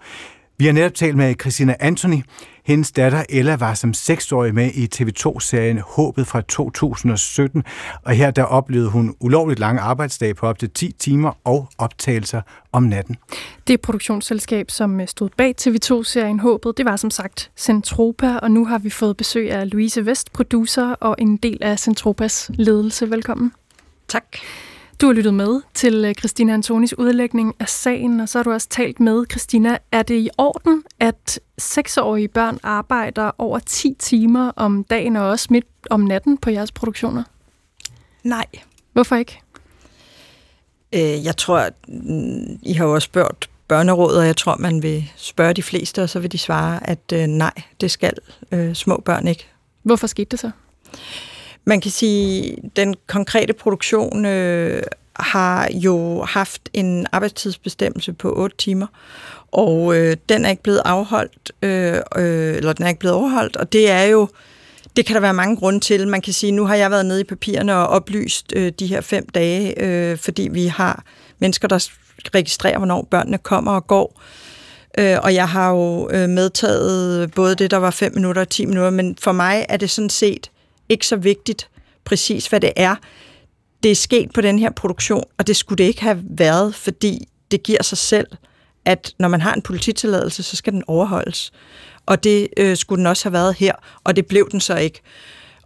Vi 0.59 0.67
har 0.67 0.73
netop 0.73 0.95
talt 0.95 1.17
med 1.17 1.35
Christina 1.41 1.75
Anthony. 1.81 2.23
Hendes 2.65 2.93
datter 2.93 3.25
Ella 3.29 3.57
var 3.57 3.75
som 3.75 3.95
seksårig 3.95 4.55
med 4.55 4.71
i 4.75 4.89
TV2-serien 4.95 5.79
Håbet 5.79 6.27
fra 6.27 6.41
2017, 6.41 7.63
og 8.05 8.13
her 8.13 8.31
der 8.31 8.43
oplevede 8.43 8.91
hun 8.91 9.15
ulovligt 9.21 9.61
lange 9.61 9.81
arbejdsdage 9.81 10.35
på 10.35 10.47
op 10.47 10.59
til 10.59 10.71
10 10.71 10.93
timer 10.99 11.33
og 11.45 11.69
optagelser 11.79 12.41
om 12.73 12.83
natten. 12.83 13.17
Det 13.67 13.81
produktionsselskab, 13.81 14.71
som 14.71 15.07
stod 15.07 15.29
bag 15.37 15.55
TV2-serien 15.61 16.41
Håbet, 16.41 16.77
det 16.77 16.85
var 16.85 16.97
som 16.97 17.11
sagt 17.11 17.51
Centropa, 17.57 18.37
og 18.37 18.51
nu 18.51 18.67
har 18.67 18.79
vi 18.79 18.91
fået 18.91 19.17
besøg 19.17 19.51
af 19.51 19.71
Louise 19.71 20.07
Vest, 20.07 20.33
producer 20.33 20.93
og 20.93 21.17
en 21.19 21.37
del 21.37 21.59
af 21.61 21.79
Centropas 21.79 22.51
ledelse. 22.55 23.11
Velkommen. 23.11 23.53
Tak. 24.09 24.25
Du 25.01 25.07
har 25.07 25.13
lyttet 25.13 25.35
med 25.35 25.61
til 25.75 26.05
øh, 26.05 26.15
Christina 26.15 26.53
Antonis 26.53 26.99
udlægning 26.99 27.55
af 27.61 27.69
sagen, 27.69 28.21
og 28.21 28.29
så 28.29 28.39
har 28.39 28.43
du 28.43 28.53
også 28.53 28.69
talt 28.69 29.01
med, 29.01 29.25
Christina, 29.31 29.79
er 29.93 30.03
det 30.03 30.15
i 30.15 30.29
orden, 30.39 30.85
at 31.01 31.41
seksårige 31.59 32.29
børn 32.29 32.59
arbejder 32.63 33.31
over 33.39 33.59
10 33.59 33.95
timer 33.99 34.53
om 34.57 34.85
dagen 34.85 35.17
og 35.17 35.29
også 35.29 35.47
midt 35.51 35.67
om 35.91 36.01
natten 36.01 36.39
på 36.39 36.51
jeres 36.51 36.73
produktioner? 36.73 37.23
Nej. 38.25 38.47
Hvorfor 38.93 39.17
ikke? 39.17 39.41
Øh, 40.93 41.25
jeg 41.25 41.37
tror, 41.37 41.59
at 41.59 41.75
mm, 41.89 42.59
I 42.63 42.73
har 42.73 42.85
jo 42.85 42.95
også 42.95 43.07
spurgt 43.07 43.51
børnerådet, 43.69 44.19
og 44.19 44.27
jeg 44.27 44.37
tror, 44.37 44.57
man 44.57 44.83
vil 44.83 45.11
spørge 45.17 45.55
de 45.55 45.63
fleste, 45.63 46.03
og 46.03 46.09
så 46.09 46.21
vil 46.21 46.33
de 46.33 46.39
svare, 46.39 46.91
at 46.91 47.13
øh, 47.13 47.27
nej, 47.27 47.55
det 47.81 47.91
skal 47.91 48.13
øh, 48.53 48.75
små 48.75 49.03
børn 49.05 49.29
ikke. 49.29 49.47
Hvorfor 49.83 50.07
skete 50.07 50.29
det 50.31 50.39
så? 50.39 50.51
Man 51.69 51.81
kan 51.81 51.91
sige, 51.91 52.53
at 52.53 52.77
den 52.77 52.95
konkrete 53.07 53.53
produktion 53.53 54.25
øh, 54.25 54.83
har 55.17 55.69
jo 55.75 56.25
haft 56.25 56.63
en 56.73 57.07
arbejdstidsbestemmelse 57.13 58.13
på 58.13 58.33
8 58.37 58.57
timer, 58.57 58.87
og 59.53 59.97
øh, 59.97 60.17
den 60.29 60.45
er 60.45 60.51
ikke 60.51 60.63
blevet 60.63 60.83
afholdt, 60.85 61.53
øh, 61.63 61.95
øh, 62.17 62.57
eller 62.57 62.73
den 62.73 62.85
er 62.85 62.89
ikke 62.89 63.01
blevet 63.01 63.17
overholdt, 63.17 63.57
og 63.57 63.73
det 63.73 63.91
er 63.91 64.03
jo, 64.03 64.29
det 64.97 65.07
kan 65.07 65.15
der 65.15 65.21
være 65.21 65.35
mange 65.35 65.57
grunde 65.57 65.81
til. 65.81 66.09
Man 66.09 66.21
kan 66.21 66.33
sige, 66.33 66.53
nu 66.53 66.67
har 66.67 66.75
jeg 66.75 66.91
været 66.91 67.07
nede 67.07 67.21
i 67.21 67.25
papirerne 67.25 67.77
og 67.77 67.87
oplyst 67.87 68.53
øh, 68.57 68.73
de 68.79 68.87
her 68.87 69.01
fem 69.01 69.29
dage, 69.29 69.83
øh, 69.83 70.19
fordi 70.19 70.49
vi 70.53 70.67
har 70.67 71.05
mennesker, 71.39 71.69
der 71.69 71.89
registrerer, 72.35 72.79
hvornår 72.79 73.09
børnene 73.11 73.39
kommer 73.39 73.73
og 73.73 73.87
går. 73.87 74.23
Øh, 74.99 75.17
og 75.23 75.35
jeg 75.35 75.49
har 75.49 75.71
jo 75.71 76.11
øh, 76.11 76.29
medtaget 76.29 77.31
både 77.35 77.55
det, 77.55 77.71
der 77.71 77.77
var 77.77 77.91
5 77.91 78.15
minutter 78.15 78.43
og 78.43 78.49
10 78.49 78.67
minutter, 78.67 78.91
men 78.91 79.17
for 79.21 79.33
mig 79.33 79.67
er 79.69 79.77
det 79.77 79.91
sådan 79.91 80.11
set 80.11 80.51
ikke 80.89 81.07
så 81.07 81.17
vigtigt 81.17 81.71
præcis, 82.05 82.47
hvad 82.47 82.61
det 82.61 82.73
er. 82.77 82.97
Det 83.83 83.91
er 83.91 83.95
sket 83.95 84.33
på 84.35 84.41
den 84.41 84.59
her 84.59 84.71
produktion, 84.71 85.25
og 85.39 85.47
det 85.47 85.57
skulle 85.57 85.79
det 85.79 85.85
ikke 85.85 86.03
have 86.03 86.23
været, 86.31 86.75
fordi 86.75 87.29
det 87.51 87.63
giver 87.63 87.83
sig 87.83 87.99
selv, 87.99 88.27
at 88.85 89.13
når 89.19 89.29
man 89.29 89.41
har 89.41 89.55
en 89.55 89.63
polititilladelse, 89.63 90.43
så 90.43 90.57
skal 90.57 90.73
den 90.73 90.83
overholdes. 90.87 91.53
Og 92.07 92.25
det 92.25 92.49
øh, 92.57 92.77
skulle 92.77 92.99
den 92.99 93.07
også 93.07 93.25
have 93.25 93.33
været 93.33 93.55
her, 93.55 93.73
og 94.05 94.17
det 94.17 94.27
blev 94.27 94.49
den 94.51 94.61
så 94.61 94.77
ikke. 94.77 95.01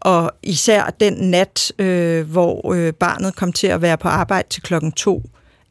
Og 0.01 0.33
især 0.43 0.91
den 1.01 1.13
nat, 1.31 1.73
øh, 1.79 2.31
hvor 2.31 2.73
øh, 2.75 2.93
barnet 2.93 3.37
kom 3.37 3.53
til 3.53 3.67
at 3.67 3.83
være 3.83 3.99
på 3.99 4.09
arbejde 4.09 4.49
til 4.49 4.63
klokken 4.63 4.93
to, 4.93 5.23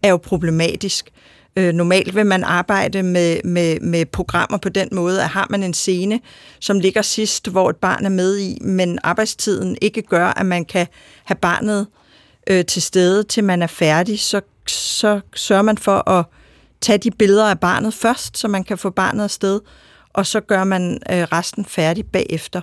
er 0.03 0.09
jo 0.09 0.17
problematisk. 0.17 1.09
Øh, 1.55 1.73
normalt 1.73 2.15
vil 2.15 2.25
man 2.25 2.43
arbejde 2.43 3.03
med, 3.03 3.43
med, 3.43 3.79
med 3.79 4.05
programmer 4.05 4.57
på 4.57 4.69
den 4.69 4.89
måde, 4.91 5.21
at 5.21 5.29
har 5.29 5.47
man 5.49 5.63
en 5.63 5.73
scene, 5.73 6.19
som 6.59 6.79
ligger 6.79 7.01
sidst, 7.01 7.47
hvor 7.47 7.69
et 7.69 7.75
barn 7.75 8.05
er 8.05 8.09
med 8.09 8.37
i, 8.37 8.57
men 8.61 8.99
arbejdstiden 9.03 9.77
ikke 9.81 10.01
gør, 10.01 10.27
at 10.27 10.45
man 10.45 10.65
kan 10.65 10.87
have 11.23 11.37
barnet 11.37 11.87
øh, 12.47 12.65
til 12.65 12.81
stede, 12.81 13.23
til 13.23 13.43
man 13.43 13.61
er 13.61 13.67
færdig, 13.67 14.19
så, 14.19 14.41
så 14.67 15.19
sørger 15.35 15.61
man 15.61 15.77
for 15.77 16.09
at 16.09 16.25
tage 16.81 16.97
de 16.97 17.11
billeder 17.11 17.49
af 17.49 17.59
barnet 17.59 17.93
først, 17.93 18.37
så 18.37 18.47
man 18.47 18.63
kan 18.63 18.77
få 18.77 18.89
barnet 18.89 19.23
afsted, 19.23 19.59
og 20.13 20.25
så 20.25 20.39
gør 20.39 20.63
man 20.63 20.93
øh, 21.11 21.21
resten 21.21 21.65
færdig 21.65 22.05
bagefter. 22.05 22.61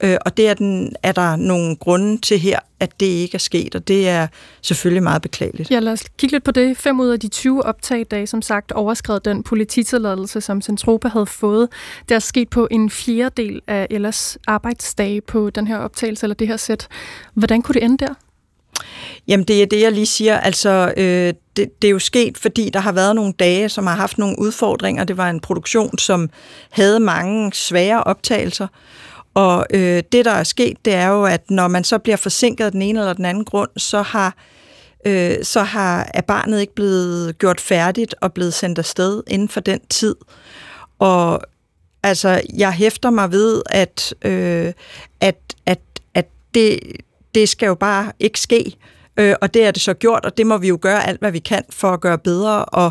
Øh, 0.00 0.16
og 0.26 0.36
det 0.36 0.48
er, 0.48 0.54
den, 0.54 0.92
er 1.02 1.12
der 1.12 1.36
nogle 1.36 1.76
grunde 1.76 2.20
til 2.20 2.38
her, 2.38 2.58
at 2.80 3.00
det 3.00 3.06
ikke 3.06 3.34
er 3.34 3.38
sket, 3.38 3.74
og 3.74 3.88
det 3.88 4.08
er 4.08 4.26
selvfølgelig 4.62 5.02
meget 5.02 5.22
beklageligt. 5.22 5.70
Ja, 5.70 5.78
lad 5.78 5.92
os 5.92 6.04
kigge 6.18 6.34
lidt 6.34 6.44
på 6.44 6.50
det. 6.50 6.76
Fem 6.76 7.00
ud 7.00 7.08
af 7.08 7.20
de 7.20 7.28
20 7.28 7.64
optag 7.64 8.06
dage, 8.10 8.26
som 8.26 8.42
sagt, 8.42 8.72
overskred 8.72 9.20
den 9.20 9.42
polititilladelse, 9.42 10.40
som 10.40 10.60
Centropa 10.60 11.08
havde 11.08 11.26
fået. 11.26 11.68
Det 12.08 12.14
er 12.14 12.18
sket 12.18 12.48
på 12.48 12.68
en 12.70 12.90
fjerdedel 12.90 13.60
af 13.66 13.86
ellers 13.90 14.38
arbejdsdage 14.46 15.20
på 15.20 15.50
den 15.50 15.66
her 15.66 15.78
optagelse, 15.78 16.24
eller 16.24 16.34
det 16.34 16.48
her 16.48 16.56
sæt. 16.56 16.88
Hvordan 17.34 17.62
kunne 17.62 17.74
det 17.74 17.84
ende 17.84 18.06
der? 18.06 18.14
Jamen 19.28 19.44
det 19.44 19.62
er 19.62 19.66
det, 19.66 19.80
jeg 19.80 19.92
lige 19.92 20.06
siger. 20.06 20.38
Altså, 20.40 20.92
øh, 20.96 21.34
det, 21.56 21.82
det 21.82 21.88
er 21.88 21.92
jo 21.92 21.98
sket, 21.98 22.38
fordi 22.38 22.70
der 22.70 22.80
har 22.80 22.92
været 22.92 23.14
nogle 23.14 23.32
dage, 23.32 23.68
som 23.68 23.86
har 23.86 23.94
haft 23.94 24.18
nogle 24.18 24.38
udfordringer. 24.38 25.04
Det 25.04 25.16
var 25.16 25.30
en 25.30 25.40
produktion, 25.40 25.98
som 25.98 26.30
havde 26.70 27.00
mange 27.00 27.52
svære 27.52 28.04
optagelser. 28.04 28.66
Og 29.34 29.66
øh, 29.70 30.02
det, 30.12 30.24
der 30.24 30.30
er 30.30 30.44
sket, 30.44 30.76
det 30.84 30.94
er 30.94 31.06
jo, 31.06 31.24
at 31.24 31.50
når 31.50 31.68
man 31.68 31.84
så 31.84 31.98
bliver 31.98 32.16
forsinket 32.16 32.64
af 32.64 32.72
den 32.72 32.82
ene 32.82 33.00
eller 33.00 33.12
den 33.12 33.24
anden 33.24 33.44
grund, 33.44 33.70
så 33.76 34.02
har 34.02 34.34
øh, 35.06 35.36
så 35.42 35.62
har, 35.62 36.10
er 36.14 36.20
barnet 36.20 36.60
ikke 36.60 36.74
blevet 36.74 37.38
gjort 37.38 37.60
færdigt 37.60 38.14
og 38.20 38.32
blevet 38.32 38.54
sendt 38.54 38.78
afsted 38.78 39.22
inden 39.26 39.48
for 39.48 39.60
den 39.60 39.80
tid. 39.90 40.16
Og 40.98 41.40
altså, 42.02 42.40
jeg 42.56 42.72
hæfter 42.72 43.10
mig 43.10 43.32
ved, 43.32 43.62
at, 43.70 44.14
øh, 44.22 44.72
at, 45.20 45.38
at, 45.66 45.80
at 46.14 46.26
det, 46.54 46.80
det 47.34 47.48
skal 47.48 47.66
jo 47.66 47.74
bare 47.74 48.12
ikke 48.20 48.40
ske 48.40 48.76
øh, 49.18 49.34
og 49.40 49.54
det 49.54 49.64
er 49.64 49.70
det 49.70 49.82
så 49.82 49.94
gjort, 49.94 50.24
og 50.24 50.36
det 50.36 50.46
må 50.46 50.58
vi 50.58 50.68
jo 50.68 50.78
gøre 50.82 51.08
alt, 51.08 51.20
hvad 51.20 51.32
vi 51.32 51.38
kan 51.38 51.62
for 51.70 51.90
at 51.90 52.00
gøre 52.00 52.18
bedre, 52.18 52.64
og 52.64 52.90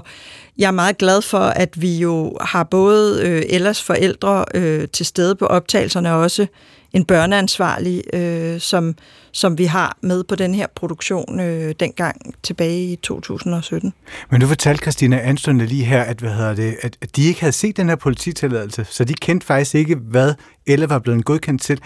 jeg 0.58 0.68
er 0.68 0.72
meget 0.72 0.98
glad 0.98 1.22
for, 1.22 1.40
at 1.40 1.82
vi 1.82 1.98
jo 1.98 2.38
har 2.42 2.64
både 2.64 3.22
øh, 3.28 3.44
ellers 3.50 3.84
forældre 3.84 4.46
øh, 4.54 4.88
til 4.88 5.06
stede 5.06 5.36
på 5.36 5.46
optagelserne, 5.46 6.14
og 6.14 6.20
også 6.20 6.48
en 6.94 7.06
børneansvarlig, 7.06 8.04
øh, 8.14 8.60
som, 8.60 8.96
som 9.32 9.58
vi 9.58 9.66
har 9.66 9.98
med 10.02 10.24
på 10.24 10.36
den 10.36 10.56
her 10.56 10.68
produktion 10.76 11.40
øh, 11.40 11.76
dengang 11.80 12.36
tilbage 12.44 12.84
i 12.84 12.96
2017. 12.96 13.94
Men 14.32 14.42
du 14.42 14.48
fortalte 14.48 14.82
Christina 14.82 15.20
Anstønde 15.20 15.66
lige 15.66 15.86
her, 15.86 16.02
at, 16.04 16.20
hvad 16.20 16.34
hedder 16.34 16.56
det, 16.56 16.76
at 16.84 17.16
de 17.16 17.28
ikke 17.28 17.40
havde 17.40 17.54
set 17.54 17.78
den 17.78 17.90
her 17.90 17.96
polititilladelse, 17.96 18.86
så 18.90 19.04
de 19.04 19.14
kendte 19.14 19.48
faktisk 19.48 19.76
ikke, 19.76 19.96
hvad 19.96 20.34
eller 20.68 20.88
var 20.88 21.00
blevet 21.00 21.26
godkendt 21.26 21.62
til. 21.62 21.80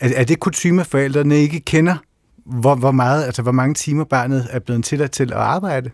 Er, 0.00 0.10
er 0.16 0.24
det 0.24 0.40
kutume, 0.40 0.84
forældrene 0.84 1.36
ikke 1.36 1.60
kender, 1.60 1.96
hvor, 2.48 2.74
hvor, 2.74 2.90
meget, 2.90 3.24
altså, 3.24 3.42
hvor 3.42 3.52
mange 3.52 3.74
timer 3.74 4.04
barnet 4.04 4.46
er 4.50 4.58
blevet 4.58 4.84
tilladt 4.84 5.10
til 5.10 5.32
at 5.32 5.38
arbejde? 5.38 5.90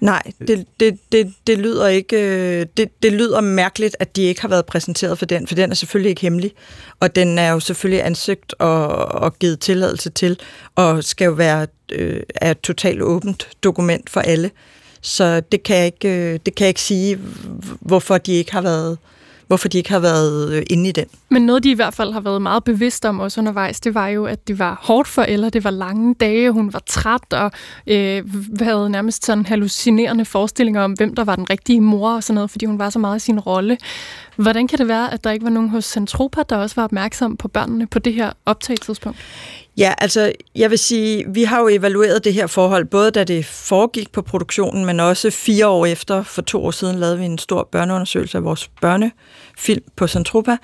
Nej, 0.00 0.22
det, 0.48 0.66
det, 0.80 0.98
det, 1.12 1.34
det 1.46 1.58
lyder 1.58 1.86
ikke 1.86 2.16
øh, 2.16 2.66
det, 2.76 3.02
det 3.02 3.12
lyder 3.12 3.40
mærkeligt, 3.40 3.96
at 4.00 4.16
de 4.16 4.22
ikke 4.22 4.40
har 4.40 4.48
været 4.48 4.66
præsenteret 4.66 5.18
for 5.18 5.26
den, 5.26 5.46
for 5.46 5.54
den 5.54 5.70
er 5.70 5.74
selvfølgelig 5.74 6.10
ikke 6.10 6.22
hemmelig, 6.22 6.52
og 7.00 7.16
den 7.16 7.38
er 7.38 7.50
jo 7.50 7.60
selvfølgelig 7.60 8.06
ansøgt 8.06 8.54
og, 8.58 8.88
og 8.96 9.38
givet 9.38 9.60
tilladelse 9.60 10.10
til, 10.10 10.38
og 10.74 11.04
skal 11.04 11.24
jo 11.24 11.32
være 11.32 11.66
øh, 11.92 12.22
er 12.34 12.50
et 12.50 12.60
totalt 12.60 13.02
åbent 13.02 13.48
dokument 13.62 14.10
for 14.10 14.20
alle. 14.20 14.50
Så 15.00 15.40
det 15.40 15.62
kan 15.62 15.76
jeg 15.76 15.86
ikke, 15.86 16.08
øh, 16.08 16.38
det 16.46 16.54
kan 16.54 16.64
jeg 16.64 16.68
ikke 16.68 16.80
sige, 16.80 17.18
hvorfor 17.80 18.18
de 18.18 18.32
ikke 18.32 18.52
har 18.52 18.62
været 18.62 18.98
hvorfor 19.52 19.68
de 19.68 19.78
ikke 19.78 19.90
har 19.90 19.98
været 19.98 20.52
øh, 20.52 20.62
inde 20.70 20.88
i 20.88 20.92
den. 20.92 21.04
Men 21.28 21.42
noget, 21.42 21.64
de 21.64 21.70
i 21.70 21.74
hvert 21.74 21.94
fald 21.94 22.12
har 22.12 22.20
været 22.20 22.42
meget 22.42 22.64
bevidste 22.64 23.08
om 23.08 23.20
også 23.20 23.40
undervejs, 23.40 23.80
det 23.80 23.94
var 23.94 24.08
jo, 24.08 24.26
at 24.26 24.48
det 24.48 24.58
var 24.58 24.78
hårdt 24.82 25.08
for 25.08 25.22
Ella, 25.22 25.48
det 25.48 25.64
var 25.64 25.70
lange 25.70 26.14
dage, 26.14 26.50
hun 26.50 26.72
var 26.72 26.82
træt 26.86 27.32
og 27.32 27.50
øh, 27.86 28.22
havde 28.60 28.90
nærmest 28.90 29.24
sådan 29.24 29.46
hallucinerende 29.46 30.24
forestillinger 30.24 30.82
om, 30.82 30.92
hvem 30.92 31.14
der 31.14 31.24
var 31.24 31.36
den 31.36 31.50
rigtige 31.50 31.80
mor 31.80 32.14
og 32.14 32.22
sådan 32.22 32.34
noget, 32.34 32.50
fordi 32.50 32.66
hun 32.66 32.78
var 32.78 32.90
så 32.90 32.98
meget 32.98 33.16
i 33.16 33.20
sin 33.20 33.40
rolle. 33.40 33.78
Hvordan 34.36 34.68
kan 34.68 34.78
det 34.78 34.88
være, 34.88 35.12
at 35.12 35.24
der 35.24 35.30
ikke 35.30 35.44
var 35.44 35.50
nogen 35.50 35.68
hos 35.68 35.84
Centropa, 35.84 36.42
der 36.48 36.56
også 36.56 36.76
var 36.76 36.84
opmærksom 36.84 37.36
på 37.36 37.48
børnene 37.48 37.86
på 37.86 37.98
det 37.98 38.14
her 38.14 38.32
optagelsestidspunkt? 38.46 39.18
Ja, 39.76 39.94
altså 39.98 40.32
jeg 40.54 40.70
vil 40.70 40.78
sige, 40.78 41.24
vi 41.28 41.42
har 41.42 41.60
jo 41.60 41.68
evalueret 41.68 42.24
det 42.24 42.34
her 42.34 42.46
forhold, 42.46 42.84
både 42.84 43.10
da 43.10 43.24
det 43.24 43.46
foregik 43.46 44.12
på 44.12 44.22
produktionen, 44.22 44.84
men 44.84 45.00
også 45.00 45.30
fire 45.30 45.66
år 45.66 45.86
efter, 45.86 46.22
for 46.22 46.42
to 46.42 46.64
år 46.64 46.70
siden, 46.70 46.98
lavede 46.98 47.18
vi 47.18 47.24
en 47.24 47.38
stor 47.38 47.68
børneundersøgelse 47.72 48.38
af 48.38 48.44
vores 48.44 48.70
børnefilm 48.80 49.84
på 49.96 50.06
Centropa. 50.06 50.56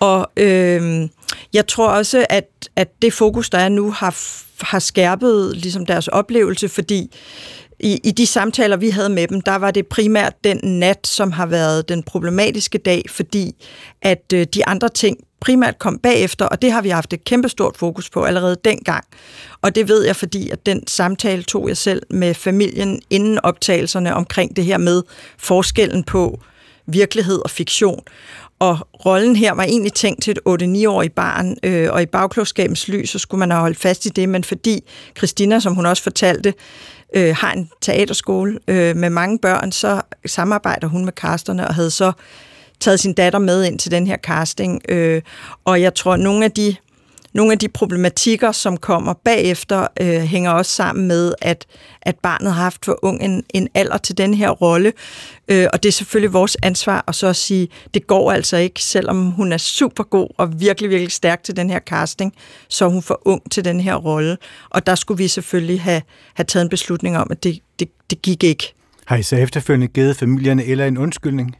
Og 0.00 0.30
øh, 0.36 1.08
jeg 1.52 1.66
tror 1.66 1.88
også, 1.88 2.26
at, 2.30 2.68
at 2.76 3.02
det 3.02 3.12
fokus, 3.12 3.50
der 3.50 3.58
er 3.58 3.68
nu, 3.68 3.90
har, 3.90 4.16
har 4.64 4.78
skærpet 4.78 5.56
ligesom 5.56 5.86
deres 5.86 6.08
oplevelse, 6.08 6.68
fordi 6.68 7.10
i, 7.82 8.00
i 8.04 8.10
de 8.10 8.26
samtaler, 8.26 8.76
vi 8.76 8.90
havde 8.90 9.08
med 9.08 9.28
dem, 9.28 9.40
der 9.40 9.56
var 9.56 9.70
det 9.70 9.86
primært 9.86 10.44
den 10.44 10.60
nat, 10.62 11.06
som 11.06 11.32
har 11.32 11.46
været 11.46 11.88
den 11.88 12.02
problematiske 12.02 12.78
dag, 12.78 13.02
fordi 13.10 13.54
at 14.02 14.32
øh, 14.34 14.46
de 14.54 14.66
andre 14.66 14.88
ting 14.88 15.16
primært 15.40 15.78
kom 15.78 15.98
bagefter, 15.98 16.44
og 16.44 16.62
det 16.62 16.72
har 16.72 16.82
vi 16.82 16.88
haft 16.88 17.12
et 17.12 17.24
kæmpestort 17.24 17.76
fokus 17.76 18.10
på 18.10 18.24
allerede 18.24 18.56
dengang. 18.64 19.04
Og 19.62 19.74
det 19.74 19.88
ved 19.88 20.04
jeg, 20.04 20.16
fordi 20.16 20.50
at 20.50 20.66
den 20.66 20.86
samtale 20.86 21.42
tog 21.42 21.68
jeg 21.68 21.76
selv 21.76 22.02
med 22.10 22.34
familien 22.34 23.02
inden 23.10 23.38
optagelserne 23.42 24.14
omkring 24.14 24.56
det 24.56 24.64
her 24.64 24.78
med 24.78 25.02
forskellen 25.38 26.04
på 26.04 26.40
virkelighed 26.86 27.38
og 27.44 27.50
fiktion. 27.50 28.00
Og 28.58 28.78
rollen 29.06 29.36
her 29.36 29.52
var 29.52 29.62
egentlig 29.62 29.92
tænkt 29.92 30.22
til 30.22 30.30
et 30.30 30.62
8-9-årigt 30.62 31.14
barn, 31.14 31.56
øh, 31.62 31.92
og 31.92 32.02
i 32.02 32.06
bagklogskabens 32.06 32.88
lys, 32.88 33.10
så 33.10 33.18
skulle 33.18 33.38
man 33.38 33.50
have 33.50 33.60
holdt 33.60 33.78
fast 33.78 34.06
i 34.06 34.08
det, 34.08 34.28
men 34.28 34.44
fordi 34.44 34.80
Christina, 35.16 35.60
som 35.60 35.74
hun 35.74 35.86
også 35.86 36.02
fortalte, 36.02 36.54
øh, 37.14 37.36
har 37.36 37.52
en 37.52 37.70
teaterskole 37.80 38.58
øh, 38.68 38.96
med 38.96 39.10
mange 39.10 39.38
børn, 39.38 39.72
så 39.72 40.00
samarbejder 40.26 40.86
hun 40.86 41.04
med 41.04 41.12
kasterne 41.12 41.68
og 41.68 41.74
havde 41.74 41.90
så 41.90 42.12
taget 42.80 43.00
sin 43.00 43.12
datter 43.12 43.38
med 43.38 43.64
ind 43.64 43.78
til 43.78 43.90
den 43.90 44.06
her 44.06 44.16
casting. 44.16 44.80
Øh, 44.88 45.22
og 45.64 45.80
jeg 45.80 45.94
tror, 45.94 46.16
nogle 46.16 46.44
af 46.44 46.50
de 46.50 46.76
nogle 47.34 47.52
af 47.52 47.58
de 47.58 47.68
problematikker, 47.68 48.52
som 48.52 48.76
kommer 48.76 49.14
bagefter, 49.24 49.86
øh, 50.00 50.20
hænger 50.20 50.50
også 50.50 50.72
sammen 50.72 51.08
med, 51.08 51.34
at, 51.42 51.66
at 52.02 52.16
barnet 52.16 52.52
har 52.52 52.62
haft 52.62 52.84
for 52.84 52.98
ung 53.02 53.22
en, 53.22 53.44
en 53.54 53.68
alder 53.74 53.98
til 53.98 54.18
den 54.18 54.34
her 54.34 54.50
rolle. 54.50 54.92
Øh, 55.48 55.66
og 55.72 55.82
det 55.82 55.88
er 55.88 55.92
selvfølgelig 55.92 56.32
vores 56.32 56.56
ansvar 56.62 57.04
at 57.08 57.14
så 57.14 57.26
at 57.26 57.36
sige, 57.36 57.68
det 57.94 58.06
går 58.06 58.32
altså 58.32 58.56
ikke, 58.56 58.82
selvom 58.82 59.30
hun 59.30 59.52
er 59.52 59.56
super 59.56 60.04
god 60.04 60.28
og 60.38 60.60
virkelig, 60.60 60.90
virkelig 60.90 61.12
stærk 61.12 61.42
til 61.42 61.56
den 61.56 61.70
her 61.70 61.80
casting, 61.80 62.34
så 62.68 62.84
er 62.84 62.88
hun 62.88 63.02
for 63.02 63.22
ung 63.24 63.50
til 63.50 63.64
den 63.64 63.80
her 63.80 63.94
rolle. 63.94 64.36
Og 64.70 64.86
der 64.86 64.94
skulle 64.94 65.18
vi 65.18 65.28
selvfølgelig 65.28 65.80
have, 65.80 66.02
have 66.34 66.44
taget 66.44 66.64
en 66.64 66.68
beslutning 66.68 67.18
om, 67.18 67.26
at 67.30 67.44
det, 67.44 67.58
det, 67.78 67.88
det 68.10 68.22
gik 68.22 68.44
ikke. 68.44 68.74
Har 69.06 69.16
I 69.16 69.22
så 69.22 69.36
efterfølgende 69.36 69.88
givet 69.88 70.16
familierne 70.16 70.64
eller 70.64 70.86
en 70.86 70.98
undskyldning? 70.98 71.56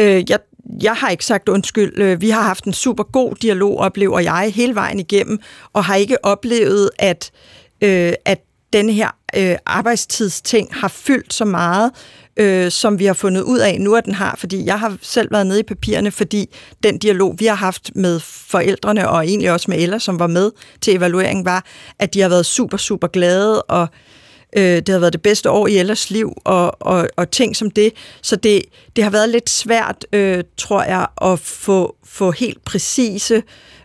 Øh, 0.00 0.30
jeg, 0.30 0.38
jeg 0.82 0.94
har 0.94 1.10
ikke 1.10 1.24
sagt 1.24 1.48
undskyld. 1.48 1.98
Øh, 1.98 2.20
vi 2.20 2.30
har 2.30 2.42
haft 2.42 2.64
en 2.64 2.72
super 2.72 3.02
god 3.02 3.34
dialog, 3.34 3.78
oplever 3.78 4.20
jeg, 4.20 4.52
hele 4.54 4.74
vejen 4.74 5.00
igennem, 5.00 5.38
og 5.72 5.84
har 5.84 5.94
ikke 5.94 6.24
oplevet, 6.24 6.90
at, 6.98 7.30
øh, 7.80 8.12
at 8.24 8.40
den 8.72 8.90
her 8.90 9.10
øh, 9.36 9.56
arbejdstidsting 9.66 10.68
har 10.74 10.88
fyldt 10.88 11.34
så 11.34 11.44
meget, 11.44 11.90
øh, 12.36 12.70
som 12.70 12.98
vi 12.98 13.04
har 13.04 13.14
fundet 13.14 13.42
ud 13.42 13.58
af 13.58 13.80
nu, 13.80 13.94
at 13.94 14.04
den 14.04 14.14
har. 14.14 14.36
Fordi 14.38 14.66
jeg 14.66 14.80
har 14.80 14.96
selv 15.02 15.30
været 15.30 15.46
nede 15.46 15.60
i 15.60 15.62
papirerne, 15.62 16.10
fordi 16.10 16.54
den 16.82 16.98
dialog, 16.98 17.34
vi 17.38 17.46
har 17.46 17.54
haft 17.54 17.90
med 17.94 18.20
forældrene, 18.20 19.08
og 19.08 19.26
egentlig 19.26 19.52
også 19.52 19.70
med 19.70 19.78
Ella, 19.78 19.98
som 19.98 20.18
var 20.18 20.26
med 20.26 20.50
til 20.80 20.96
evalueringen, 20.96 21.44
var, 21.44 21.64
at 21.98 22.14
de 22.14 22.20
har 22.20 22.28
været 22.28 22.46
super, 22.46 22.76
super 22.76 23.06
glade, 23.06 23.62
og 23.62 23.82
Øh, 23.82 24.15
Øh, 24.56 24.62
det 24.62 24.88
har 24.88 24.98
været 24.98 25.12
det 25.12 25.22
bedste 25.22 25.50
år 25.50 25.66
i 25.66 25.78
Ellers 25.78 26.10
liv, 26.10 26.32
og, 26.44 26.82
og, 26.82 27.08
og 27.16 27.30
ting 27.30 27.56
som 27.56 27.70
det. 27.70 27.92
Så 28.22 28.36
det, 28.36 28.62
det 28.96 29.04
har 29.04 29.10
været 29.10 29.28
lidt 29.28 29.50
svært, 29.50 30.06
øh, 30.12 30.44
tror 30.56 30.82
jeg, 30.82 31.06
at 31.22 31.38
få, 31.38 31.96
få 32.04 32.30
helt 32.30 32.64
præcise 32.64 33.42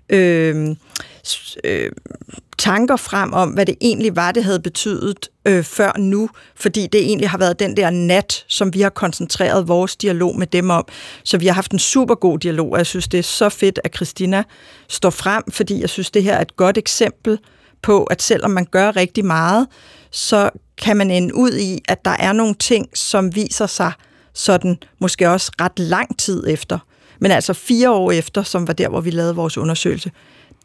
øh, 0.10 0.76
øh, 1.64 1.92
tanker 2.58 2.96
frem 2.96 3.34
om, 3.34 3.50
hvad 3.50 3.66
det 3.66 3.76
egentlig 3.82 4.16
var, 4.16 4.32
det 4.32 4.44
havde 4.44 4.60
betydet 4.60 5.30
øh, 5.46 5.64
før 5.64 5.92
nu, 5.98 6.30
fordi 6.56 6.88
det 6.88 7.02
egentlig 7.02 7.30
har 7.30 7.38
været 7.38 7.60
den 7.60 7.78
der 7.78 7.90
nat, 7.90 8.46
som 8.48 8.74
vi 8.74 8.82
har 8.82 8.90
koncentreret 8.90 9.68
vores 9.68 9.96
dialog 9.96 10.38
med 10.38 10.48
dem 10.48 10.70
om. 10.70 10.88
Så 11.24 11.38
vi 11.38 11.48
har 11.48 11.54
haft 11.54 11.72
en 11.72 11.80
super 11.80 12.16
god 12.16 12.40
dialog, 12.40 12.72
og 12.72 12.78
jeg 12.78 12.86
synes, 12.86 13.08
det 13.08 13.18
er 13.18 13.24
så 13.24 13.50
fedt, 13.50 13.80
at 13.84 13.96
Christina 13.96 14.44
står 14.90 15.10
frem, 15.10 15.44
fordi 15.52 15.82
jeg 15.82 15.90
synes, 15.90 16.12
det 16.12 16.24
her 16.24 16.34
er 16.36 16.42
et 16.42 16.56
godt 16.56 16.78
eksempel 16.78 17.40
på, 17.82 18.04
at 18.04 18.22
selvom 18.22 18.52
man 18.52 18.66
gør 18.66 18.96
rigtig 18.96 19.26
meget, 19.26 19.68
så 20.12 20.50
kan 20.82 20.98
man 20.98 21.12
ende 21.12 21.36
ud 21.36 21.58
i, 21.58 21.80
at 21.88 22.06
der 22.06 22.16
er 22.20 22.34
nogle 22.34 22.54
ting, 22.54 22.88
som 22.94 23.36
viser 23.36 23.66
sig 23.66 23.92
sådan 24.34 24.78
måske 25.00 25.30
også 25.30 25.52
ret 25.62 25.80
lang 25.80 26.20
tid 26.20 26.48
efter. 26.48 26.80
Men 27.20 27.32
altså 27.32 27.54
fire 27.54 27.92
år 27.92 28.12
efter, 28.12 28.44
som 28.44 28.68
var 28.68 28.74
der, 28.74 28.90
hvor 28.90 29.02
vi 29.02 29.10
lavede 29.10 29.36
vores 29.36 29.58
undersøgelse, 29.58 30.12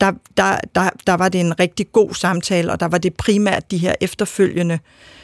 der, 0.01 0.13
der, 0.37 0.59
der, 0.75 0.91
der 1.07 1.15
var 1.15 1.29
det 1.29 1.41
en 1.41 1.61
rigtig 1.61 1.93
god 1.93 2.15
samtale, 2.15 2.73
og 2.73 2.81
der 2.81 2.89
var 2.89 2.99
det 2.99 3.15
primært 3.15 3.71
de 3.71 3.79
her 3.79 3.95
efterfølgende 4.01 4.79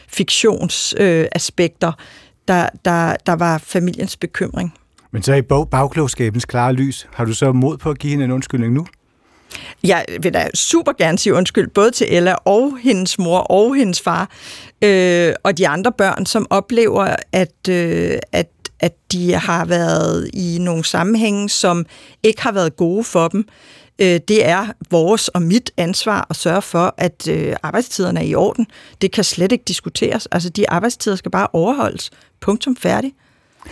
fiktionsaspekter, 0.09 1.89
øh, 1.89 1.95
der, 2.49 2.69
der, 2.85 3.17
der 3.27 3.33
var 3.33 3.59
familiens 3.59 4.17
bekymring. 4.17 4.75
Men 5.11 5.23
så 5.23 5.35
i 5.35 5.43
bagklogskabens 5.43 6.45
klare 6.45 6.73
lys, 6.73 7.09
har 7.13 7.25
du 7.25 7.35
så 7.35 7.53
mod 7.53 7.79
på 7.79 7.91
at 7.91 7.99
give 7.99 8.11
hende 8.11 8.25
en 8.25 8.31
undskyldning 8.31 8.73
nu? 8.73 8.87
Jeg 9.85 10.05
vil 10.23 10.35
da 10.35 10.49
super 10.55 10.93
gerne 10.93 11.19
sige 11.19 11.35
undskyld, 11.35 11.69
både 11.69 11.91
til 11.91 12.07
Ella 12.11 12.35
og 12.45 12.79
hendes 12.83 13.19
mor 13.19 13.39
og 13.39 13.75
hendes 13.75 14.01
far, 14.01 14.31
øh, 14.83 15.35
og 15.43 15.59
de 15.59 15.69
andre 15.69 15.93
børn, 15.93 16.27
som 16.27 16.47
oplever, 16.51 17.17
at, 17.33 17.69
øh, 17.69 18.19
at, 18.33 18.49
at 18.81 18.93
de 19.13 19.35
har 19.35 19.65
været 19.65 20.31
i 20.35 20.59
nogle 20.61 20.85
sammenhænge, 20.85 21.49
som 21.49 21.87
ikke 22.23 22.43
har 22.43 22.53
været 22.53 22.77
gode 22.77 23.05
for 23.05 23.29
dem. 23.29 23.49
Øh, 23.99 24.21
det 24.29 24.47
er 24.47 24.67
vores 24.91 25.29
og 25.29 25.43
mit 25.43 25.71
ansvar 25.77 26.27
at 26.31 26.37
sørge 26.37 26.63
for, 26.63 26.95
at 26.99 27.29
øh, 27.29 27.57
arbejdstiderne 27.63 28.21
er 28.21 28.25
i 28.25 28.35
orden. 28.35 28.67
Det 29.01 29.13
kan 29.13 29.25
slet 29.25 29.53
ikke 29.53 29.65
diskuteres. 29.69 30.27
Altså, 30.27 30.49
de 30.49 30.71
arbejdstider 30.71 31.17
skal 31.17 31.31
bare 31.31 31.49
overholdes. 31.53 32.11
Punktum 32.41 32.77
færdig. 32.77 33.13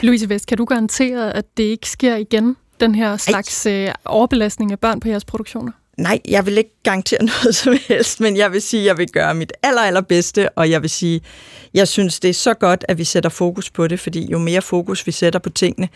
Louise 0.03 0.29
Vest, 0.29 0.47
kan 0.47 0.59
du 0.59 0.65
garantere, 0.65 1.37
at 1.37 1.45
det 1.57 1.63
ikke 1.63 1.91
sker 1.91 2.17
igen? 2.17 2.57
Den 2.81 2.95
her 2.95 3.17
slags 3.17 3.67
øh, 3.67 3.89
overbelastning 4.05 4.73
af 4.73 4.79
børn 4.79 5.01
på 5.01 5.09
jeres 5.09 5.25
produktioner? 5.25 5.73
Nej, 6.01 6.21
jeg 6.29 6.47
vil 6.47 6.59
ikke 6.59 6.75
garantere 6.83 7.25
noget 7.43 7.55
som 7.55 7.77
helst, 7.89 8.21
men 8.21 8.37
jeg 8.37 8.53
vil 8.53 8.63
sige, 8.63 8.81
at 8.81 8.87
jeg 8.87 8.99
vil 8.99 9.09
gøre 9.09 9.35
mit 9.35 9.53
aller, 9.63 9.83
allerbedste, 9.83 10.49
og 10.49 10.71
jeg 10.71 10.83
vil 10.83 10.91
sige, 10.91 11.21
jeg 11.75 11.89
synes, 11.89 12.21
det 12.21 12.29
er 12.29 12.35
så 12.35 12.55
godt, 12.55 12.85
at 12.89 12.99
vi 12.99 13.05
sætter 13.05 13.31
fokus 13.31 13.71
på 13.71 13.87
det, 13.87 14.01
fordi 14.01 14.31
jo 14.31 14.39
mere 14.39 14.63
fokus 14.63 15.07
vi 15.07 15.13
sætter 15.13 15.39
på 15.39 15.51
tingene, 15.51 15.89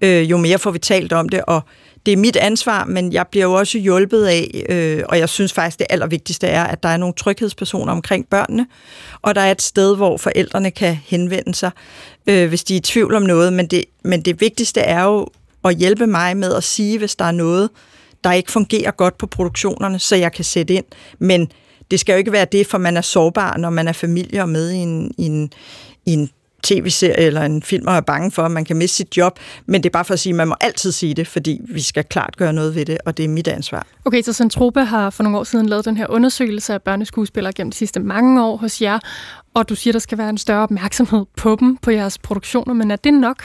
øh, 0.00 0.30
jo 0.30 0.36
mere 0.36 0.58
får 0.58 0.70
vi 0.70 0.78
talt 0.78 1.12
om 1.12 1.28
det, 1.28 1.44
og 1.44 1.60
det 2.06 2.12
er 2.12 2.16
mit 2.16 2.36
ansvar, 2.36 2.84
men 2.84 3.12
jeg 3.12 3.26
bliver 3.26 3.44
jo 3.44 3.52
også 3.52 3.78
hjulpet 3.78 4.24
af, 4.24 4.64
øh, 4.68 5.02
og 5.08 5.18
jeg 5.18 5.28
synes 5.28 5.52
faktisk, 5.52 5.78
det 5.78 5.86
allervigtigste 5.90 6.46
er, 6.46 6.64
at 6.64 6.82
der 6.82 6.88
er 6.88 6.96
nogle 6.96 7.14
tryghedspersoner 7.14 7.92
omkring 7.92 8.28
børnene, 8.28 8.66
og 9.22 9.34
der 9.34 9.40
er 9.40 9.50
et 9.50 9.62
sted, 9.62 9.96
hvor 9.96 10.16
forældrene 10.16 10.70
kan 10.70 10.98
henvende 11.06 11.54
sig, 11.54 11.70
øh, 12.26 12.48
hvis 12.48 12.64
de 12.64 12.74
er 12.74 12.78
i 12.78 12.80
tvivl 12.80 13.14
om 13.14 13.22
noget, 13.22 13.52
men 13.52 13.66
det, 13.66 13.84
men 14.04 14.22
det 14.22 14.40
vigtigste 14.40 14.80
er 14.80 15.02
jo 15.02 15.28
og 15.64 15.72
hjælpe 15.72 16.06
mig 16.06 16.36
med 16.36 16.54
at 16.54 16.64
sige, 16.64 16.98
hvis 16.98 17.16
der 17.16 17.24
er 17.24 17.32
noget, 17.32 17.70
der 18.24 18.32
ikke 18.32 18.52
fungerer 18.52 18.90
godt 18.90 19.18
på 19.18 19.26
produktionerne, 19.26 19.98
så 19.98 20.16
jeg 20.16 20.32
kan 20.32 20.44
sætte 20.44 20.74
ind. 20.74 20.84
Men 21.18 21.48
det 21.90 22.00
skal 22.00 22.12
jo 22.12 22.18
ikke 22.18 22.32
være 22.32 22.46
det, 22.52 22.66
for 22.66 22.78
man 22.78 22.96
er 22.96 23.00
sårbar, 23.00 23.56
når 23.56 23.70
man 23.70 23.88
er 23.88 23.92
familie 23.92 24.42
og 24.42 24.48
med 24.48 24.70
i 24.70 24.76
en, 24.76 25.14
i 25.18 25.26
en, 25.26 25.52
i 26.06 26.12
en 26.12 26.30
tv-serie 26.62 27.20
eller 27.20 27.42
en 27.42 27.62
film 27.62 27.86
og 27.86 27.94
er 27.94 28.00
bange 28.00 28.30
for, 28.30 28.42
at 28.42 28.50
man 28.50 28.64
kan 28.64 28.76
miste 28.76 28.96
sit 28.96 29.16
job. 29.16 29.38
Men 29.66 29.82
det 29.82 29.88
er 29.88 29.92
bare 29.92 30.04
for 30.04 30.14
at 30.14 30.20
sige, 30.20 30.30
at 30.30 30.36
man 30.36 30.48
må 30.48 30.54
altid 30.60 30.92
sige 30.92 31.14
det, 31.14 31.26
fordi 31.26 31.60
vi 31.68 31.80
skal 31.80 32.04
klart 32.04 32.36
gøre 32.36 32.52
noget 32.52 32.74
ved 32.74 32.84
det, 32.84 32.98
og 33.06 33.16
det 33.16 33.24
er 33.24 33.28
mit 33.28 33.48
ansvar. 33.48 33.86
Okay, 34.04 34.22
så 34.22 34.32
Centropa 34.32 34.80
har 34.80 35.10
for 35.10 35.22
nogle 35.22 35.38
år 35.38 35.44
siden 35.44 35.66
lavet 35.66 35.84
den 35.84 35.96
her 35.96 36.06
undersøgelse 36.10 36.74
af 36.74 36.82
børneskuespillere 36.82 37.52
gennem 37.52 37.70
de 37.70 37.76
sidste 37.76 38.00
mange 38.00 38.44
år 38.44 38.56
hos 38.56 38.82
jer, 38.82 38.98
og 39.54 39.68
du 39.68 39.74
siger, 39.74 39.92
der 39.92 39.98
skal 39.98 40.18
være 40.18 40.28
en 40.28 40.38
større 40.38 40.62
opmærksomhed 40.62 41.24
på 41.36 41.56
dem, 41.60 41.76
på 41.76 41.90
jeres 41.90 42.18
produktioner, 42.18 42.74
men 42.74 42.90
er 42.90 42.96
det 42.96 43.14
nok? 43.14 43.44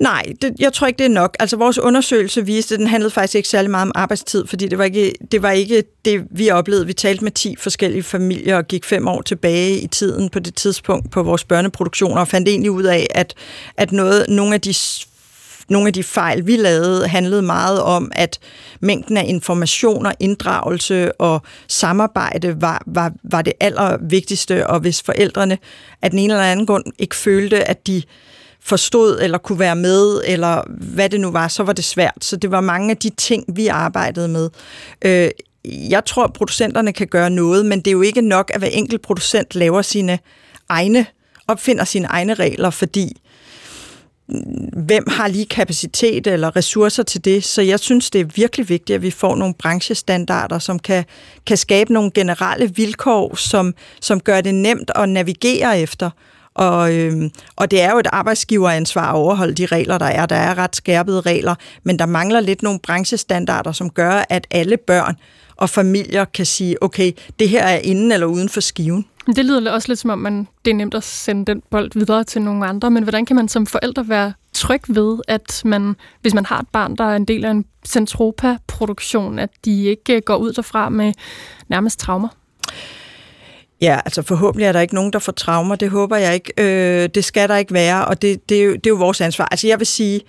Nej, 0.00 0.22
det, 0.42 0.52
jeg 0.58 0.72
tror 0.72 0.86
ikke, 0.86 0.98
det 0.98 1.04
er 1.04 1.08
nok. 1.08 1.36
Altså, 1.40 1.56
vores 1.56 1.78
undersøgelse 1.78 2.46
viste, 2.46 2.74
at 2.74 2.78
den 2.78 2.86
handlede 2.86 3.10
faktisk 3.10 3.34
ikke 3.34 3.48
særlig 3.48 3.70
meget 3.70 3.86
om 3.86 3.92
arbejdstid, 3.94 4.46
fordi 4.46 4.68
det 4.68 4.78
var 4.78 4.84
ikke 4.84 5.12
det, 5.32 5.42
var 5.42 5.50
ikke 5.50 5.84
det 6.04 6.24
vi 6.30 6.50
oplevede. 6.50 6.86
Vi 6.86 6.92
talte 6.92 7.24
med 7.24 7.32
10 7.32 7.56
forskellige 7.58 8.02
familier 8.02 8.56
og 8.56 8.68
gik 8.68 8.84
fem 8.84 9.08
år 9.08 9.22
tilbage 9.22 9.80
i 9.80 9.86
tiden 9.86 10.28
på 10.28 10.38
det 10.38 10.54
tidspunkt 10.54 11.10
på 11.10 11.22
vores 11.22 11.44
børneproduktioner 11.44 12.20
og 12.20 12.28
fandt 12.28 12.48
egentlig 12.48 12.70
ud 12.70 12.84
af, 12.84 13.06
at, 13.10 13.34
at 13.76 13.92
noget, 13.92 14.26
nogle 14.28 14.54
af 14.54 14.60
de 14.60 14.74
nogle 15.68 15.86
af 15.86 15.92
de 15.92 16.02
fejl, 16.02 16.46
vi 16.46 16.56
lavede, 16.56 17.08
handlede 17.08 17.42
meget 17.42 17.82
om, 17.82 18.12
at 18.14 18.38
mængden 18.80 19.16
af 19.16 19.24
informationer, 19.28 20.12
inddragelse 20.20 21.12
og 21.12 21.42
samarbejde 21.68 22.60
var, 22.60 22.82
var, 22.86 23.12
var 23.22 23.42
det 23.42 23.52
allervigtigste, 23.60 24.66
og 24.66 24.80
hvis 24.80 25.02
forældrene 25.02 25.58
af 26.02 26.10
den 26.10 26.18
ene 26.18 26.32
eller 26.32 26.44
anden 26.44 26.66
grund 26.66 26.84
ikke 26.98 27.16
følte, 27.16 27.68
at 27.68 27.86
de 27.86 28.02
forstod 28.62 29.18
eller 29.20 29.38
kunne 29.38 29.58
være 29.58 29.76
med, 29.76 30.22
eller 30.26 30.62
hvad 30.68 31.08
det 31.08 31.20
nu 31.20 31.30
var, 31.30 31.48
så 31.48 31.62
var 31.62 31.72
det 31.72 31.84
svært. 31.84 32.24
Så 32.24 32.36
det 32.36 32.50
var 32.50 32.60
mange 32.60 32.90
af 32.90 32.96
de 32.96 33.10
ting, 33.10 33.44
vi 33.56 33.66
arbejdede 33.66 34.28
med. 34.28 34.50
Øh, 35.02 35.30
jeg 35.64 36.04
tror, 36.04 36.24
at 36.24 36.32
producenterne 36.32 36.92
kan 36.92 37.06
gøre 37.06 37.30
noget, 37.30 37.66
men 37.66 37.78
det 37.78 37.86
er 37.86 37.92
jo 37.92 38.02
ikke 38.02 38.20
nok, 38.20 38.50
at 38.54 38.60
hver 38.60 38.68
enkelt 38.68 39.02
producent 39.02 39.54
laver 39.54 39.82
sine 39.82 40.18
egne, 40.68 41.06
opfinder 41.48 41.84
sine 41.84 42.06
egne 42.06 42.34
regler, 42.34 42.70
fordi 42.70 43.20
hvem 44.72 45.04
har 45.08 45.28
lige 45.28 45.46
kapacitet 45.46 46.26
eller 46.26 46.56
ressourcer 46.56 47.02
til 47.02 47.24
det. 47.24 47.44
Så 47.44 47.62
jeg 47.62 47.80
synes, 47.80 48.10
det 48.10 48.20
er 48.20 48.24
virkelig 48.24 48.68
vigtigt, 48.68 48.94
at 48.94 49.02
vi 49.02 49.10
får 49.10 49.36
nogle 49.36 49.54
branchestandarder, 49.54 50.58
som 50.58 50.78
kan, 50.78 51.04
kan 51.46 51.56
skabe 51.56 51.92
nogle 51.92 52.10
generelle 52.10 52.74
vilkår, 52.74 53.34
som, 53.34 53.74
som 54.00 54.20
gør 54.20 54.40
det 54.40 54.54
nemt 54.54 54.90
at 54.94 55.08
navigere 55.08 55.80
efter. 55.80 56.10
Og, 56.60 56.94
øhm, 56.94 57.30
og 57.56 57.70
det 57.70 57.82
er 57.82 57.90
jo 57.90 57.98
et 57.98 58.06
arbejdsgiveransvar 58.12 59.10
at 59.10 59.14
overholde 59.14 59.54
de 59.54 59.66
regler, 59.66 59.98
der 59.98 60.06
er. 60.06 60.26
Der 60.26 60.36
er 60.36 60.58
ret 60.58 60.76
skærpede 60.76 61.20
regler, 61.20 61.54
men 61.82 61.98
der 61.98 62.06
mangler 62.06 62.40
lidt 62.40 62.62
nogle 62.62 62.78
branchestandarder, 62.78 63.72
som 63.72 63.90
gør, 63.90 64.24
at 64.28 64.46
alle 64.50 64.76
børn 64.76 65.16
og 65.56 65.70
familier 65.70 66.24
kan 66.24 66.46
sige, 66.46 66.82
okay, 66.82 67.12
det 67.38 67.48
her 67.48 67.62
er 67.62 67.78
inden 67.78 68.12
eller 68.12 68.26
uden 68.26 68.48
for 68.48 68.60
skiven. 68.60 69.06
Det 69.26 69.44
lyder 69.44 69.72
også 69.72 69.88
lidt 69.88 69.98
som 69.98 70.10
om, 70.10 70.18
man, 70.18 70.48
det 70.64 70.70
er 70.70 70.74
nemt 70.74 70.94
at 70.94 71.04
sende 71.04 71.44
den 71.44 71.62
bold 71.70 71.90
videre 71.94 72.24
til 72.24 72.42
nogle 72.42 72.66
andre, 72.66 72.90
men 72.90 73.02
hvordan 73.02 73.26
kan 73.26 73.36
man 73.36 73.48
som 73.48 73.66
forældre 73.66 74.08
være 74.08 74.32
tryg 74.52 74.82
ved, 74.88 75.18
at 75.28 75.62
man, 75.64 75.96
hvis 76.20 76.34
man 76.34 76.46
har 76.46 76.58
et 76.58 76.68
barn, 76.72 76.96
der 76.96 77.04
er 77.04 77.16
en 77.16 77.24
del 77.24 77.44
af 77.44 77.50
en 77.50 77.64
Centropa-produktion, 77.86 79.38
at 79.38 79.50
de 79.64 79.84
ikke 79.84 80.16
øh, 80.16 80.22
går 80.26 80.36
ud 80.36 80.52
derfra 80.52 80.88
med 80.88 81.12
nærmest 81.68 81.98
traumer? 81.98 82.28
Ja, 83.80 84.00
altså 84.04 84.22
forhåbentlig 84.22 84.66
er 84.66 84.72
der 84.72 84.80
ikke 84.80 84.94
nogen, 84.94 85.12
der 85.12 85.18
får 85.18 85.32
traumer. 85.32 85.76
Det 85.76 85.90
håber 85.90 86.16
jeg 86.16 86.34
ikke. 86.34 86.52
Øh, 86.58 87.08
det 87.14 87.24
skal 87.24 87.48
der 87.48 87.56
ikke 87.56 87.74
være, 87.74 88.04
og 88.04 88.22
det, 88.22 88.48
det, 88.48 88.60
er 88.60 88.64
jo, 88.64 88.72
det 88.72 88.86
er 88.86 88.90
jo 88.90 88.96
vores 88.96 89.20
ansvar. 89.20 89.48
Altså 89.50 89.66
jeg 89.66 89.78
vil 89.78 89.86
sige, 89.86 90.20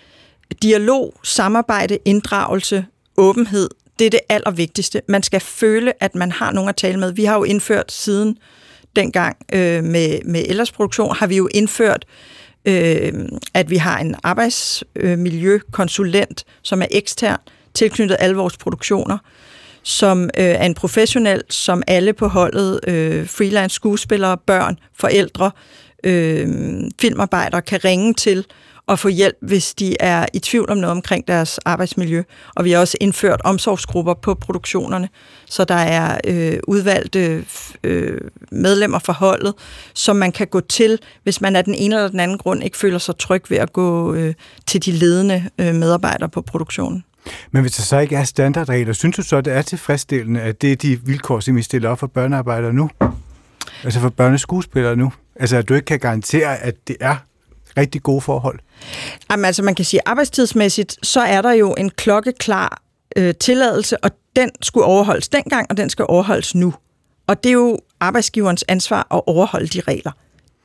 dialog, 0.61 1.13
samarbejde, 1.23 1.97
inddragelse, 2.05 2.85
åbenhed, 3.17 3.69
det 3.99 4.05
er 4.05 4.09
det 4.09 4.19
allervigtigste. 4.29 5.01
Man 5.07 5.23
skal 5.23 5.39
føle, 5.39 6.03
at 6.03 6.15
man 6.15 6.31
har 6.31 6.51
nogen 6.51 6.69
at 6.69 6.75
tale 6.75 6.99
med. 6.99 7.11
Vi 7.11 7.25
har 7.25 7.35
jo 7.35 7.43
indført 7.43 7.91
siden 7.91 8.37
dengang 8.95 9.37
øh, 9.53 9.83
med, 9.83 10.19
med 10.25 10.43
ellers 10.47 10.71
produktion, 10.71 11.15
har 11.15 11.27
vi 11.27 11.37
jo 11.37 11.49
indført, 11.51 12.05
øh, 12.65 13.13
at 13.53 13.69
vi 13.69 13.77
har 13.77 13.99
en 13.99 14.15
arbejdsmiljøkonsulent, 14.23 16.43
øh, 16.47 16.53
som 16.61 16.81
er 16.81 16.87
ekstern, 16.91 17.39
tilknyttet 17.73 18.17
alle 18.19 18.35
vores 18.35 18.57
produktioner 18.57 19.17
som 19.83 20.23
øh, 20.23 20.29
er 20.45 20.65
en 20.65 20.73
professionel, 20.73 21.43
som 21.49 21.83
alle 21.87 22.13
på 22.13 22.27
holdet, 22.27 22.79
øh, 22.87 23.27
freelance 23.27 23.75
skuespillere, 23.75 24.37
børn, 24.37 24.79
forældre, 24.99 25.51
øh, 26.03 26.47
filmarbejdere 27.01 27.61
kan 27.61 27.85
ringe 27.85 28.13
til 28.13 28.45
og 28.87 28.99
få 28.99 29.07
hjælp, 29.07 29.37
hvis 29.41 29.73
de 29.73 29.95
er 29.99 30.25
i 30.33 30.39
tvivl 30.39 30.69
om 30.69 30.77
noget 30.77 30.91
omkring 30.91 31.27
deres 31.27 31.57
arbejdsmiljø. 31.57 32.23
Og 32.55 32.65
vi 32.65 32.71
har 32.71 32.79
også 32.79 32.97
indført 33.01 33.41
omsorgsgrupper 33.43 34.13
på 34.13 34.33
produktionerne, 34.33 35.09
så 35.45 35.63
der 35.63 35.75
er 35.75 36.17
øh, 36.27 36.59
udvalgte 36.67 37.45
øh, 37.83 38.17
medlemmer 38.51 38.99
fra 38.99 39.13
holdet, 39.13 39.53
som 39.93 40.15
man 40.15 40.31
kan 40.31 40.47
gå 40.47 40.59
til, 40.59 40.99
hvis 41.23 41.41
man 41.41 41.55
af 41.55 41.63
den 41.63 41.75
ene 41.75 41.95
eller 41.95 42.07
den 42.07 42.19
anden 42.19 42.37
grund 42.37 42.63
ikke 42.63 42.77
føler 42.77 42.97
sig 42.97 43.17
tryg 43.17 43.43
ved 43.49 43.57
at 43.57 43.73
gå 43.73 44.13
øh, 44.13 44.33
til 44.67 44.85
de 44.85 44.91
ledende 44.91 45.49
øh, 45.57 45.75
medarbejdere 45.75 46.29
på 46.29 46.41
produktionen. 46.41 47.03
Men 47.51 47.61
hvis 47.61 47.71
der 47.71 47.83
så 47.83 47.99
ikke 47.99 48.15
er 48.15 48.23
standardregler, 48.23 48.93
synes 48.93 49.15
du 49.15 49.21
så, 49.23 49.35
at 49.35 49.45
det 49.45 49.53
er 49.53 49.61
tilfredsstillende, 49.61 50.41
at 50.41 50.61
det 50.61 50.71
er 50.71 50.75
de 50.75 50.99
vilkår, 51.05 51.39
som 51.39 51.55
vi 51.55 51.61
stiller 51.61 51.89
op 51.89 51.99
for 51.99 52.07
børnearbejdere 52.07 52.73
nu? 52.73 52.89
Altså 53.83 53.99
for 53.99 54.09
børneskuespillere 54.09 54.95
nu? 54.95 55.13
Altså 55.35 55.57
at 55.57 55.69
du 55.69 55.73
ikke 55.73 55.85
kan 55.85 55.99
garantere, 55.99 56.57
at 56.57 56.87
det 56.87 56.97
er 56.99 57.15
rigtig 57.77 58.03
gode 58.03 58.21
forhold? 58.21 58.59
Jamen 59.31 59.45
altså 59.45 59.63
man 59.63 59.75
kan 59.75 59.85
sige, 59.85 60.01
arbejdstidsmæssigt, 60.05 60.97
så 61.03 61.21
er 61.21 61.41
der 61.41 61.51
jo 61.51 61.73
en 61.77 61.89
klokkeklar 61.89 62.81
øh, 63.17 63.33
tilladelse, 63.35 64.03
og 64.03 64.11
den 64.35 64.49
skulle 64.61 64.85
overholdes 64.85 65.29
dengang, 65.29 65.67
og 65.69 65.77
den 65.77 65.89
skal 65.89 66.05
overholdes 66.09 66.55
nu. 66.55 66.73
Og 67.27 67.43
det 67.43 67.49
er 67.49 67.53
jo 67.53 67.79
arbejdsgiverens 67.99 68.65
ansvar 68.67 69.07
at 69.11 69.21
overholde 69.27 69.67
de 69.67 69.81
regler. 69.87 70.11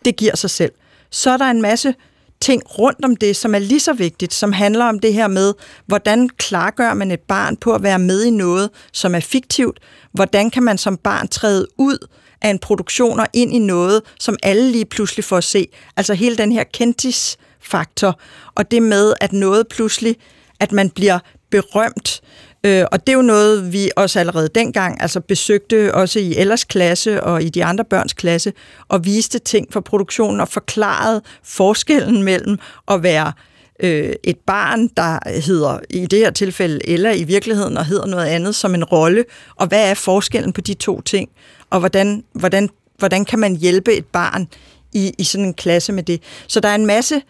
Det 0.04 0.16
giver 0.16 0.36
sig 0.36 0.50
selv. 0.50 0.72
Så 1.10 1.30
er 1.30 1.36
der 1.36 1.44
en 1.44 1.62
masse 1.62 1.94
ting 2.40 2.62
rundt 2.78 3.04
om 3.04 3.16
det, 3.16 3.36
som 3.36 3.54
er 3.54 3.58
lige 3.58 3.80
så 3.80 3.92
vigtigt, 3.92 4.34
som 4.34 4.52
handler 4.52 4.84
om 4.84 4.98
det 4.98 5.14
her 5.14 5.28
med, 5.28 5.54
hvordan 5.86 6.28
klargør 6.28 6.94
man 6.94 7.10
et 7.10 7.20
barn 7.20 7.56
på 7.56 7.74
at 7.74 7.82
være 7.82 7.98
med 7.98 8.24
i 8.24 8.30
noget, 8.30 8.70
som 8.92 9.14
er 9.14 9.20
fiktivt? 9.20 9.80
Hvordan 10.12 10.50
kan 10.50 10.62
man 10.62 10.78
som 10.78 10.96
barn 10.96 11.28
træde 11.28 11.66
ud 11.78 12.06
af 12.42 12.50
en 12.50 12.58
produktion 12.58 13.20
og 13.20 13.26
ind 13.32 13.54
i 13.54 13.58
noget, 13.58 14.02
som 14.20 14.36
alle 14.42 14.70
lige 14.70 14.84
pludselig 14.84 15.24
får 15.24 15.36
at 15.36 15.44
se? 15.44 15.68
Altså 15.96 16.14
hele 16.14 16.36
den 16.36 16.52
her 16.52 16.64
kentis-faktor, 16.64 18.20
og 18.54 18.70
det 18.70 18.82
med, 18.82 19.14
at 19.20 19.32
noget 19.32 19.68
pludselig, 19.68 20.16
at 20.60 20.72
man 20.72 20.90
bliver 20.90 21.18
berømt, 21.50 22.20
Øh, 22.66 22.84
og 22.92 23.06
det 23.06 23.12
er 23.12 23.16
jo 23.16 23.22
noget, 23.22 23.72
vi 23.72 23.90
også 23.96 24.20
allerede 24.20 24.48
dengang 24.54 25.02
altså 25.02 25.20
besøgte, 25.20 25.94
også 25.94 26.18
i 26.18 26.34
Ellers 26.36 26.64
klasse 26.64 27.22
og 27.22 27.42
i 27.42 27.48
de 27.48 27.64
andre 27.64 27.84
børns 27.84 28.12
klasse, 28.12 28.52
og 28.88 29.04
viste 29.04 29.38
ting 29.38 29.72
for 29.72 29.80
produktionen 29.80 30.40
og 30.40 30.48
forklarede 30.48 31.22
forskellen 31.42 32.22
mellem 32.22 32.58
at 32.88 33.02
være 33.02 33.32
øh, 33.80 34.12
et 34.24 34.38
barn, 34.46 34.88
der 34.96 35.40
hedder 35.46 35.78
i 35.90 36.06
det 36.06 36.18
her 36.18 36.30
tilfælde 36.30 36.88
eller 36.88 37.10
i 37.10 37.24
virkeligheden 37.24 37.76
og 37.76 37.86
hedder 37.86 38.06
noget 38.06 38.26
andet 38.26 38.54
som 38.54 38.74
en 38.74 38.84
rolle, 38.84 39.24
og 39.56 39.66
hvad 39.66 39.90
er 39.90 39.94
forskellen 39.94 40.52
på 40.52 40.60
de 40.60 40.74
to 40.74 41.00
ting, 41.00 41.28
og 41.70 41.78
hvordan, 41.78 42.24
hvordan, 42.32 42.68
hvordan 42.98 43.24
kan 43.24 43.38
man 43.38 43.56
hjælpe 43.56 43.94
et 43.94 44.06
barn 44.06 44.48
i, 44.92 45.12
i 45.18 45.24
sådan 45.24 45.46
en 45.46 45.54
klasse 45.54 45.92
med 45.92 46.02
det. 46.02 46.22
Så 46.46 46.60
der 46.60 46.68
er 46.68 46.74
en 46.74 46.86
masse, 46.86 47.22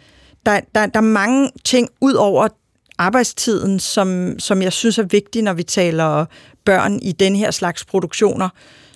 der, 0.47 0.61
der, 0.75 0.87
der 0.87 1.01
er 1.01 1.05
mange 1.05 1.51
ting 1.65 1.89
ud 2.01 2.13
over 2.13 2.49
arbejdstiden, 2.99 3.81
som, 3.81 4.39
som 4.39 4.63
jeg 4.63 4.73
synes 4.73 4.99
er 4.99 5.03
vigtig, 5.03 5.43
når 5.43 5.53
vi 5.53 5.63
taler 5.63 6.25
børn 6.65 6.99
i 7.03 7.13
den 7.13 7.37
her 7.37 7.51
slags 7.51 7.85
produktioner, 7.85 8.49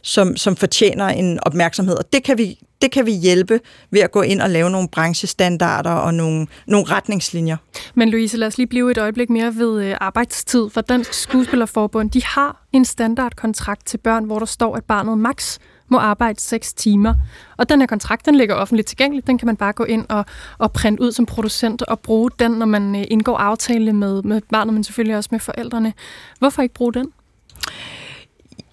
som, 0.02 0.36
som 0.36 0.56
fortjener 0.56 1.06
en 1.06 1.38
opmærksomhed. 1.42 1.96
Og 1.96 2.12
det 2.12 2.22
kan, 2.22 2.38
vi, 2.38 2.58
det 2.82 2.90
kan 2.90 3.06
vi 3.06 3.12
hjælpe 3.12 3.60
ved 3.90 4.00
at 4.00 4.10
gå 4.10 4.22
ind 4.22 4.40
og 4.40 4.50
lave 4.50 4.70
nogle 4.70 4.88
branchestandarder 4.88 5.90
og 5.90 6.14
nogle, 6.14 6.46
nogle 6.66 6.86
retningslinjer. 6.86 7.56
Men 7.94 8.10
Louise, 8.10 8.36
lad 8.36 8.46
os 8.46 8.58
lige 8.58 8.66
blive 8.66 8.90
et 8.90 8.98
øjeblik 8.98 9.30
mere 9.30 9.56
ved 9.56 9.84
øh, 9.84 9.96
arbejdstid. 10.00 10.70
For 10.70 10.80
Dansk 10.80 11.12
Skuespillerforbund, 11.12 12.10
de 12.10 12.24
har 12.24 12.66
en 12.72 12.84
standardkontrakt 12.84 13.86
til 13.86 13.98
børn, 13.98 14.24
hvor 14.24 14.38
der 14.38 14.46
står, 14.46 14.76
at 14.76 14.84
barnet 14.84 15.18
maks 15.18 15.58
må 15.90 15.98
arbejde 15.98 16.40
6 16.40 16.72
timer. 16.72 17.14
Og 17.56 17.68
den 17.68 17.80
her 17.80 17.86
kontrakt, 17.86 18.26
den 18.26 18.34
ligger 18.34 18.54
offentligt 18.54 18.88
tilgængelig. 18.88 19.26
Den 19.26 19.38
kan 19.38 19.46
man 19.46 19.56
bare 19.56 19.72
gå 19.72 19.84
ind 19.84 20.06
og, 20.08 20.24
og 20.58 20.72
printe 20.72 21.02
ud 21.02 21.12
som 21.12 21.26
producent 21.26 21.82
og 21.82 22.00
bruge 22.00 22.30
den, 22.38 22.50
når 22.50 22.66
man 22.66 22.96
øh, 22.96 23.04
indgår 23.10 23.36
aftale 23.36 23.92
med, 23.92 24.22
med 24.22 24.40
barnet, 24.52 24.74
men 24.74 24.84
selvfølgelig 24.84 25.16
også 25.16 25.28
med 25.32 25.40
forældrene. 25.40 25.92
Hvorfor 26.38 26.62
ikke 26.62 26.74
bruge 26.74 26.92
den? 26.92 27.12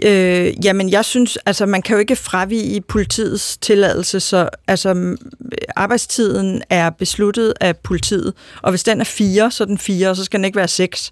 Øh, 0.03 0.65
jamen, 0.65 0.89
jeg 0.89 1.05
synes, 1.05 1.37
altså 1.45 1.65
man 1.65 1.81
kan 1.81 1.93
jo 1.93 1.99
ikke 1.99 2.15
fravige 2.15 2.81
politiets 2.81 3.57
tilladelse, 3.57 4.19
så 4.19 4.49
altså 4.67 5.17
arbejdstiden 5.75 6.61
er 6.69 6.89
besluttet 6.89 7.53
af 7.61 7.77
politiet, 7.77 8.33
og 8.61 8.69
hvis 8.69 8.83
den 8.83 9.01
er 9.01 9.05
fire, 9.05 9.51
så 9.51 9.63
er 9.63 9.65
den 9.65 9.77
fire, 9.77 10.09
og 10.09 10.15
så 10.15 10.23
skal 10.23 10.37
den 10.37 10.45
ikke 10.45 10.57
være 10.57 10.67
seks. 10.67 11.11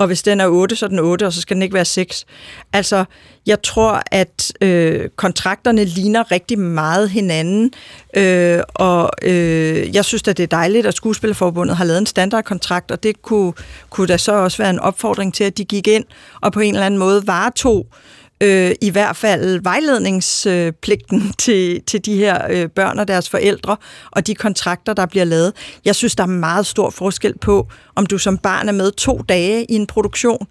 Og 0.00 0.06
hvis 0.06 0.22
den 0.22 0.40
er 0.40 0.46
8, 0.46 0.76
så 0.76 0.86
er 0.86 0.88
den 0.88 0.98
8, 0.98 1.26
og 1.26 1.32
så 1.32 1.40
skal 1.40 1.54
den 1.54 1.62
ikke 1.62 1.74
være 1.74 1.84
6. 1.84 2.26
Altså, 2.72 3.04
jeg 3.46 3.62
tror, 3.62 4.02
at 4.10 4.52
øh, 4.60 5.08
kontrakterne 5.16 5.84
ligner 5.84 6.30
rigtig 6.30 6.58
meget 6.58 7.10
hinanden, 7.10 7.72
øh, 8.16 8.60
og 8.74 9.10
øh, 9.22 9.94
jeg 9.94 10.04
synes 10.04 10.28
at 10.28 10.36
det 10.36 10.42
er 10.42 10.46
dejligt, 10.46 10.86
at 10.86 10.94
Skuespillerforbundet 10.94 11.76
har 11.76 11.84
lavet 11.84 11.98
en 11.98 12.06
standardkontrakt, 12.06 12.90
og 12.90 13.02
det 13.02 13.22
kunne, 13.22 13.52
kunne 13.90 14.06
da 14.06 14.16
så 14.16 14.32
også 14.32 14.58
være 14.58 14.70
en 14.70 14.78
opfordring 14.78 15.34
til, 15.34 15.44
at 15.44 15.58
de 15.58 15.64
gik 15.64 15.88
ind 15.88 16.04
og 16.40 16.52
på 16.52 16.60
en 16.60 16.74
eller 16.74 16.86
anden 16.86 16.98
måde 16.98 17.26
varetog 17.26 17.86
øh, 17.90 18.19
øh, 18.40 18.72
i 18.80 18.90
hvert 18.90 19.16
fald 19.16 19.60
vejledningspligten 19.62 21.32
til, 21.38 21.82
til 21.86 22.04
de 22.04 22.16
her 22.16 22.46
øh, 22.50 22.68
børn 22.68 22.98
og 22.98 23.08
deres 23.08 23.28
forældre, 23.28 23.76
og 24.10 24.26
de 24.26 24.34
kontrakter, 24.34 24.92
der 24.92 25.06
bliver 25.06 25.24
lavet. 25.24 25.52
Jeg 25.84 25.94
synes, 25.94 26.16
der 26.16 26.22
er 26.22 26.28
meget 26.28 26.66
stor 26.66 26.90
forskel 26.90 27.38
på, 27.38 27.68
om 27.94 28.06
du 28.06 28.18
som 28.18 28.38
barn 28.38 28.68
er 28.68 28.72
med 28.72 28.92
to 28.92 29.18
dage 29.28 29.64
i 29.64 29.74
en 29.74 29.86
produktion, 29.86 30.46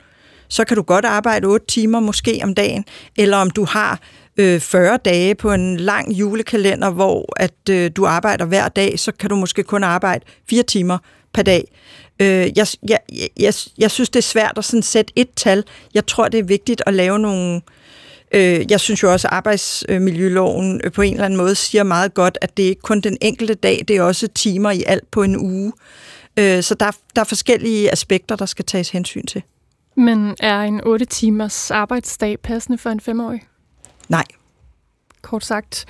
så 0.47 0.65
kan 0.65 0.77
du 0.77 0.83
godt 0.83 1.05
arbejde 1.05 1.45
otte 1.45 1.65
timer 1.65 1.99
måske 1.99 2.39
om 2.43 2.53
dagen, 2.53 2.85
eller 3.17 3.37
om 3.37 3.49
du 3.49 3.65
har 3.65 3.99
øh, 4.37 4.59
40 4.59 4.97
dage 4.97 5.35
på 5.35 5.51
en 5.51 5.77
lang 5.77 6.11
julekalender, 6.11 6.89
hvor 6.89 7.33
at 7.37 7.69
øh, 7.69 7.91
du 7.95 8.05
arbejder 8.05 8.45
hver 8.45 8.67
dag, 8.67 8.99
så 8.99 9.11
kan 9.11 9.29
du 9.29 9.35
måske 9.35 9.63
kun 9.63 9.83
arbejde 9.83 10.25
fire 10.49 10.63
timer 10.63 10.97
per 11.33 11.43
dag. 11.43 11.63
Øh, 12.21 12.57
jeg, 12.57 12.67
jeg, 12.89 12.99
jeg, 13.39 13.53
jeg 13.77 13.91
synes, 13.91 14.09
det 14.09 14.19
er 14.19 14.23
svært 14.23 14.53
at 14.57 14.65
sådan 14.65 14.83
sætte 14.83 15.13
et 15.15 15.29
tal. 15.35 15.63
Jeg 15.93 16.05
tror, 16.05 16.27
det 16.27 16.39
er 16.39 16.43
vigtigt 16.43 16.81
at 16.85 16.93
lave 16.93 17.19
nogle... 17.19 17.61
Øh, 18.31 18.71
jeg 18.71 18.79
synes 18.79 19.03
jo 19.03 19.11
også, 19.11 19.27
at 19.27 19.33
arbejdsmiljøloven 19.33 20.81
øh, 20.83 20.91
på 20.91 21.01
en 21.01 21.13
eller 21.13 21.25
anden 21.25 21.37
måde 21.37 21.55
siger 21.55 21.83
meget 21.83 22.13
godt, 22.13 22.37
at 22.41 22.57
det 22.57 22.65
er 22.65 22.69
ikke 22.69 22.81
kun 22.81 23.01
den 23.01 23.17
enkelte 23.21 23.53
dag, 23.53 23.83
det 23.87 23.97
er 23.97 24.01
også 24.01 24.27
timer 24.27 24.71
i 24.71 24.83
alt 24.87 25.11
på 25.11 25.23
en 25.23 25.37
uge. 25.37 25.73
Øh, 26.39 26.63
så 26.63 26.75
der, 26.75 26.91
der 27.15 27.21
er 27.21 27.25
forskellige 27.25 27.91
aspekter, 27.91 28.35
der 28.35 28.45
skal 28.45 28.65
tages 28.65 28.89
hensyn 28.89 29.25
til. 29.25 29.43
Men 29.97 30.35
er 30.39 30.61
en 30.61 30.81
8 30.83 31.05
timers 31.05 31.71
arbejdsdag 31.71 32.39
passende 32.39 32.77
for 32.77 32.89
en 32.89 32.99
femårig? 32.99 33.41
Nej. 34.09 34.23
Kort 35.21 35.45
sagt. 35.45 35.85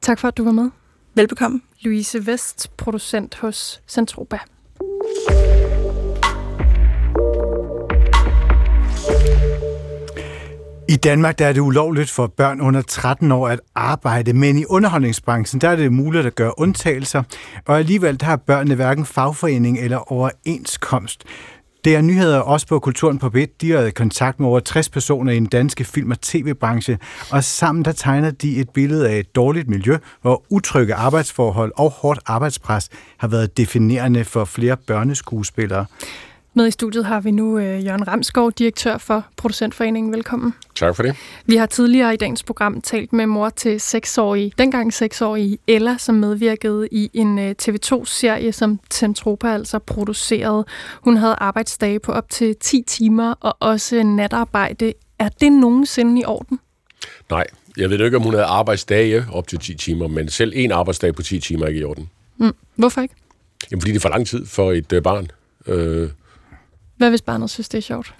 Tak 0.00 0.18
for, 0.18 0.28
at 0.28 0.36
du 0.36 0.44
var 0.44 0.52
med. 0.52 0.70
Velbekomme. 1.14 1.60
Louise 1.80 2.26
Vest, 2.26 2.70
producent 2.76 3.34
hos 3.34 3.80
Centropa. 3.88 4.38
I 10.92 10.96
Danmark 10.96 11.38
der 11.38 11.46
er 11.46 11.52
det 11.52 11.60
ulovligt 11.60 12.10
for 12.10 12.26
børn 12.26 12.60
under 12.60 12.82
13 12.82 13.32
år 13.32 13.48
at 13.48 13.60
arbejde, 13.74 14.32
men 14.32 14.58
i 14.58 14.64
underholdningsbranchen 14.64 15.60
der 15.60 15.68
er 15.68 15.76
det 15.76 15.92
muligt 15.92 16.26
at 16.26 16.34
gøre 16.34 16.58
undtagelser, 16.58 17.22
og 17.66 17.78
alligevel 17.78 18.20
der 18.20 18.26
har 18.26 18.36
børnene 18.36 18.74
hverken 18.74 19.06
fagforening 19.06 19.78
eller 19.78 20.12
overenskomst. 20.12 21.24
Det 21.84 21.96
er 21.96 22.00
nyheder 22.00 22.38
også 22.38 22.66
på 22.66 22.78
Kulturen 22.78 23.18
på 23.18 23.30
Bit. 23.30 23.60
De 23.60 23.70
har 23.70 23.80
i 23.80 23.90
kontakt 23.90 24.40
med 24.40 24.48
over 24.48 24.60
60 24.60 24.88
personer 24.88 25.32
i 25.32 25.36
den 25.36 25.46
danske 25.46 25.84
film- 25.84 26.10
og 26.10 26.20
tv-branche, 26.20 26.98
og 27.30 27.44
sammen 27.44 27.84
der 27.84 27.92
tegner 27.92 28.30
de 28.30 28.56
et 28.56 28.70
billede 28.70 29.10
af 29.10 29.18
et 29.18 29.34
dårligt 29.34 29.68
miljø, 29.68 29.96
hvor 30.22 30.44
utrygge 30.50 30.94
arbejdsforhold 30.94 31.72
og 31.76 31.90
hårdt 31.90 32.20
arbejdspres 32.26 32.88
har 33.18 33.28
været 33.28 33.56
definerende 33.56 34.24
for 34.24 34.44
flere 34.44 34.76
børneskuespillere. 34.76 35.86
Med 36.54 36.66
i 36.66 36.70
studiet 36.70 37.04
har 37.04 37.20
vi 37.20 37.30
nu 37.30 37.58
øh, 37.58 37.86
Jørgen 37.86 38.08
Ramskov, 38.08 38.52
direktør 38.52 38.98
for 38.98 39.26
Producentforeningen. 39.36 40.12
Velkommen. 40.12 40.54
Tak 40.74 40.96
for 40.96 41.02
det. 41.02 41.16
Vi 41.46 41.56
har 41.56 41.66
tidligere 41.66 42.14
i 42.14 42.16
dagens 42.16 42.42
program 42.42 42.80
talt 42.80 43.12
med 43.12 43.26
mor 43.26 43.48
til 43.48 43.80
seksårige, 43.80 44.52
dengang 44.58 44.92
seksårige 44.92 45.58
Ella, 45.66 45.96
som 45.98 46.14
medvirkede 46.14 46.88
i 46.92 47.10
en 47.14 47.38
øh, 47.38 47.54
TV2-serie, 47.62 48.52
som 48.52 48.80
Centropa 48.90 49.54
altså 49.54 49.78
producerede. 49.78 50.64
Hun 51.00 51.16
havde 51.16 51.34
arbejdsdage 51.38 51.98
på 51.98 52.12
op 52.12 52.30
til 52.30 52.56
10 52.60 52.82
timer 52.86 53.34
og 53.40 53.56
også 53.60 54.02
natarbejde. 54.02 54.92
Er 55.18 55.28
det 55.28 55.52
nogensinde 55.52 56.20
i 56.20 56.24
orden? 56.24 56.58
Nej, 57.30 57.44
jeg 57.76 57.90
ved 57.90 58.04
ikke, 58.04 58.16
om 58.16 58.22
hun 58.22 58.32
havde 58.32 58.46
arbejdsdage 58.46 59.26
op 59.32 59.48
til 59.48 59.58
10 59.58 59.74
timer, 59.74 60.08
men 60.08 60.28
selv 60.28 60.52
en 60.54 60.72
arbejdsdag 60.72 61.14
på 61.14 61.22
10 61.22 61.40
timer 61.40 61.64
er 61.64 61.68
ikke 61.68 61.80
i 61.80 61.84
orden. 61.84 62.10
Mm. 62.36 62.52
Hvorfor 62.74 63.00
ikke? 63.00 63.14
Jamen, 63.70 63.80
fordi 63.80 63.92
det 63.92 63.96
er 63.96 64.00
for 64.00 64.08
lang 64.08 64.26
tid 64.26 64.46
for 64.46 64.72
et 64.72 64.92
øh, 64.92 65.02
barn. 65.02 65.30
Øh, 65.66 66.08
Hvad 66.96 67.10
hvis 67.10 67.22
barnet 67.22 67.50
synes, 67.50 67.68
det 67.68 67.78
er 67.78 67.82
sjovt? 67.82 68.14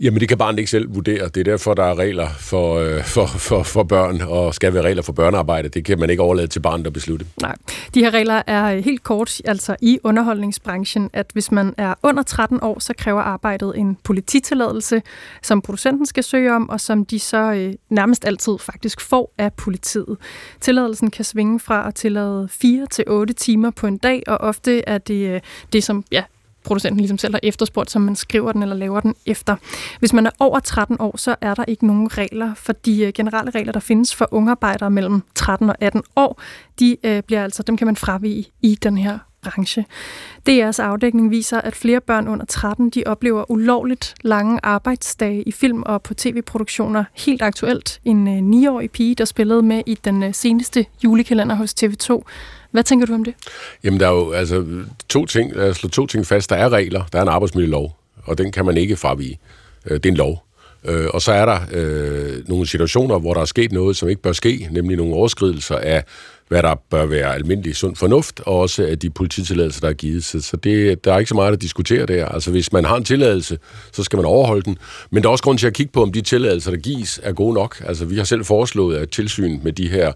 Jamen, 0.00 0.20
det 0.20 0.28
kan 0.28 0.38
barnet 0.38 0.58
ikke 0.58 0.70
selv 0.70 0.94
vurdere. 0.94 1.28
Det 1.28 1.36
er 1.36 1.44
derfor, 1.44 1.74
der 1.74 1.84
er 1.84 1.98
regler 1.98 2.28
for, 2.38 2.78
øh, 2.78 3.04
for, 3.04 3.26
for, 3.26 3.62
for 3.62 3.82
børn, 3.82 4.20
og 4.20 4.54
skal 4.54 4.74
være 4.74 4.82
regler 4.82 5.02
for 5.02 5.12
børnearbejde. 5.12 5.68
Det 5.68 5.84
kan 5.84 5.98
man 5.98 6.10
ikke 6.10 6.22
overlade 6.22 6.46
til 6.46 6.60
barnet 6.60 6.86
at 6.86 6.92
beslutte. 6.92 7.26
Nej. 7.42 7.56
De 7.94 8.00
her 8.00 8.10
regler 8.10 8.42
er 8.46 8.80
helt 8.80 9.02
kort, 9.02 9.40
altså 9.44 9.76
i 9.82 9.98
underholdningsbranchen, 10.04 11.10
at 11.12 11.26
hvis 11.32 11.52
man 11.52 11.74
er 11.78 11.94
under 12.02 12.22
13 12.22 12.58
år, 12.62 12.78
så 12.78 12.94
kræver 12.98 13.20
arbejdet 13.20 13.78
en 13.78 13.96
polititilladelse, 14.04 15.02
som 15.42 15.62
producenten 15.62 16.06
skal 16.06 16.24
søge 16.24 16.54
om, 16.54 16.68
og 16.68 16.80
som 16.80 17.06
de 17.06 17.18
så 17.18 17.52
øh, 17.52 17.74
nærmest 17.90 18.24
altid 18.24 18.58
faktisk 18.60 19.00
får 19.00 19.34
af 19.38 19.52
politiet. 19.52 20.16
Tilladelsen 20.60 21.10
kan 21.10 21.24
svinge 21.24 21.60
fra 21.60 21.88
at 21.88 21.94
tillade 21.94 22.48
4 22.50 22.86
til 22.86 23.04
8 23.06 23.34
timer 23.34 23.70
på 23.70 23.86
en 23.86 23.98
dag, 23.98 24.22
og 24.26 24.38
ofte 24.38 24.88
er 24.88 24.98
det 24.98 25.28
øh, 25.28 25.40
det, 25.72 25.84
som 25.84 26.04
ja, 26.12 26.22
producenten 26.64 27.00
ligesom 27.00 27.18
selv 27.18 27.34
har 27.34 27.40
efterspurgt, 27.42 27.90
som 27.90 28.02
man 28.02 28.16
skriver 28.16 28.52
den 28.52 28.62
eller 28.62 28.76
laver 28.76 29.00
den 29.00 29.14
efter. 29.26 29.56
Hvis 29.98 30.12
man 30.12 30.26
er 30.26 30.30
over 30.38 30.60
13 30.60 30.96
år, 31.00 31.16
så 31.16 31.36
er 31.40 31.54
der 31.54 31.64
ikke 31.68 31.86
nogen 31.86 32.18
regler, 32.18 32.54
for 32.54 32.72
de 32.72 33.02
øh, 33.02 33.12
generelle 33.12 33.50
regler, 33.50 33.72
der 33.72 33.80
findes 33.80 34.14
for 34.14 34.28
ungarbejdere 34.30 34.90
mellem 34.90 35.22
13 35.34 35.70
og 35.70 35.76
18 35.80 36.02
år, 36.16 36.42
de 36.78 36.96
øh, 37.04 37.22
bliver 37.22 37.44
altså, 37.44 37.62
dem 37.62 37.76
kan 37.76 37.86
man 37.86 37.96
fravige 37.96 38.46
i 38.62 38.74
den 38.74 38.98
her 38.98 39.18
branche. 39.42 39.84
DR's 40.48 40.82
afdækning 40.82 41.30
viser, 41.30 41.60
at 41.60 41.76
flere 41.76 42.00
børn 42.00 42.28
under 42.28 42.44
13 42.44 42.90
de 42.90 43.02
oplever 43.06 43.50
ulovligt 43.50 44.14
lange 44.22 44.60
arbejdsdage 44.62 45.42
i 45.42 45.52
film 45.52 45.82
og 45.82 46.02
på 46.02 46.14
tv-produktioner. 46.14 47.04
Helt 47.14 47.42
aktuelt 47.42 48.00
en 48.04 48.28
øh, 48.28 48.60
9-årig 48.68 48.90
pige, 48.90 49.14
der 49.14 49.24
spillede 49.24 49.62
med 49.62 49.82
i 49.86 49.94
den 49.94 50.22
øh, 50.22 50.34
seneste 50.34 50.86
julekalender 51.04 51.54
hos 51.54 51.74
TV2. 51.82 52.22
Hvad 52.70 52.82
tænker 52.82 53.06
du 53.06 53.14
om 53.14 53.24
det? 53.24 53.34
Jamen, 53.84 54.00
der 54.00 54.06
er 54.06 54.12
jo 54.12 54.32
altså 54.32 54.64
to 55.08 55.26
ting, 55.26 55.56
lad 55.56 55.70
os 55.70 55.76
slå 55.76 55.88
to 55.88 56.06
ting 56.06 56.26
fast. 56.26 56.50
Der 56.50 56.56
er 56.56 56.68
regler, 56.68 57.04
der 57.12 57.18
er 57.18 57.22
en 57.22 57.28
arbejdsmiljølov, 57.28 57.96
og 58.24 58.38
den 58.38 58.52
kan 58.52 58.64
man 58.64 58.76
ikke 58.76 58.96
fravige. 58.96 59.38
Øh, 59.86 59.96
det 59.96 60.06
er 60.06 60.10
en 60.10 60.16
lov. 60.16 60.44
Øh, 60.84 61.06
Og 61.14 61.22
så 61.22 61.32
er 61.32 61.46
der 61.46 61.58
øh, 61.72 62.48
nogle 62.48 62.66
situationer, 62.66 63.18
hvor 63.18 63.34
der 63.34 63.40
er 63.40 63.44
sket 63.44 63.72
noget, 63.72 63.96
som 63.96 64.08
ikke 64.08 64.22
bør 64.22 64.32
ske, 64.32 64.68
nemlig 64.70 64.96
nogle 64.96 65.14
overskridelser 65.14 65.76
af, 65.76 66.04
hvad 66.48 66.62
der 66.62 66.74
bør 66.90 67.06
være 67.06 67.34
almindelig 67.34 67.76
sund 67.76 67.96
fornuft, 67.96 68.40
og 68.40 68.58
også 68.58 68.86
af 68.86 68.98
de 68.98 69.10
polititilladelser, 69.10 69.80
der 69.80 69.88
er 69.88 69.92
givet. 69.92 70.24
Så 70.24 70.58
det, 70.62 71.04
der 71.04 71.14
er 71.14 71.18
ikke 71.18 71.28
så 71.28 71.34
meget 71.34 71.52
at 71.52 71.62
diskutere 71.62 72.06
der. 72.06 72.26
Altså, 72.26 72.50
hvis 72.50 72.72
man 72.72 72.84
har 72.84 72.96
en 72.96 73.04
tilladelse, 73.04 73.58
så 73.92 74.02
skal 74.02 74.16
man 74.16 74.26
overholde 74.26 74.62
den. 74.62 74.78
Men 75.10 75.22
der 75.22 75.28
er 75.28 75.32
også 75.32 75.44
grund 75.44 75.58
til 75.58 75.66
at 75.66 75.74
kigge 75.74 75.92
på, 75.92 76.02
om 76.02 76.12
de 76.12 76.20
tilladelser, 76.20 76.70
der 76.70 76.78
gives, 76.78 77.20
er 77.22 77.32
gode 77.32 77.54
nok. 77.54 77.82
Altså, 77.86 78.04
vi 78.04 78.16
har 78.16 78.24
selv 78.24 78.44
foreslået, 78.44 78.96
at 78.96 79.10
tilsyn 79.10 79.60
med 79.62 79.72
de 79.72 79.88
her 79.88 80.12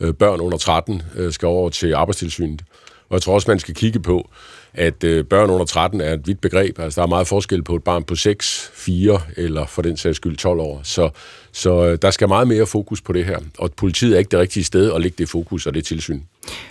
øh, 0.00 0.14
børn 0.14 0.40
under 0.40 0.58
13 0.58 1.02
øh, 1.16 1.32
skal 1.32 1.46
over 1.46 1.68
til 1.68 1.94
arbejdstilsynet. 1.94 2.62
Og 3.08 3.14
jeg 3.14 3.22
tror 3.22 3.34
også, 3.34 3.50
man 3.50 3.58
skal 3.58 3.74
kigge 3.74 4.00
på, 4.00 4.30
at 4.74 5.04
øh, 5.04 5.24
børn 5.24 5.50
under 5.50 5.64
13 5.64 6.00
er 6.00 6.12
et 6.12 6.26
vidt 6.26 6.40
begreb. 6.40 6.78
Altså, 6.78 7.00
der 7.00 7.06
er 7.06 7.08
meget 7.08 7.26
forskel 7.26 7.62
på 7.62 7.74
et 7.74 7.84
barn 7.84 8.04
på 8.04 8.14
6, 8.14 8.70
4 8.74 9.20
eller 9.36 9.66
for 9.66 9.82
den 9.82 9.96
sags 9.96 10.16
skyld 10.16 10.36
12 10.36 10.60
år. 10.60 10.80
Så, 10.84 11.10
så 11.52 11.86
øh, 11.86 11.98
der 12.02 12.10
skal 12.10 12.28
meget 12.28 12.48
mere 12.48 12.66
fokus 12.66 13.00
på 13.00 13.12
det 13.12 13.24
her. 13.24 13.38
Og 13.58 13.70
politiet 13.76 14.14
er 14.14 14.18
ikke 14.18 14.30
det 14.30 14.38
rigtige 14.38 14.64
sted 14.64 14.92
at 14.92 15.00
lægge 15.00 15.14
det 15.18 15.28
fokus 15.28 15.66
og 15.66 15.74
det 15.74 15.84
tilsyn. 15.84 16.20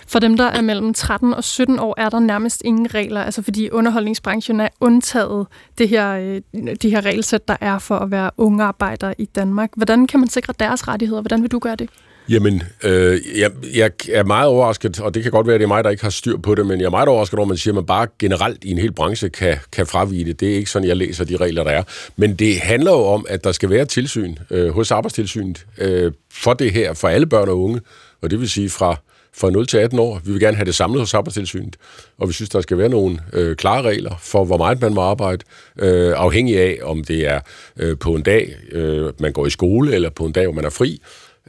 For 0.06 0.18
dem, 0.18 0.36
der 0.36 0.44
er 0.44 0.60
mellem 0.60 0.94
13 0.94 1.34
og 1.34 1.44
17 1.44 1.78
år, 1.78 1.94
er 1.98 2.08
der 2.08 2.18
nærmest 2.18 2.62
ingen 2.64 2.94
regler, 2.94 3.22
altså 3.22 3.42
fordi 3.42 3.70
underholdningsbranchen 3.70 4.60
er 4.60 4.68
undtaget 4.80 5.46
det 5.78 5.88
her, 5.88 6.10
øh, 6.12 6.76
de 6.82 6.90
her 6.90 7.00
regelsæt, 7.00 7.48
der 7.48 7.56
er 7.60 7.78
for 7.78 7.96
at 7.96 8.10
være 8.10 8.30
unge 8.36 8.64
arbejdere 8.64 9.14
i 9.18 9.24
Danmark. 9.24 9.70
Hvordan 9.76 10.06
kan 10.06 10.20
man 10.20 10.28
sikre 10.28 10.54
deres 10.60 10.88
rettigheder? 10.88 11.20
Hvordan 11.20 11.42
vil 11.42 11.50
du 11.50 11.58
gøre 11.58 11.76
det? 11.76 11.88
Jamen, 12.28 12.62
øh, 12.84 13.20
jeg, 13.38 13.50
jeg 13.74 13.90
er 14.12 14.24
meget 14.24 14.48
overrasket, 14.48 15.00
og 15.00 15.14
det 15.14 15.22
kan 15.22 15.32
godt 15.32 15.46
være, 15.46 15.54
at 15.54 15.60
det 15.60 15.64
er 15.64 15.68
mig, 15.68 15.84
der 15.84 15.90
ikke 15.90 16.02
har 16.02 16.10
styr 16.10 16.36
på 16.36 16.54
det, 16.54 16.66
men 16.66 16.80
jeg 16.80 16.86
er 16.86 16.90
meget 16.90 17.08
overrasket 17.08 17.38
over, 17.38 17.46
at 17.46 17.48
man 17.48 17.56
siger, 17.56 17.72
at 17.72 17.74
man 17.74 17.86
bare 17.86 18.06
generelt 18.18 18.64
i 18.64 18.70
en 18.70 18.78
hel 18.78 18.92
branche 18.92 19.28
kan, 19.28 19.56
kan 19.72 19.86
fravige 19.86 20.24
det. 20.24 20.40
Det 20.40 20.52
er 20.52 20.56
ikke 20.56 20.70
sådan, 20.70 20.88
jeg 20.88 20.96
læser 20.96 21.24
de 21.24 21.36
regler, 21.36 21.64
der 21.64 21.70
er. 21.70 21.82
Men 22.16 22.34
det 22.34 22.60
handler 22.60 22.90
jo 22.90 23.04
om, 23.04 23.26
at 23.28 23.44
der 23.44 23.52
skal 23.52 23.70
være 23.70 23.84
tilsyn 23.84 24.36
øh, 24.50 24.70
hos 24.70 24.90
arbejdstilsynet 24.90 25.66
øh, 25.78 26.12
for 26.32 26.54
det 26.54 26.72
her, 26.72 26.94
for 26.94 27.08
alle 27.08 27.26
børn 27.26 27.48
og 27.48 27.62
unge, 27.62 27.80
og 28.22 28.30
det 28.30 28.40
vil 28.40 28.50
sige 28.50 28.70
fra 28.70 28.96
fra 29.34 29.50
0 29.50 29.66
til 29.66 29.78
18 29.78 29.98
år. 29.98 30.20
Vi 30.24 30.32
vil 30.32 30.40
gerne 30.40 30.56
have 30.56 30.64
det 30.64 30.74
samlet 30.74 31.00
hos 31.00 31.14
arbejdstilsynet, 31.14 31.76
og 32.18 32.28
vi 32.28 32.32
synes, 32.32 32.48
der 32.48 32.60
skal 32.60 32.78
være 32.78 32.88
nogle 32.88 33.18
øh, 33.32 33.56
klare 33.56 33.82
regler 33.82 34.14
for, 34.20 34.44
hvor 34.44 34.56
meget 34.56 34.80
man 34.80 34.94
må 34.94 35.00
arbejde, 35.00 35.44
øh, 35.78 36.12
afhængig 36.16 36.60
af, 36.60 36.78
om 36.82 37.04
det 37.04 37.26
er 37.26 37.40
øh, 37.76 37.98
på 37.98 38.14
en 38.14 38.22
dag, 38.22 38.56
øh, 38.72 39.12
man 39.18 39.32
går 39.32 39.46
i 39.46 39.50
skole, 39.50 39.94
eller 39.94 40.10
på 40.10 40.24
en 40.24 40.32
dag, 40.32 40.46
hvor 40.46 40.54
man 40.54 40.64
er 40.64 40.70
fri. 40.70 41.00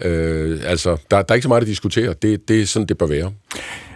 Øh, 0.01 0.59
altså, 0.65 0.89
der, 1.11 1.21
der 1.21 1.25
er 1.29 1.33
ikke 1.33 1.43
så 1.43 1.49
meget 1.49 1.61
at 1.61 1.67
diskutere. 1.67 2.13
Det, 2.21 2.47
det 2.47 2.61
er 2.61 2.65
sådan, 2.65 2.87
det 2.87 2.97
bør 2.97 3.05
være. 3.05 3.31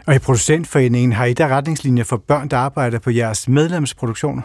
Og 0.06 0.16
i 0.16 0.20
Producentforeningen 0.20 1.14
har 1.14 1.26
I 1.26 1.34
der 1.34 1.48
retningslinjer 1.48 2.04
for 2.04 2.18
børn, 2.18 2.48
der 2.48 2.58
arbejder 2.58 3.00
på 3.00 3.10
jeres 3.12 3.48
medlemsproduktioner? 3.48 4.42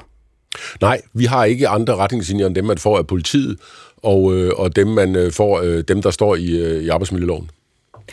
Nej, 0.80 1.00
vi 1.14 1.24
har 1.24 1.44
ikke 1.44 1.68
andre 1.68 1.96
retningslinjer 1.96 2.46
end 2.46 2.54
dem, 2.54 2.64
man 2.64 2.78
får 2.78 2.98
af 2.98 3.06
politiet, 3.06 3.58
og, 3.96 4.36
øh, 4.36 4.52
og 4.56 4.76
dem, 4.76 4.86
man 4.86 5.16
øh, 5.16 5.32
får, 5.32 5.60
øh, 5.60 5.84
dem, 5.88 6.02
der 6.02 6.10
står 6.10 6.36
i, 6.36 6.50
øh, 6.50 6.82
i 6.82 6.88
arbejdsmiljøloven. 6.88 7.50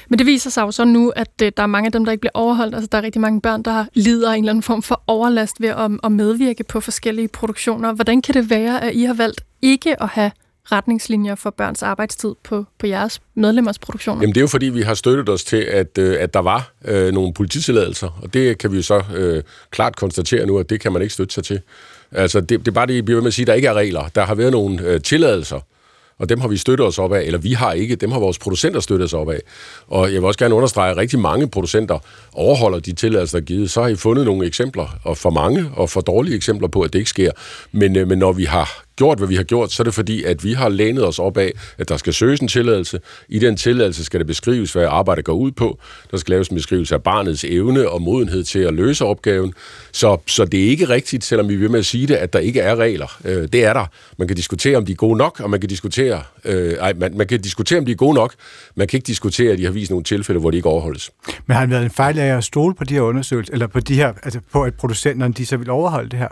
Men 0.10 0.20
det 0.20 0.26
viser 0.26 0.50
sig 0.50 0.62
jo 0.62 0.72
så 0.72 0.86
nu, 0.86 1.10
at 1.16 1.32
øh, 1.44 1.52
der 1.58 1.64
er 1.64 1.68
mange 1.68 1.86
af 1.86 1.92
dem, 1.92 2.06
der 2.06 2.12
ikke 2.12 2.22
bliver 2.22 2.32
overholdt. 2.34 2.76
Altså, 2.76 2.90
der 2.92 2.98
er 2.98 3.02
rigtig 3.02 3.22
mange 3.22 3.42
børn, 3.42 3.64
der 3.64 3.86
lider 3.94 4.32
af 4.32 4.38
en 4.38 4.44
eller 4.44 4.52
anden 4.52 4.64
form 4.64 4.84
for 4.84 5.04
overlast 5.08 5.62
ved 5.62 5.70
at, 5.70 5.92
at 6.04 6.12
medvirke 6.12 6.64
på 6.64 6.80
forskellige 6.80 7.28
produktioner. 7.28 7.94
Hvordan 7.94 8.22
kan 8.22 8.34
det 8.34 8.50
være, 8.50 8.84
at 8.84 8.96
I 8.96 9.04
har 9.04 9.14
valgt 9.14 9.46
ikke 9.62 10.04
at 10.04 10.10
have 10.10 10.32
retningslinjer 10.72 11.36
for 11.36 11.50
børns 11.50 11.84
arbejdstid 11.84 12.36
på, 12.44 12.66
på 12.80 12.88
jeres 12.88 13.22
medlemmers 13.36 13.80
produktioner? 13.80 14.22
Jamen 14.22 14.36
det 14.36 14.40
er 14.40 14.44
jo 14.44 14.48
fordi, 14.48 14.66
vi 14.66 14.82
har 14.82 14.94
støttet 14.94 15.30
os 15.30 15.44
til, 15.44 15.58
at, 15.58 15.98
øh, 15.98 16.18
at 16.20 16.34
der 16.34 16.40
var 16.40 16.72
øh, 16.86 17.14
nogle 17.14 17.34
polititilladelser, 17.34 18.20
og 18.22 18.34
det 18.34 18.58
kan 18.58 18.72
vi 18.72 18.78
jo 18.78 18.84
så 18.84 19.04
øh, 19.16 19.44
klart 19.72 19.96
konstatere 19.96 20.46
nu, 20.46 20.58
at 20.58 20.70
det 20.70 20.82
kan 20.82 20.94
man 20.94 21.02
ikke 21.02 21.14
støtte 21.14 21.34
sig 21.34 21.44
til. 21.44 21.62
Altså 22.12 22.42
det, 22.42 22.60
det 22.60 22.68
er 22.68 22.72
bare 22.72 22.88
det, 22.88 22.94
I 22.94 23.02
bliver 23.02 23.16
ved 23.16 23.22
med 23.22 23.28
at 23.28 23.34
sige, 23.34 23.44
at 23.44 23.48
der 23.48 23.54
ikke 23.54 23.68
er 23.68 23.74
regler. 23.74 24.08
Der 24.16 24.26
har 24.26 24.36
været 24.36 24.52
nogle 24.52 24.84
øh, 24.84 25.02
tilladelser, 25.02 25.60
og 26.20 26.30
dem 26.30 26.40
har 26.40 26.48
vi 26.48 26.58
støttet 26.58 26.88
os 26.88 27.00
op 27.00 27.14
af, 27.14 27.22
eller 27.22 27.40
vi 27.40 27.54
har 27.54 27.74
ikke, 27.74 27.96
dem 27.96 28.12
har 28.12 28.20
vores 28.20 28.40
producenter 28.40 28.80
støttet 28.80 29.06
os 29.06 29.14
op 29.14 29.30
af. 29.30 29.40
Og 29.88 30.14
jeg 30.14 30.22
vil 30.22 30.28
også 30.28 30.40
gerne 30.40 30.56
understrege, 30.56 30.92
at 30.92 30.98
rigtig 30.98 31.20
mange 31.20 31.50
producenter 31.50 32.00
overholder 32.34 32.80
de 32.80 32.94
tilladelser, 32.94 33.38
der 33.38 33.42
er 33.42 33.46
givet. 33.46 33.72
Så 33.72 33.82
har 33.82 33.90
I 33.90 33.96
fundet 33.96 34.26
nogle 34.26 34.48
eksempler, 34.48 35.00
og 35.04 35.18
for 35.18 35.30
mange 35.30 35.72
og 35.76 35.90
for 35.90 36.02
dårlige 36.02 36.36
eksempler 36.36 36.68
på, 36.68 36.82
at 36.82 36.94
det 36.94 37.00
ikke 37.00 37.10
sker. 37.10 37.32
Men, 37.72 37.96
øh, 37.96 38.08
men 38.08 38.18
når 38.18 38.32
vi 38.32 38.44
har 38.44 38.84
gjort, 39.00 39.18
hvad 39.18 39.28
vi 39.28 39.36
har 39.36 39.44
gjort, 39.44 39.72
så 39.72 39.82
er 39.82 39.84
det 39.84 39.94
fordi, 39.94 40.24
at 40.24 40.44
vi 40.44 40.54
har 40.54 40.70
lænet 40.70 41.08
os 41.08 41.20
op 41.20 41.38
af, 41.38 41.52
at 41.78 41.90
der 41.90 41.98
skal 41.98 42.14
søges 42.14 42.40
en 42.40 42.48
tilladelse. 42.48 43.00
I 43.30 43.40
den 43.40 43.58
tilladelse 43.58 44.04
skal 44.06 44.20
det 44.20 44.28
beskrives, 44.28 44.74
hvad 44.74 44.86
arbejdet 44.86 45.26
går 45.26 45.34
ud 45.34 45.52
på. 45.52 45.80
Der 46.12 46.18
skal 46.18 46.32
laves 46.32 46.48
en 46.48 46.56
beskrivelse 46.56 46.96
af 46.96 47.04
barnets 47.04 47.44
evne 47.44 47.90
og 47.90 48.02
modenhed 48.02 48.44
til 48.44 48.60
at 48.60 48.74
løse 48.74 49.06
opgaven. 49.06 49.54
Så, 49.92 50.18
så 50.28 50.46
det 50.46 50.66
er 50.66 50.70
ikke 50.70 50.90
rigtigt, 50.90 51.24
selvom 51.24 51.50
vi 51.50 51.56
vil 51.56 51.72
med 51.72 51.80
at 51.80 51.86
sige 51.86 52.08
det, 52.08 52.16
at 52.16 52.34
der 52.34 52.40
ikke 52.40 52.60
er 52.60 52.76
regler. 52.76 53.18
Øh, 53.26 53.48
det 53.54 53.66
er 53.66 53.74
der. 53.74 53.86
Man 54.18 54.28
kan 54.28 54.38
diskutere, 54.38 54.78
om 54.78 54.86
de 54.86 54.92
er 54.92 54.96
gode 54.96 55.18
nok, 55.18 55.40
og 55.40 55.50
man 55.50 55.60
kan 55.60 55.70
diskutere, 55.70 56.22
øh, 56.46 56.74
ej, 56.74 56.94
man, 56.94 57.18
man 57.18 57.28
kan 57.28 57.42
diskutere, 57.42 57.80
om 57.80 57.86
de 57.86 57.92
er 57.92 57.96
gode 57.96 58.14
nok. 58.14 58.34
Man 58.76 58.88
kan 58.88 58.98
ikke 58.98 59.08
diskutere, 59.08 59.52
at 59.52 59.58
de 59.58 59.66
har 59.66 59.72
vist 59.72 59.92
nogle 59.92 60.04
tilfælde, 60.04 60.40
hvor 60.40 60.52
de 60.52 60.58
ikke 60.58 60.70
overholdes. 60.70 61.12
Men 61.48 61.56
har 61.56 61.62
det 61.62 61.70
været 61.70 61.84
en 61.84 61.92
fejl 61.92 62.20
af 62.20 62.38
at 62.38 62.44
stole 62.44 62.76
på 62.76 62.84
de 62.84 62.94
her 62.94 63.02
undersøgelser, 63.02 63.54
eller 63.54 63.68
på, 63.68 63.80
de 63.80 63.96
her, 63.96 64.14
altså 64.24 64.40
på 64.52 64.64
at 64.64 64.74
producenterne 64.74 65.34
de 65.34 65.46
så 65.46 65.58
vil 65.58 65.70
overholde 65.70 66.10
det 66.10 66.20
her? 66.20 66.28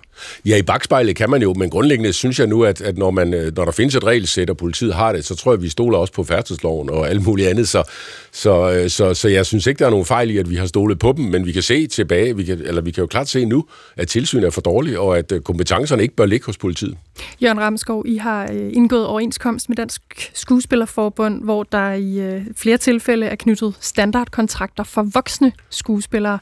Ja, 0.46 0.58
i 0.58 0.62
bagspejlet 0.62 1.16
kan 1.16 1.30
man 1.30 1.42
jo, 1.42 1.54
men 1.54 1.70
grundlæggende 1.70 2.14
synes 2.14 2.40
jeg 2.40 2.48
nu, 2.48 2.57
at, 2.62 2.82
at 2.82 2.98
når, 2.98 3.12
man, 3.12 3.34
øh, 3.34 3.56
når 3.56 3.66
der 3.66 3.72
findes 3.72 3.96
et 3.96 4.04
regelsæt, 4.04 4.50
og 4.50 4.58
politiet 4.58 4.94
har 4.94 5.12
det, 5.12 5.26
så 5.26 5.36
tror 5.36 5.52
jeg, 5.52 5.58
at 5.58 5.64
vi 5.64 5.70
stoler 5.70 5.98
også 5.98 6.14
på 6.14 6.24
færdselsloven 6.24 6.90
og 6.90 7.10
alt 7.10 7.26
muligt 7.26 7.50
andet. 7.50 7.68
Så, 7.68 7.84
så, 8.32 8.72
øh, 8.72 8.90
så, 8.90 9.14
så 9.14 9.28
jeg 9.28 9.46
synes 9.46 9.68
ikke, 9.68 9.80
der 9.80 9.86
er 9.86 9.90
nogen 9.90 10.06
fejl 10.06 10.30
i, 10.30 10.38
at 10.38 10.50
vi 10.50 10.56
har 10.56 10.66
stolet 10.66 11.00
på 11.00 11.14
dem, 11.18 11.26
men 11.26 11.46
vi 11.46 11.52
kan 11.52 11.62
se 11.62 11.88
tilbage, 11.88 12.36
vi 12.36 12.44
kan, 12.44 12.62
eller 12.66 12.82
vi 12.82 12.92
kan 12.92 13.02
jo 13.02 13.08
klart 13.08 13.30
se 13.30 13.46
nu, 13.46 13.66
at 13.96 14.08
tilsynet 14.08 14.44
er 14.44 14.50
for 14.50 14.62
dårligt, 14.62 14.98
og 14.98 15.18
at 15.18 15.32
øh, 15.32 15.42
kompetencerne 15.42 16.02
ikke 16.04 16.16
bør 16.16 16.26
ligge 16.26 16.46
hos 16.46 16.58
politiet. 16.58 16.98
Jørgen 17.42 17.60
Ramskov, 17.60 18.04
I 18.08 18.18
har 18.18 18.46
indgået 18.50 19.06
overenskomst 19.06 19.70
med 19.70 19.78
Dansk 19.78 20.32
Skuespillerforbund, 20.34 21.44
hvor 21.44 21.64
der 21.64 21.94
i 21.94 22.42
flere 22.56 22.78
tilfælde 22.78 23.26
er 23.26 23.36
knyttet 23.36 23.74
standardkontrakter 23.80 24.84
for 24.84 25.04
voksne 25.14 25.52
skuespillere. 25.70 26.40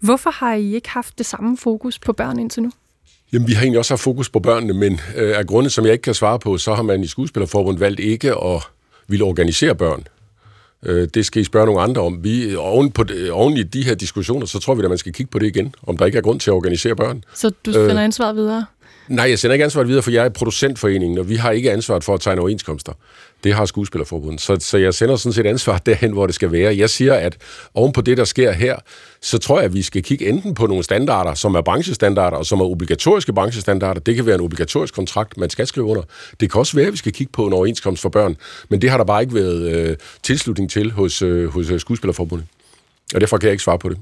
Hvorfor 0.00 0.30
har 0.30 0.54
I 0.54 0.74
ikke 0.74 0.88
haft 0.88 1.18
det 1.18 1.26
samme 1.26 1.56
fokus 1.56 1.98
på 1.98 2.12
børn 2.12 2.38
indtil 2.38 2.62
nu? 2.62 2.70
Jamen, 3.32 3.48
vi 3.48 3.52
har 3.52 3.62
egentlig 3.62 3.78
også 3.78 3.92
haft 3.92 4.02
fokus 4.02 4.30
på 4.30 4.40
børnene, 4.40 4.72
men 4.72 5.00
øh, 5.16 5.38
af 5.38 5.46
grunde, 5.46 5.70
som 5.70 5.84
jeg 5.84 5.92
ikke 5.92 6.02
kan 6.02 6.14
svare 6.14 6.38
på, 6.38 6.58
så 6.58 6.74
har 6.74 6.82
man 6.82 7.04
i 7.04 7.06
Skuespillerforbund 7.06 7.78
valgt 7.78 8.00
ikke 8.00 8.30
at 8.30 8.62
ville 9.08 9.24
organisere 9.24 9.74
børn. 9.74 10.06
Øh, 10.86 11.08
det 11.14 11.26
skal 11.26 11.42
I 11.42 11.44
spørge 11.44 11.66
nogle 11.66 11.80
andre 11.80 12.02
om. 12.02 12.24
Vi, 12.24 12.56
oven, 12.56 12.90
på, 12.90 13.04
oven 13.32 13.56
i 13.56 13.62
de 13.62 13.84
her 13.84 13.94
diskussioner, 13.94 14.46
så 14.46 14.58
tror 14.58 14.74
vi, 14.74 14.82
at 14.82 14.88
man 14.88 14.98
skal 14.98 15.12
kigge 15.12 15.30
på 15.30 15.38
det 15.38 15.46
igen, 15.46 15.74
om 15.82 15.96
der 15.96 16.06
ikke 16.06 16.18
er 16.18 16.22
grund 16.22 16.40
til 16.40 16.50
at 16.50 16.54
organisere 16.54 16.96
børn. 16.96 17.24
Så 17.34 17.50
du 17.66 17.72
finder 17.72 17.96
øh, 17.96 18.04
ansvaret 18.04 18.36
videre? 18.36 18.66
Nej, 19.08 19.28
jeg 19.28 19.38
sender 19.38 19.54
ikke 19.54 19.64
ansvaret 19.64 19.88
videre, 19.88 20.02
for 20.02 20.10
jeg 20.10 20.24
er 20.24 20.28
producentforeningen, 20.28 21.18
og 21.18 21.28
vi 21.28 21.36
har 21.36 21.50
ikke 21.50 21.72
ansvaret 21.72 22.04
for 22.04 22.14
at 22.14 22.20
tegne 22.20 22.40
overenskomster. 22.40 22.92
Det 23.44 23.54
har 23.54 23.64
Skuespillerforbundet. 23.64 24.40
Så, 24.40 24.56
så 24.60 24.78
jeg 24.78 24.94
sender 24.94 25.16
sådan 25.16 25.32
set 25.32 25.46
ansvar 25.46 25.78
derhen, 25.78 26.12
hvor 26.12 26.26
det 26.26 26.34
skal 26.34 26.52
være. 26.52 26.76
Jeg 26.76 26.90
siger, 26.90 27.14
at 27.14 27.36
oven 27.74 27.92
på 27.92 28.00
det, 28.00 28.16
der 28.16 28.24
sker 28.24 28.52
her, 28.52 28.76
så 29.20 29.38
tror 29.38 29.56
jeg, 29.56 29.64
at 29.64 29.74
vi 29.74 29.82
skal 29.82 30.02
kigge 30.02 30.28
enten 30.28 30.54
på 30.54 30.66
nogle 30.66 30.84
standarder, 30.84 31.34
som 31.34 31.54
er 31.54 31.60
branchestandarder, 31.60 32.36
og 32.36 32.46
som 32.46 32.60
er 32.60 32.64
obligatoriske 32.64 33.32
branchestandarder. 33.32 34.00
Det 34.00 34.16
kan 34.16 34.26
være 34.26 34.34
en 34.34 34.40
obligatorisk 34.40 34.94
kontrakt, 34.94 35.36
man 35.36 35.50
skal 35.50 35.66
skrive 35.66 35.86
under. 35.86 36.02
Det 36.40 36.52
kan 36.52 36.58
også 36.58 36.76
være, 36.76 36.86
at 36.86 36.92
vi 36.92 36.98
skal 36.98 37.12
kigge 37.12 37.32
på 37.32 37.46
en 37.46 37.52
overenskomst 37.52 38.02
for 38.02 38.08
børn, 38.08 38.36
men 38.68 38.82
det 38.82 38.90
har 38.90 38.96
der 38.96 39.04
bare 39.04 39.22
ikke 39.22 39.34
været 39.34 39.72
øh, 39.72 39.96
tilslutning 40.22 40.70
til 40.70 40.92
hos, 40.92 41.22
øh, 41.22 41.48
hos 41.48 41.70
øh, 41.70 41.80
Skuespillerforbundet. 41.80 42.46
Og 43.14 43.20
derfor 43.20 43.38
kan 43.38 43.46
jeg 43.46 43.52
ikke 43.52 43.64
svare 43.64 43.78
på 43.78 43.88
det. 43.88 43.98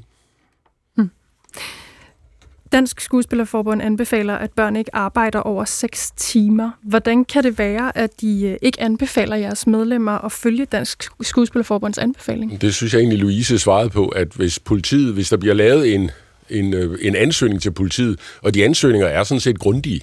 Dansk 2.72 3.00
Skuespillerforbund 3.00 3.82
anbefaler, 3.82 4.34
at 4.34 4.50
børn 4.50 4.76
ikke 4.76 4.94
arbejder 4.94 5.38
over 5.38 5.64
6 5.64 6.10
timer. 6.16 6.70
Hvordan 6.82 7.24
kan 7.24 7.44
det 7.44 7.58
være, 7.58 7.98
at 7.98 8.20
de 8.20 8.46
øh, 8.46 8.56
ikke 8.62 8.80
anbefaler 8.80 9.36
jeres 9.36 9.66
medlemmer 9.66 10.24
at 10.24 10.32
følge 10.32 10.64
Dansk 10.64 11.08
Skuespillerforbunds 11.22 11.98
anbefaling? 11.98 12.60
Det 12.60 12.74
synes 12.74 12.92
jeg 12.92 12.98
egentlig, 12.98 13.18
Louise 13.18 13.58
svarede 13.58 13.90
på, 13.90 14.08
at 14.08 14.28
hvis 14.28 14.58
politiet, 14.58 15.14
hvis 15.14 15.28
der 15.28 15.36
bliver 15.36 15.54
lavet 15.54 15.94
en, 15.94 16.10
en, 16.50 16.74
øh, 16.74 16.98
en 17.02 17.16
ansøgning 17.16 17.62
til 17.62 17.70
politiet, 17.70 18.18
og 18.42 18.54
de 18.54 18.64
ansøgninger 18.64 19.08
er 19.08 19.24
sådan 19.24 19.40
set 19.40 19.58
grundige, 19.58 20.00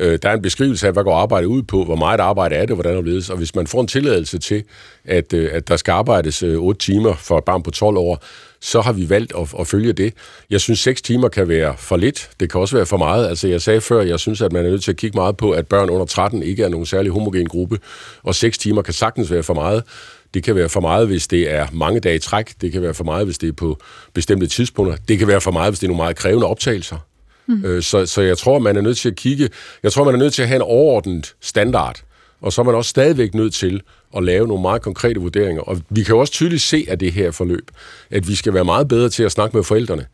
øh, 0.00 0.18
der 0.22 0.28
er 0.28 0.34
en 0.34 0.42
beskrivelse 0.42 0.86
af, 0.86 0.92
hvad 0.92 1.04
går 1.04 1.16
arbejdet 1.16 1.46
ud 1.46 1.62
på, 1.62 1.84
hvor 1.84 1.96
meget 1.96 2.20
arbejde 2.20 2.54
er 2.54 2.66
det, 2.66 2.76
hvordan 2.76 2.96
det 2.96 3.04
ledes. 3.04 3.30
Og 3.30 3.36
hvis 3.36 3.54
man 3.54 3.66
får 3.66 3.80
en 3.80 3.86
tilladelse 3.86 4.38
til, 4.38 4.64
at, 5.04 5.34
at 5.34 5.68
der 5.68 5.76
skal 5.76 5.92
arbejdes 5.92 6.42
8 6.42 6.80
timer 6.80 7.14
for 7.14 7.38
et 7.38 7.44
barn 7.44 7.62
på 7.62 7.70
12 7.70 7.96
år, 7.96 8.22
så 8.60 8.80
har 8.80 8.92
vi 8.92 9.10
valgt 9.10 9.32
at, 9.38 9.54
at 9.60 9.66
følge 9.66 9.92
det. 9.92 10.14
Jeg 10.50 10.60
synes, 10.60 10.80
6 10.80 11.02
timer 11.02 11.28
kan 11.28 11.48
være 11.48 11.74
for 11.78 11.96
lidt. 11.96 12.30
Det 12.40 12.50
kan 12.50 12.60
også 12.60 12.76
være 12.76 12.86
for 12.86 12.96
meget. 12.96 13.28
Altså, 13.28 13.48
jeg 13.48 13.62
sagde 13.62 13.80
før, 13.80 14.02
jeg 14.02 14.20
synes, 14.20 14.40
at 14.42 14.52
man 14.52 14.66
er 14.66 14.70
nødt 14.70 14.82
til 14.82 14.90
at 14.90 14.96
kigge 14.96 15.16
meget 15.16 15.36
på, 15.36 15.50
at 15.50 15.66
børn 15.66 15.90
under 15.90 16.06
13 16.06 16.42
ikke 16.42 16.62
er 16.62 16.68
nogen 16.68 16.86
særlig 16.86 17.12
homogen 17.12 17.46
gruppe, 17.46 17.78
og 18.22 18.34
6 18.34 18.58
timer 18.58 18.82
kan 18.82 18.94
sagtens 18.94 19.30
være 19.30 19.42
for 19.42 19.54
meget. 19.54 19.82
Det 20.34 20.42
kan 20.42 20.54
være 20.54 20.68
for 20.68 20.80
meget, 20.80 21.06
hvis 21.06 21.28
det 21.28 21.50
er 21.50 21.66
mange 21.72 22.00
dage 22.00 22.16
i 22.16 22.18
træk. 22.18 22.60
Det 22.60 22.72
kan 22.72 22.82
være 22.82 22.94
for 22.94 23.04
meget, 23.04 23.24
hvis 23.24 23.38
det 23.38 23.48
er 23.48 23.52
på 23.52 23.78
bestemte 24.14 24.46
tidspunkter. 24.46 24.96
Det 25.08 25.18
kan 25.18 25.28
være 25.28 25.40
for 25.40 25.50
meget, 25.50 25.70
hvis 25.70 25.78
det 25.78 25.86
er 25.86 25.88
nogle 25.88 26.02
meget 26.02 26.16
krævende 26.16 26.46
optagelser. 26.46 26.96
Mm. 27.48 27.82
Så, 27.82 28.06
så 28.06 28.22
jeg 28.22 28.38
tror, 28.38 28.58
man 28.58 28.76
er 28.76 28.80
nødt 28.80 28.98
til 28.98 29.08
at 29.08 29.16
kigge... 29.16 29.48
Jeg 29.82 29.92
tror, 29.92 30.04
man 30.04 30.14
er 30.14 30.18
nødt 30.18 30.34
til 30.34 30.42
at 30.42 30.48
have 30.48 30.56
en 30.56 30.62
overordnet 30.62 31.34
standard. 31.40 32.02
Og 32.40 32.52
så 32.52 32.60
er 32.60 32.64
man 32.64 32.74
også 32.74 32.88
stadigvæk 32.88 33.34
nødt 33.34 33.54
til 33.54 33.82
at 34.16 34.24
lave 34.24 34.48
nogle 34.48 34.62
meget 34.62 34.82
konkrete 34.82 35.20
vurderinger. 35.20 35.62
Og 35.62 35.80
vi 35.90 36.02
kan 36.02 36.14
jo 36.14 36.18
også 36.18 36.32
tydeligt 36.32 36.62
se 36.62 36.86
af 36.88 36.98
det 36.98 37.12
her 37.12 37.30
forløb, 37.30 37.70
at 38.10 38.28
vi 38.28 38.34
skal 38.34 38.54
være 38.54 38.64
meget 38.64 38.88
bedre 38.88 39.08
til 39.08 39.22
at 39.22 39.32
snakke 39.32 39.56
med 39.56 39.64
forældrene 39.64 40.06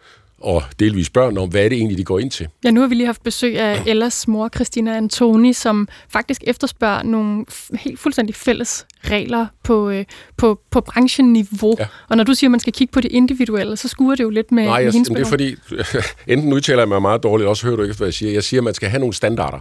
og 0.42 0.62
delvis 0.78 1.10
børn 1.10 1.38
om, 1.38 1.48
hvad 1.48 1.64
er 1.64 1.68
det 1.68 1.78
egentlig, 1.78 1.98
de 1.98 2.04
går 2.04 2.18
ind 2.18 2.30
til. 2.30 2.48
Ja, 2.64 2.70
nu 2.70 2.80
har 2.80 2.88
vi 2.88 2.94
lige 2.94 3.06
haft 3.06 3.22
besøg 3.22 3.58
af 3.58 3.82
Ellas 3.90 4.28
mor, 4.28 4.48
Christina 4.54 4.96
Antoni, 4.96 5.52
som 5.52 5.88
faktisk 6.08 6.44
efterspørger 6.46 7.02
nogle 7.02 7.44
helt 7.80 8.00
fuldstændig 8.00 8.34
fælles 8.34 8.86
regler 9.04 9.46
på, 9.64 9.90
øh, 9.90 10.04
på, 10.36 10.60
på 10.70 10.80
brancheniveau. 10.80 11.76
Ja. 11.78 11.86
Og 12.08 12.16
når 12.16 12.24
du 12.24 12.34
siger, 12.34 12.48
at 12.48 12.50
man 12.50 12.60
skal 12.60 12.72
kigge 12.72 12.92
på 12.92 13.00
det 13.00 13.12
individuelle, 13.12 13.76
så 13.76 13.88
skuer 13.88 14.14
det 14.14 14.24
jo 14.24 14.30
lidt 14.30 14.52
med, 14.52 14.64
Nej, 14.64 14.74
jeg, 14.74 14.84
med 14.84 14.92
hendes 14.92 15.08
det 15.08 15.20
er 15.20 15.24
fordi, 15.24 15.54
enten 16.32 16.52
udtaler 16.52 16.82
jeg 16.82 16.88
mig 16.88 17.02
meget 17.02 17.22
dårligt, 17.22 17.48
også 17.48 17.66
hører 17.66 17.76
du 17.76 17.82
ikke, 17.82 17.96
hvad 17.96 18.06
jeg 18.06 18.14
siger. 18.14 18.32
Jeg 18.32 18.44
siger, 18.44 18.60
at 18.60 18.64
man 18.64 18.74
skal 18.74 18.88
have 18.88 19.00
nogle 19.00 19.14
standarder 19.14 19.58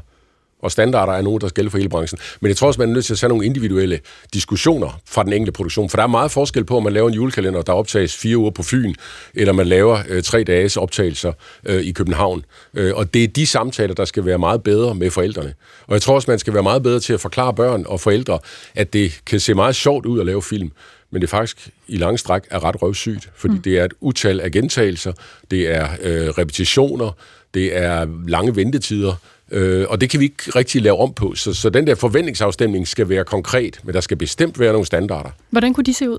og 0.61 0.71
standarder 0.71 1.13
er 1.13 1.21
nogen, 1.21 1.41
der 1.41 1.47
skal 1.47 1.55
gælde 1.55 1.69
for 1.69 1.77
hele 1.77 1.89
branchen. 1.89 2.19
Men 2.39 2.49
jeg 2.49 2.57
tror 2.57 2.67
også, 2.67 2.79
man 2.79 2.89
er 2.89 2.93
nødt 2.93 3.05
til 3.05 3.13
at 3.13 3.19
tage 3.19 3.29
nogle 3.29 3.45
individuelle 3.45 3.99
diskussioner 4.33 5.01
fra 5.05 5.23
den 5.23 5.33
enkelte 5.33 5.51
produktion, 5.51 5.89
for 5.89 5.97
der 5.97 6.03
er 6.03 6.07
meget 6.07 6.31
forskel 6.31 6.63
på, 6.63 6.77
om 6.77 6.83
man 6.83 6.93
laver 6.93 7.07
en 7.07 7.13
julekalender, 7.13 7.61
der 7.61 7.73
optages 7.73 8.15
fire 8.15 8.37
uger 8.37 8.51
på 8.51 8.63
Fyn, 8.63 8.93
eller 9.33 9.53
man 9.53 9.67
laver 9.67 9.99
øh, 10.09 10.23
tre 10.23 10.43
dages 10.43 10.77
optagelser 10.77 11.31
øh, 11.65 11.81
i 11.81 11.91
København. 11.91 12.45
Øh, 12.73 12.95
og 12.95 13.13
det 13.13 13.23
er 13.23 13.27
de 13.27 13.47
samtaler, 13.47 13.93
der 13.93 14.05
skal 14.05 14.25
være 14.25 14.37
meget 14.37 14.63
bedre 14.63 14.95
med 14.95 15.11
forældrene. 15.11 15.53
Og 15.87 15.93
jeg 15.93 16.01
tror 16.01 16.15
også, 16.15 16.31
man 16.31 16.39
skal 16.39 16.53
være 16.53 16.63
meget 16.63 16.83
bedre 16.83 16.99
til 16.99 17.13
at 17.13 17.21
forklare 17.21 17.53
børn 17.53 17.85
og 17.87 17.99
forældre, 17.99 18.39
at 18.75 18.93
det 18.93 19.21
kan 19.25 19.39
se 19.39 19.53
meget 19.53 19.75
sjovt 19.75 20.05
ud 20.05 20.19
at 20.19 20.25
lave 20.25 20.41
film, 20.41 20.71
men 21.11 21.21
det 21.21 21.29
faktisk 21.29 21.69
i 21.87 21.97
lang 21.97 22.19
stræk 22.19 22.41
er 22.51 22.63
ret 22.63 22.81
røvsygt, 22.81 23.29
fordi 23.35 23.53
mm. 23.53 23.61
det 23.61 23.79
er 23.79 23.85
et 23.85 23.93
utal 24.01 24.39
af 24.39 24.51
gentagelser, 24.51 25.13
det 25.51 25.75
er 25.75 25.87
øh, 26.01 26.27
repetitioner, 26.27 27.11
det 27.53 27.77
er 27.77 28.07
lange 28.27 28.55
ventetider, 28.55 29.15
Øh, 29.51 29.85
og 29.89 30.01
det 30.01 30.09
kan 30.09 30.19
vi 30.19 30.25
ikke 30.25 30.51
rigtig 30.55 30.81
lave 30.81 30.97
om 30.97 31.13
på. 31.13 31.35
Så, 31.35 31.53
så 31.53 31.69
den 31.69 31.87
der 31.87 31.95
forventningsafstemning 31.95 32.87
skal 32.87 33.09
være 33.09 33.23
konkret, 33.23 33.79
men 33.83 33.93
der 33.93 34.01
skal 34.01 34.17
bestemt 34.17 34.59
være 34.59 34.71
nogle 34.71 34.85
standarder. 34.85 35.29
Hvordan 35.49 35.73
kunne 35.73 35.83
de 35.83 35.93
se 35.93 36.09
ud? 36.09 36.17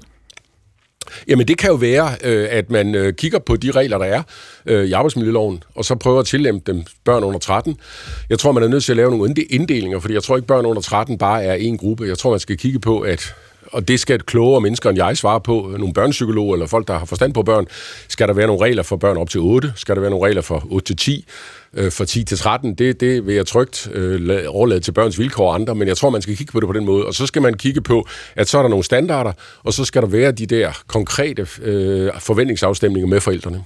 Jamen 1.29 1.49
det 1.49 1.59
kan 1.59 1.71
jo 1.71 1.77
være, 1.77 2.17
øh, 2.25 2.49
at 2.51 2.71
man 2.71 2.95
øh, 2.95 3.13
kigger 3.15 3.39
på 3.39 3.57
de 3.57 3.71
regler, 3.71 3.99
der 3.99 4.05
er 4.05 4.23
øh, 4.67 4.85
i 4.85 4.93
arbejdsmiljøloven, 4.93 5.63
og 5.75 5.85
så 5.85 5.95
prøver 5.95 6.21
at 6.21 6.27
tillempe 6.27 6.73
dem 6.73 6.85
børn 7.05 7.25
under 7.25 7.39
13. 7.39 7.77
Jeg 8.31 8.39
tror, 8.39 8.53
man 8.53 8.63
er 8.63 8.69
nødt 8.69 8.85
til 8.85 8.93
at 8.93 8.97
lave 8.97 9.11
nogle 9.11 9.35
inddelinger, 9.51 10.01
fordi 10.01 10.15
jeg 10.15 10.23
tror 10.23 10.37
ikke, 10.37 10.47
børn 10.47 10.67
under 10.67 10.83
13 10.83 11.19
bare 11.19 11.45
er 11.45 11.55
en 11.55 11.79
gruppe. 11.79 12.05
Jeg 12.05 12.19
tror, 12.19 12.31
man 12.31 12.41
skal 12.41 12.57
kigge 12.57 12.79
på, 12.79 13.01
at 13.01 13.35
og 13.73 13.89
det 13.89 14.01
skal 14.01 14.17
et 14.17 14.27
klogere 14.27 14.61
mennesker 14.61 14.91
end 14.91 14.99
jeg 14.99 15.17
svare 15.17 15.41
på, 15.41 15.75
nogle 15.79 15.95
børnepsykologer 15.95 16.55
eller 16.55 16.67
folk, 16.67 16.89
der 16.89 16.99
har 16.99 17.05
forstand 17.05 17.35
på 17.35 17.43
børn. 17.43 17.67
Skal 18.09 18.29
der 18.29 18.35
være 18.35 18.47
nogle 18.47 18.65
regler 18.65 18.83
for 18.83 18.97
børn 18.97 19.17
op 19.17 19.31
til 19.31 19.41
8? 19.41 19.73
Skal 19.77 19.95
der 19.95 20.01
være 20.01 20.11
nogle 20.11 20.27
regler 20.27 20.43
for 20.43 20.67
8 20.71 20.87
til 20.87 20.97
10? 20.97 21.25
Øh, 21.75 21.93
for 21.93 22.05
10 22.05 22.25
til 22.25 22.39
13, 22.39 22.75
det, 22.75 23.01
det 23.01 23.27
vil 23.27 23.35
jeg 23.35 23.47
trygt 23.47 23.89
øh, 23.93 24.45
overlade 24.49 24.81
til 24.81 24.93
børns 24.93 25.19
vilkår 25.19 25.49
og 25.49 25.55
andre, 25.55 25.75
men 25.75 25.89
jeg 25.89 25.97
tror, 25.97 26.11
man 26.11 26.23
skal 26.23 26.37
kigge 26.37 26.53
på 26.53 26.61
det 26.61 26.67
på 26.67 26.73
den 26.73 26.85
måde. 26.85 27.07
Og 27.07 27.15
så 27.15 27.27
skal 27.27 27.43
man 27.43 27.55
kigge 27.55 27.81
på, 27.81 28.07
at 28.37 28.49
så 28.49 28.59
er 28.59 28.63
der 28.63 28.69
nogle 28.69 28.85
standarder, 28.85 29.33
og 29.65 29.73
så 29.73 29.85
skal 29.85 30.03
der 30.03 30.09
være 30.09 30.33
de 30.33 30.47
der 30.47 30.83
konkrete 30.87 31.47
øh, 31.63 32.11
forventningsafstemninger 32.19 33.09
med 33.09 33.21
forældrene. 33.21 33.65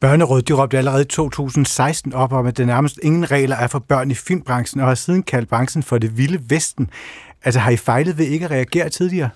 Børnerådet 0.00 0.48
de 0.48 0.52
råbte 0.52 0.78
allerede 0.78 1.02
i 1.02 1.04
2016 1.04 2.14
op 2.14 2.32
om, 2.32 2.46
at 2.46 2.56
der 2.58 2.64
nærmest 2.64 2.98
ingen 3.02 3.30
regler 3.30 3.56
er 3.56 3.66
for 3.66 3.78
børn 3.78 4.10
i 4.10 4.14
filmbranchen, 4.14 4.80
og 4.80 4.86
har 4.86 4.94
siden 4.94 5.22
kaldt 5.22 5.48
branchen 5.48 5.82
for 5.82 5.98
det 5.98 6.18
vilde 6.18 6.40
vesten. 6.48 6.90
Altså 7.44 7.60
har 7.60 7.70
I 7.70 7.76
fejlet 7.76 8.18
ved 8.18 8.26
ikke 8.26 8.44
at 8.44 8.50
reagere 8.50 8.88
tidligere? 8.88 9.28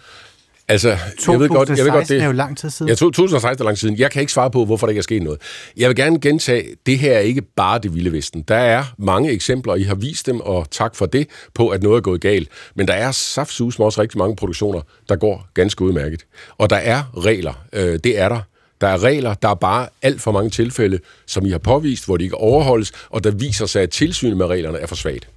Altså, 0.68 0.88
jeg 1.28 1.40
ved 1.40 1.48
godt, 1.48 1.68
jeg 1.68 1.84
ved 1.84 1.92
godt 1.92 2.08
det, 2.08 2.22
er 2.22 2.26
jo 2.26 2.32
lang 2.32 2.58
tid 2.58 2.70
siden. 2.70 2.88
Ja, 2.88 2.94
2016 2.94 3.62
er 3.62 3.64
lang 3.64 3.76
tid 3.76 3.80
siden. 3.80 3.98
Jeg 3.98 4.10
kan 4.10 4.20
ikke 4.20 4.32
svare 4.32 4.50
på, 4.50 4.64
hvorfor 4.64 4.86
der 4.86 4.90
ikke 4.90 4.98
er 4.98 5.02
sket 5.02 5.22
noget. 5.22 5.40
Jeg 5.76 5.88
vil 5.88 5.96
gerne 5.96 6.20
gentage, 6.20 6.64
det 6.86 6.98
her 6.98 7.12
er 7.12 7.18
ikke 7.18 7.42
bare 7.42 7.78
det 7.78 7.94
vilde 7.94 8.12
vesten. 8.12 8.42
Der 8.42 8.56
er 8.56 8.84
mange 8.98 9.30
eksempler, 9.30 9.74
I 9.74 9.82
har 9.82 9.94
vist 9.94 10.26
dem, 10.26 10.40
og 10.40 10.70
tak 10.70 10.94
for 10.94 11.06
det, 11.06 11.28
på 11.54 11.68
at 11.68 11.82
noget 11.82 11.96
er 11.96 12.00
gået 12.00 12.20
galt. 12.20 12.48
Men 12.74 12.88
der 12.88 12.94
er 12.94 13.10
saftsus 13.10 13.78
også 13.78 14.00
rigtig 14.00 14.18
mange 14.18 14.36
produktioner, 14.36 14.80
der 15.08 15.16
går 15.16 15.48
ganske 15.54 15.84
udmærket. 15.84 16.26
Og 16.58 16.70
der 16.70 16.76
er 16.76 17.02
regler. 17.16 17.64
Øh, 17.72 17.98
det 18.04 18.18
er 18.18 18.28
der. 18.28 18.40
Der 18.80 18.86
er 18.86 19.02
regler, 19.02 19.34
der 19.34 19.48
er 19.48 19.54
bare 19.54 19.88
alt 20.02 20.20
for 20.20 20.32
mange 20.32 20.50
tilfælde, 20.50 20.98
som 21.26 21.46
I 21.46 21.50
har 21.50 21.58
påvist, 21.58 22.06
hvor 22.06 22.16
de 22.16 22.24
ikke 22.24 22.36
overholdes, 22.36 22.92
og 23.10 23.24
der 23.24 23.30
viser 23.30 23.66
sig, 23.66 23.82
at 23.82 23.90
tilsynet 23.90 24.36
med 24.36 24.46
reglerne 24.46 24.78
er 24.78 24.86
for 24.86 24.96
svagt. 24.96 25.28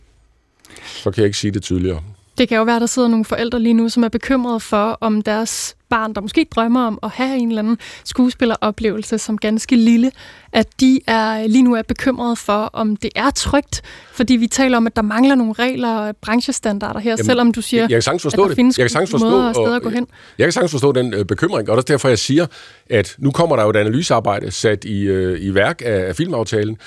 Så 0.86 1.11
kan 1.11 1.21
jeg 1.21 1.25
ikke 1.25 1.38
sige 1.38 1.51
det 1.51 1.63
tydeligere. 1.63 2.03
Det 2.39 2.47
kan 2.49 2.57
jo 2.57 2.63
være, 2.63 2.79
der 2.79 2.85
sidder 2.85 3.07
nogle 3.07 3.25
forældre 3.25 3.59
lige 3.59 3.73
nu, 3.73 3.89
som 3.89 4.03
er 4.03 4.09
bekymrede 4.09 4.59
for, 4.59 4.97
om 5.01 5.21
deres 5.21 5.75
barn, 5.89 6.13
der 6.13 6.21
måske 6.21 6.47
drømmer 6.55 6.87
om 6.87 6.99
at 7.03 7.09
have 7.09 7.37
en 7.37 7.49
eller 7.49 7.61
anden 7.61 7.77
skuespilleroplevelse 8.03 9.17
som 9.17 9.37
ganske 9.37 9.75
lille, 9.75 10.11
at 10.53 10.67
de 10.79 10.99
er 11.07 11.47
lige 11.47 11.63
nu 11.63 11.75
er 11.75 11.81
bekymrede 11.81 12.35
for, 12.35 12.69
om 12.73 12.95
det 12.95 13.09
er 13.15 13.29
trygt, 13.29 13.81
fordi 14.11 14.35
vi 14.35 14.47
taler 14.47 14.77
om, 14.77 14.87
at 14.87 14.95
der 14.95 15.01
mangler 15.01 15.35
nogle 15.35 15.53
regler 15.53 15.95
og 15.95 16.15
branchestandarder 16.17 16.99
her, 16.99 17.11
Jamen, 17.11 17.25
selvom 17.25 17.51
du 17.51 17.61
siger, 17.61 17.83
jeg, 17.83 17.91
jeg 17.91 18.03
kan 18.03 18.19
forstå 18.19 18.41
at 18.41 18.43
der 18.43 18.47
det. 18.47 18.55
findes 18.55 18.77
jeg 18.77 18.91
kan 18.91 19.07
forstå, 19.07 19.29
måder 19.29 19.47
og 19.47 19.55
steder 19.55 19.75
at 19.75 19.81
gå 19.81 19.89
hen. 19.89 20.07
Jeg 20.37 20.45
kan 20.45 20.51
sagtens 20.51 20.71
forstå 20.71 20.91
den 20.91 21.13
øh, 21.13 21.25
bekymring, 21.25 21.69
og 21.69 21.77
det 21.77 21.83
er 21.83 21.93
derfor, 21.93 22.07
jeg 22.07 22.19
siger, 22.19 22.45
at 22.89 23.15
nu 23.17 23.31
kommer 23.31 23.55
der 23.55 23.63
jo 23.63 23.69
et 23.69 23.75
analysearbejde 23.75 24.51
sat 24.51 24.85
i, 24.85 25.01
øh, 25.01 25.41
i 25.41 25.53
værk 25.53 25.81
af, 25.85 26.07
af 26.07 26.15
filmaftalen, 26.15 26.77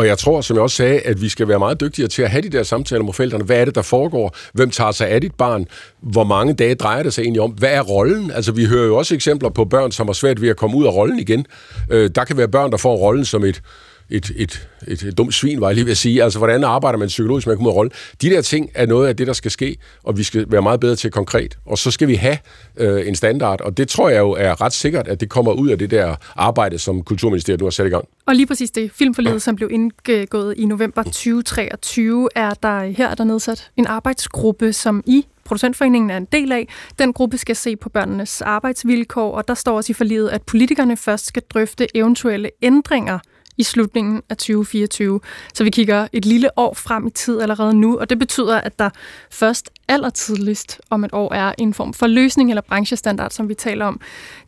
og 0.00 0.06
jeg 0.06 0.18
tror, 0.18 0.40
som 0.40 0.56
jeg 0.56 0.62
også 0.62 0.76
sagde, 0.76 1.00
at 1.00 1.22
vi 1.22 1.28
skal 1.28 1.48
være 1.48 1.58
meget 1.58 1.80
dygtigere 1.80 2.08
til 2.08 2.22
at 2.22 2.30
have 2.30 2.42
de 2.42 2.48
der 2.48 2.62
samtaler 2.62 3.04
med 3.04 3.12
forældrene. 3.12 3.44
Hvad 3.44 3.56
er 3.56 3.64
det, 3.64 3.74
der 3.74 3.82
foregår? 3.82 4.36
Hvem 4.52 4.70
tager 4.70 4.92
sig 4.92 5.08
af 5.08 5.20
dit 5.20 5.34
barn? 5.34 5.66
Hvor 6.00 6.24
mange 6.24 6.54
dage 6.54 6.74
drejer 6.74 7.02
det 7.02 7.14
sig 7.14 7.22
egentlig 7.22 7.42
om? 7.42 7.50
Hvad 7.50 7.70
er 7.70 7.80
rollen? 7.80 8.30
Altså, 8.30 8.52
vi 8.52 8.64
hører 8.64 8.86
jo 8.86 8.96
også 8.96 9.14
eksempler 9.14 9.48
på 9.48 9.64
børn, 9.64 9.92
som 9.92 10.08
har 10.08 10.12
svært 10.12 10.42
ved 10.42 10.48
at 10.48 10.56
komme 10.56 10.76
ud 10.76 10.86
af 10.86 10.90
rollen 10.90 11.18
igen. 11.18 11.46
Øh, 11.90 12.10
der 12.14 12.24
kan 12.24 12.36
være 12.36 12.48
børn, 12.48 12.70
der 12.70 12.76
får 12.76 12.96
rollen 12.96 13.24
som 13.24 13.44
et 13.44 13.62
et, 14.10 14.32
et, 14.36 14.68
et, 14.88 15.02
et 15.02 15.18
dumt 15.18 15.34
svin, 15.34 15.60
var 15.60 15.68
jeg 15.68 15.74
lige 15.74 15.84
ved 15.84 15.90
at 15.90 15.96
sige. 15.96 16.22
Altså, 16.22 16.38
hvordan 16.38 16.64
arbejder 16.64 16.98
man 16.98 17.08
psykologisk 17.08 17.46
med 17.46 17.52
at 17.52 17.58
komme 17.58 17.70
ud 17.70 17.74
rolle? 17.74 17.90
De 18.22 18.30
der 18.30 18.42
ting 18.42 18.70
er 18.74 18.86
noget 18.86 19.08
af 19.08 19.16
det, 19.16 19.26
der 19.26 19.32
skal 19.32 19.50
ske, 19.50 19.76
og 20.04 20.18
vi 20.18 20.22
skal 20.22 20.46
være 20.48 20.62
meget 20.62 20.80
bedre 20.80 20.96
til 20.96 21.10
konkret. 21.10 21.58
Og 21.66 21.78
så 21.78 21.90
skal 21.90 22.08
vi 22.08 22.14
have 22.14 22.38
øh, 22.76 23.08
en 23.08 23.14
standard, 23.14 23.60
og 23.60 23.76
det 23.76 23.88
tror 23.88 24.08
jeg 24.08 24.18
jo 24.18 24.30
er 24.30 24.60
ret 24.60 24.72
sikkert, 24.72 25.08
at 25.08 25.20
det 25.20 25.28
kommer 25.28 25.52
ud 25.52 25.68
af 25.68 25.78
det 25.78 25.90
der 25.90 26.16
arbejde, 26.36 26.78
som 26.78 27.02
Kulturministeriet 27.02 27.60
nu 27.60 27.66
har 27.66 27.70
sat 27.70 27.86
i 27.86 27.90
gang. 27.90 28.04
Og 28.26 28.34
lige 28.34 28.46
præcis 28.46 28.70
det 28.70 28.90
filmforledet, 28.94 29.42
som 29.42 29.56
blev 29.56 29.68
indgået 29.72 30.54
i 30.56 30.66
november 30.66 31.02
2023, 31.02 32.28
er 32.34 32.50
der 32.50 32.84
her 32.84 33.08
er 33.08 33.14
der 33.14 33.24
nedsat 33.24 33.70
en 33.76 33.86
arbejdsgruppe, 33.86 34.72
som 34.72 35.02
i 35.06 35.26
Producentforeningen 35.44 36.10
er 36.10 36.16
en 36.16 36.28
del 36.32 36.52
af. 36.52 36.68
Den 36.98 37.12
gruppe 37.12 37.38
skal 37.38 37.56
se 37.56 37.76
på 37.76 37.88
børnenes 37.88 38.40
arbejdsvilkår, 38.40 39.32
og 39.32 39.48
der 39.48 39.54
står 39.54 39.76
også 39.76 39.92
i 39.92 39.94
forliget, 39.94 40.28
at 40.28 40.42
politikerne 40.42 40.96
først 40.96 41.26
skal 41.26 41.42
drøfte 41.54 41.96
eventuelle 41.96 42.50
ændringer 42.62 43.18
i 43.60 43.62
slutningen 43.62 44.22
af 44.28 44.36
2024. 44.36 45.20
Så 45.54 45.64
vi 45.64 45.70
kigger 45.70 46.08
et 46.12 46.24
lille 46.24 46.58
år 46.58 46.74
frem 46.74 47.06
i 47.06 47.10
tid 47.10 47.40
allerede 47.40 47.74
nu, 47.74 47.98
og 47.98 48.10
det 48.10 48.18
betyder, 48.18 48.60
at 48.60 48.78
der 48.78 48.90
først 49.30 49.70
allertidligst 49.90 50.80
om 50.90 51.04
et 51.04 51.10
år 51.12 51.34
er 51.34 51.52
en 51.58 51.74
form 51.74 51.94
for 51.94 52.06
løsning 52.06 52.50
eller 52.50 52.62
branchestandard, 52.62 53.30
som 53.30 53.48
vi 53.48 53.54
taler 53.54 53.84
om. 53.84 54.00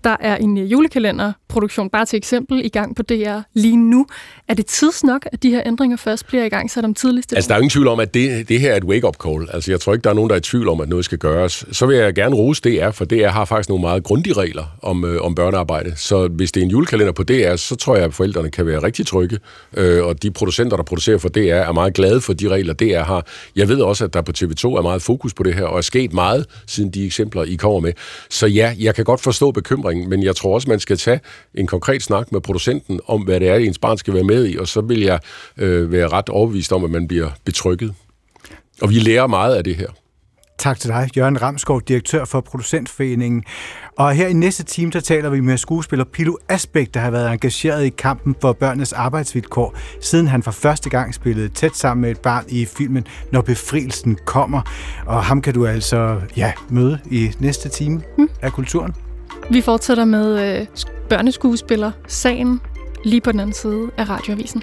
Der 0.05 0.17
er 0.21 0.37
en 0.37 0.59
øh, 0.59 0.73
julekalenderproduktion, 0.73 1.91
bare 1.91 2.05
til 2.05 2.17
eksempel, 2.17 2.65
i 2.65 2.69
gang 2.69 2.97
på 2.97 3.03
DR 3.03 3.41
lige 3.55 3.77
nu. 3.77 4.07
Er 4.49 4.55
det 4.55 4.67
tids 4.67 5.05
nok, 5.05 5.27
at 5.33 5.43
de 5.43 5.51
her 5.51 5.63
ændringer 5.67 5.97
først 5.97 6.27
bliver 6.27 6.45
i 6.45 6.49
gang 6.49 6.71
så 6.71 6.81
om 6.81 6.95
tidligst? 6.95 7.33
Altså, 7.33 7.49
der 7.49 7.55
er 7.55 7.59
ingen 7.59 7.71
tvivl 7.71 7.89
om, 7.89 8.01
at 8.01 8.15
det, 8.15 8.49
det 8.49 8.61
her 8.61 8.73
er 8.73 8.77
et 8.77 8.85
wake-up 8.85 9.17
call. 9.25 9.49
Altså, 9.53 9.73
jeg 9.73 9.81
tror 9.81 9.93
ikke, 9.93 10.05
der 10.05 10.11
er 10.11 10.15
nogen, 10.15 10.31
der 10.31 10.35
er 10.35 10.39
i 10.39 10.43
tvivl 10.43 10.69
om, 10.69 10.81
at 10.81 10.89
noget 10.89 11.05
skal 11.05 11.19
gøres. 11.19 11.65
Så 11.73 11.87
vil 11.87 11.97
jeg 11.97 12.15
gerne 12.15 12.37
rose 12.37 12.63
DR, 12.63 12.91
for 12.91 13.05
DR 13.05 13.29
har 13.29 13.45
faktisk 13.45 13.69
nogle 13.69 13.83
meget 13.83 14.05
grundige 14.05 14.33
regler 14.33 14.65
om, 14.83 15.05
øh, 15.05 15.23
om 15.23 15.35
børnearbejde. 15.35 15.93
Så 15.97 16.29
hvis 16.29 16.53
det 16.53 16.61
er 16.61 16.65
en 16.65 16.71
julekalender 16.71 17.13
på 17.13 17.23
DR, 17.23 17.57
så 17.57 17.77
tror 17.77 17.97
jeg, 17.97 18.05
at 18.05 18.15
forældrene 18.15 18.51
kan 18.51 18.67
være 18.67 18.83
rigtig 18.83 19.07
trygge. 19.07 19.39
Øh, 19.77 20.05
og 20.05 20.23
de 20.23 20.31
producenter, 20.31 20.77
der 20.77 20.85
producerer 20.85 21.19
for 21.19 21.29
DR, 21.29 21.39
er 21.39 21.73
meget 21.73 21.95
glade 21.95 22.21
for 22.21 22.33
de 22.33 22.49
regler, 22.49 22.75
DR 22.75 23.03
har. 23.03 23.27
Jeg 23.57 23.69
ved 23.69 23.81
også, 23.81 24.05
at 24.05 24.15
der 24.15 24.23
på 24.23 24.33
TV2 24.39 24.65
er 24.65 24.83
meget 24.83 25.03
fokus 25.03 25.32
på 25.37 25.43
det 25.43 25.55
her, 25.55 25.65
og 25.65 25.79
er 25.79 25.83
sket 25.83 26.13
meget 26.13 26.47
siden 26.67 26.91
de 26.91 27.07
eksempler, 27.07 27.45
I 27.45 27.55
kommer 27.55 27.81
med. 27.81 27.93
Så 28.31 28.47
ja, 28.47 28.75
jeg 28.79 28.95
kan 28.95 29.05
godt 29.05 29.21
forstå 29.21 29.51
bekymringen, 29.51 30.11
men 30.11 30.23
jeg 30.23 30.37
tror 30.37 30.55
også, 30.55 30.71
man 30.71 30.81
skal 30.81 30.97
tage 30.97 31.21
en 31.55 31.67
konkret 31.67 32.03
snak 32.03 32.33
med 32.33 32.41
producenten 32.41 33.01
om, 33.07 33.23
hvad 33.23 33.41
det 33.41 33.49
er, 33.49 33.55
ens 33.55 33.79
barn 33.79 33.99
skal 33.99 34.15
være 34.15 34.25
med 34.25 34.49
i, 34.49 34.57
og 34.57 34.69
så 34.69 34.81
vil 34.81 35.01
jeg 35.01 35.19
øh, 35.57 35.93
være 35.93 36.09
ret 36.09 36.29
overbevist 36.29 36.73
om, 36.73 36.85
at 36.85 36.91
man 36.91 37.09
bliver 37.09 37.31
betrykket. 37.45 37.95
Og 38.83 38.91
vi 38.91 38.95
lærer 38.95 39.27
meget 39.27 39.55
af 39.55 39.65
det 39.65 39.77
her. 39.77 40.02
Tak 40.63 40.79
til 40.81 40.91
dig, 40.91 41.11
Jørgen 41.17 41.43
Ramskov, 41.43 41.81
direktør 41.81 42.25
for 42.25 42.41
Producentforeningen. 42.41 43.45
Og 43.99 44.13
her 44.13 44.29
i 44.29 44.33
næste 44.33 44.65
time, 44.65 44.91
der 44.91 45.01
taler 45.01 45.31
vi 45.31 45.41
med 45.41 45.57
skuespiller 45.57 46.05
Pilo 46.05 46.37
Asbæk, 46.49 46.95
der 46.95 47.01
har 47.01 47.11
været 47.11 47.33
engageret 47.33 47.85
i 47.85 47.89
kampen 47.89 48.37
for 48.41 48.53
børnenes 48.53 48.93
arbejdsvilkår, 48.93 49.75
siden 50.01 50.27
han 50.27 50.43
for 50.43 50.51
første 50.51 50.91
gang 50.91 51.15
spillede 51.15 51.49
tæt 51.49 51.77
sammen 51.77 52.03
med 52.03 52.11
et 52.11 52.21
barn 52.21 52.45
i 52.49 52.65
filmen 52.65 53.07
Når 53.33 53.41
befrielsen 53.41 54.19
kommer. 54.25 54.63
Og 55.07 55.25
ham 55.25 55.43
kan 55.43 55.55
du 55.55 55.67
altså 55.67 56.21
ja, 56.37 56.53
møde 56.69 56.99
i 57.11 57.31
næste 57.39 57.69
time 57.69 58.03
hmm. 58.17 58.29
af 58.43 58.53
Kulturen. 58.53 58.95
Vi 59.51 59.61
fortsætter 59.61 60.05
med 60.05 60.59
øh, 60.61 60.67
børneskuespiller 61.09 61.93
Sagen 62.07 62.61
lige 63.05 63.21
på 63.21 63.33
den 63.33 63.41
anden 63.41 63.55
side 63.55 63.91
af 63.97 64.09
radioavisen. 64.09 64.63